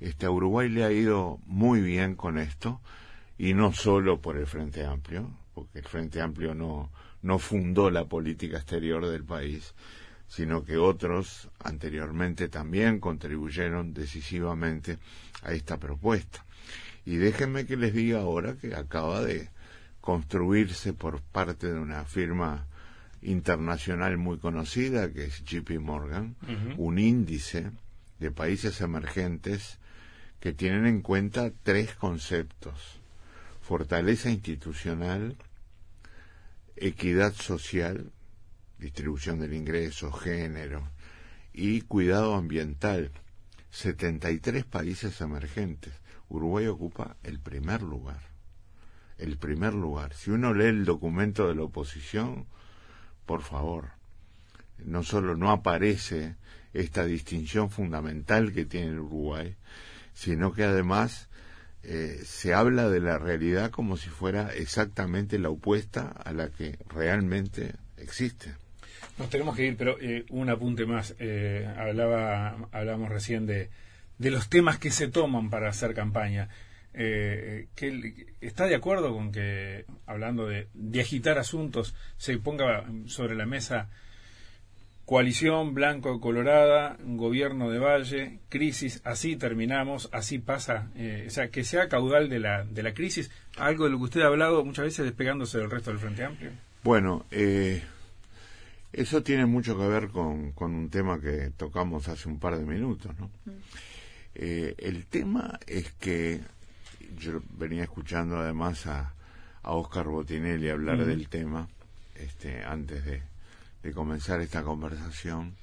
Este, 0.00 0.26
a 0.26 0.30
Uruguay 0.30 0.68
le 0.68 0.84
ha 0.84 0.92
ido 0.92 1.38
muy 1.46 1.80
bien 1.80 2.16
con 2.16 2.38
esto, 2.38 2.80
y 3.38 3.54
no 3.54 3.72
solo 3.72 4.20
por 4.20 4.36
el 4.36 4.46
Frente 4.46 4.84
Amplio, 4.84 5.30
porque 5.54 5.78
el 5.78 5.84
Frente 5.84 6.20
Amplio 6.20 6.54
no, 6.54 6.90
no 7.22 7.38
fundó 7.38 7.90
la 7.90 8.04
política 8.04 8.58
exterior 8.58 9.06
del 9.06 9.24
país, 9.24 9.74
sino 10.28 10.64
que 10.64 10.76
otros 10.76 11.48
anteriormente 11.62 12.48
también 12.48 13.00
contribuyeron 13.00 13.94
decisivamente 13.94 14.98
a 15.42 15.52
esta 15.52 15.78
propuesta. 15.78 16.44
Y 17.04 17.16
déjenme 17.16 17.66
que 17.66 17.76
les 17.76 17.94
diga 17.94 18.20
ahora 18.20 18.56
que 18.56 18.74
acaba 18.74 19.22
de 19.22 19.48
construirse 20.00 20.92
por 20.92 21.20
parte 21.20 21.72
de 21.72 21.78
una 21.78 22.04
firma 22.04 22.66
internacional 23.22 24.18
muy 24.18 24.38
conocida, 24.38 25.12
que 25.12 25.24
es 25.24 25.44
JP 25.44 25.80
Morgan, 25.80 26.36
un 26.76 26.98
índice 26.98 27.70
de 28.18 28.30
países 28.30 28.80
emergentes 28.80 29.78
que 30.40 30.52
tienen 30.52 30.86
en 30.86 31.02
cuenta 31.02 31.50
tres 31.62 31.94
conceptos. 31.94 33.00
Fortaleza 33.62 34.30
institucional, 34.30 35.36
equidad 36.76 37.34
social, 37.34 38.12
distribución 38.78 39.40
del 39.40 39.54
ingreso, 39.54 40.12
género 40.12 40.90
y 41.52 41.82
cuidado 41.82 42.34
ambiental. 42.34 43.10
73 43.70 44.64
países 44.64 45.20
emergentes. 45.20 45.92
Uruguay 46.28 46.66
ocupa 46.66 47.16
el 47.22 47.40
primer 47.40 47.82
lugar. 47.82 48.20
El 49.18 49.36
primer 49.38 49.74
lugar. 49.74 50.14
Si 50.14 50.30
uno 50.30 50.54
lee 50.54 50.66
el 50.66 50.84
documento 50.84 51.48
de 51.48 51.54
la 51.54 51.62
oposición, 51.62 52.46
por 53.26 53.42
favor, 53.42 53.90
no 54.78 55.02
solo 55.02 55.36
no 55.36 55.50
aparece 55.50 56.36
esta 56.72 57.04
distinción 57.04 57.70
fundamental 57.70 58.52
que 58.52 58.64
tiene 58.64 59.00
Uruguay, 59.00 59.56
sino 60.14 60.52
que 60.52 60.64
además 60.64 61.28
eh, 61.82 62.20
se 62.24 62.52
habla 62.52 62.88
de 62.90 63.00
la 63.00 63.18
realidad 63.18 63.70
como 63.70 63.96
si 63.96 64.08
fuera 64.08 64.52
exactamente 64.54 65.38
la 65.38 65.50
opuesta 65.50 66.08
a 66.08 66.32
la 66.32 66.50
que 66.50 66.78
realmente 66.88 67.74
existe. 67.96 68.54
Nos 69.18 69.30
tenemos 69.30 69.56
que 69.56 69.66
ir, 69.66 69.76
pero 69.76 69.98
eh, 70.00 70.24
un 70.30 70.50
apunte 70.50 70.84
más. 70.86 71.14
Eh, 71.18 71.66
hablaba, 71.76 72.68
hablábamos 72.72 73.08
recién 73.08 73.46
de, 73.46 73.70
los 74.18 74.48
temas 74.48 74.78
que 74.78 74.90
se 74.90 75.08
toman 75.08 75.50
para 75.50 75.68
hacer 75.68 75.94
campaña. 75.94 76.48
Eh, 76.92 77.68
que 77.74 78.34
¿Está 78.40 78.66
de 78.66 78.74
acuerdo 78.74 79.14
con 79.14 79.32
que, 79.32 79.84
hablando 80.06 80.46
de, 80.46 80.68
de 80.74 81.00
agitar 81.00 81.38
asuntos, 81.38 81.94
se 82.16 82.38
ponga 82.38 82.84
sobre 83.06 83.34
la 83.34 83.46
mesa 83.46 83.88
coalición 85.06 85.72
blanco-colorada, 85.72 86.96
gobierno 87.00 87.70
de 87.70 87.78
valle, 87.78 88.40
crisis, 88.48 89.00
así 89.04 89.36
terminamos, 89.36 90.10
así 90.12 90.38
pasa? 90.38 90.90
Eh, 90.96 91.26
o 91.28 91.30
sea, 91.30 91.48
que 91.48 91.62
sea 91.62 91.88
caudal 91.88 92.28
de 92.28 92.40
la, 92.40 92.64
de 92.64 92.82
la 92.82 92.92
crisis, 92.92 93.30
algo 93.56 93.84
de 93.84 93.90
lo 93.90 93.98
que 93.98 94.04
usted 94.04 94.20
ha 94.22 94.26
hablado 94.26 94.64
muchas 94.64 94.84
veces 94.84 95.04
despegándose 95.06 95.58
del 95.58 95.70
resto 95.70 95.90
del 95.90 96.00
Frente 96.00 96.24
Amplio. 96.24 96.50
Bueno, 96.82 97.24
eh, 97.30 97.82
eso 98.96 99.22
tiene 99.22 99.46
mucho 99.46 99.76
que 99.78 99.86
ver 99.86 100.08
con, 100.08 100.52
con 100.52 100.74
un 100.74 100.88
tema 100.90 101.20
que 101.20 101.50
tocamos 101.56 102.08
hace 102.08 102.28
un 102.28 102.38
par 102.38 102.56
de 102.58 102.64
minutos, 102.64 103.12
¿no? 103.18 103.30
Eh, 104.34 104.74
el 104.78 105.06
tema 105.06 105.58
es 105.66 105.92
que 105.92 106.40
yo 107.18 107.40
venía 107.58 107.84
escuchando 107.84 108.36
además 108.38 108.86
a, 108.86 109.12
a 109.62 109.72
Oscar 109.72 110.06
Botinelli 110.06 110.68
hablar 110.70 110.96
Ujú. 110.96 111.06
del 111.06 111.28
tema 111.28 111.68
este, 112.14 112.62
antes 112.64 113.04
de, 113.04 113.22
de 113.82 113.92
comenzar 113.92 114.40
esta 114.40 114.62
conversación. 114.62 115.54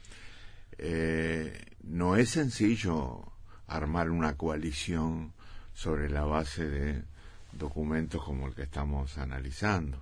Eh, 0.77 1.59
no 1.83 2.15
es 2.15 2.29
sencillo 2.31 3.31
armar 3.67 4.09
una 4.09 4.35
coalición 4.35 5.33
sobre 5.73 6.09
la 6.09 6.23
base 6.23 6.67
de 6.69 7.01
documentos 7.51 8.23
como 8.23 8.47
el 8.47 8.55
que 8.55 8.63
estamos 8.63 9.17
analizando. 9.17 10.01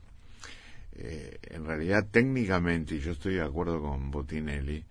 Eh, 1.04 1.40
en 1.50 1.66
realidad 1.66 2.08
técnicamente, 2.12 2.96
y 2.96 3.00
yo 3.00 3.14
estoy 3.14 3.36
de 3.36 3.42
acuerdo 3.42 3.82
con 3.82 4.12
Botinelli, 4.12 4.86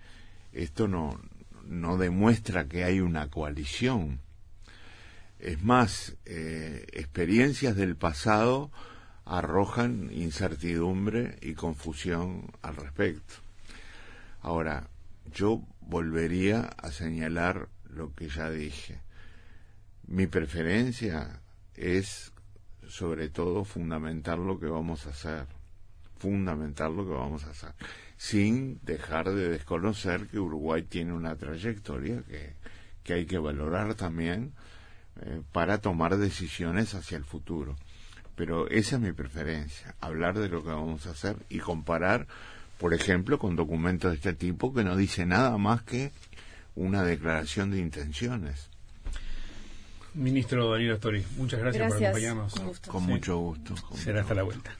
esto 0.52 0.88
no, 0.88 1.20
no 1.64 1.98
demuestra 1.98 2.66
que 2.66 2.82
hay 2.82 3.00
una 3.00 3.30
coalición. 3.30 4.18
Es 5.38 5.62
más, 5.62 6.16
eh, 6.26 6.84
experiencias 6.92 7.76
del 7.76 7.94
pasado 7.94 8.72
arrojan 9.24 10.10
incertidumbre 10.12 11.38
y 11.42 11.54
confusión 11.54 12.50
al 12.60 12.74
respecto. 12.74 13.34
Ahora, 14.42 14.88
yo 15.32 15.62
volvería 15.80 16.62
a 16.62 16.90
señalar 16.90 17.68
lo 17.88 18.12
que 18.16 18.28
ya 18.28 18.50
dije. 18.50 19.00
Mi 20.08 20.26
preferencia 20.26 21.40
es 21.76 22.32
sobre 22.88 23.28
todo 23.28 23.64
fundamentar 23.64 24.38
lo 24.38 24.58
que 24.58 24.66
vamos 24.66 25.06
a 25.06 25.10
hacer, 25.10 25.46
fundamentar 26.20 26.90
lo 26.90 27.04
que 27.04 27.12
vamos 27.12 27.44
a 27.44 27.50
hacer, 27.50 27.72
sin 28.16 28.78
dejar 28.82 29.30
de 29.30 29.48
desconocer 29.48 30.26
que 30.28 30.38
Uruguay 30.38 30.82
tiene 30.82 31.12
una 31.12 31.34
trayectoria 31.34 32.22
que, 32.28 32.52
que 33.02 33.14
hay 33.14 33.26
que 33.26 33.38
valorar 33.38 33.94
también 33.94 34.52
eh, 35.22 35.42
para 35.50 35.78
tomar 35.78 36.16
decisiones 36.18 36.94
hacia 36.94 37.16
el 37.16 37.24
futuro. 37.24 37.76
Pero 38.36 38.68
esa 38.68 38.96
es 38.96 39.02
mi 39.02 39.12
preferencia, 39.12 39.94
hablar 40.00 40.38
de 40.38 40.48
lo 40.48 40.62
que 40.62 40.70
vamos 40.70 41.06
a 41.06 41.10
hacer 41.10 41.36
y 41.48 41.58
comparar, 41.58 42.26
por 42.78 42.94
ejemplo, 42.94 43.38
con 43.38 43.56
documentos 43.56 44.10
de 44.10 44.16
este 44.16 44.32
tipo 44.34 44.72
que 44.72 44.84
no 44.84 44.96
dice 44.96 45.26
nada 45.26 45.56
más 45.58 45.82
que 45.82 46.12
una 46.74 47.02
declaración 47.02 47.70
de 47.70 47.78
intenciones. 47.78 48.68
Ministro 50.14 50.70
Daniel 50.70 50.92
Astori, 50.92 51.24
muchas 51.36 51.60
gracias, 51.60 51.92
por 51.92 52.02
acompañarnos. 52.02 52.54
Con, 52.54 52.66
gusto. 52.66 52.90
Con 52.90 53.02
mucho 53.04 53.38
gusto. 53.38 53.74
Con 53.88 53.98
Será 53.98 54.20
mucho 54.20 54.22
hasta 54.22 54.34
la 54.34 54.42
vuelta. 54.42 54.76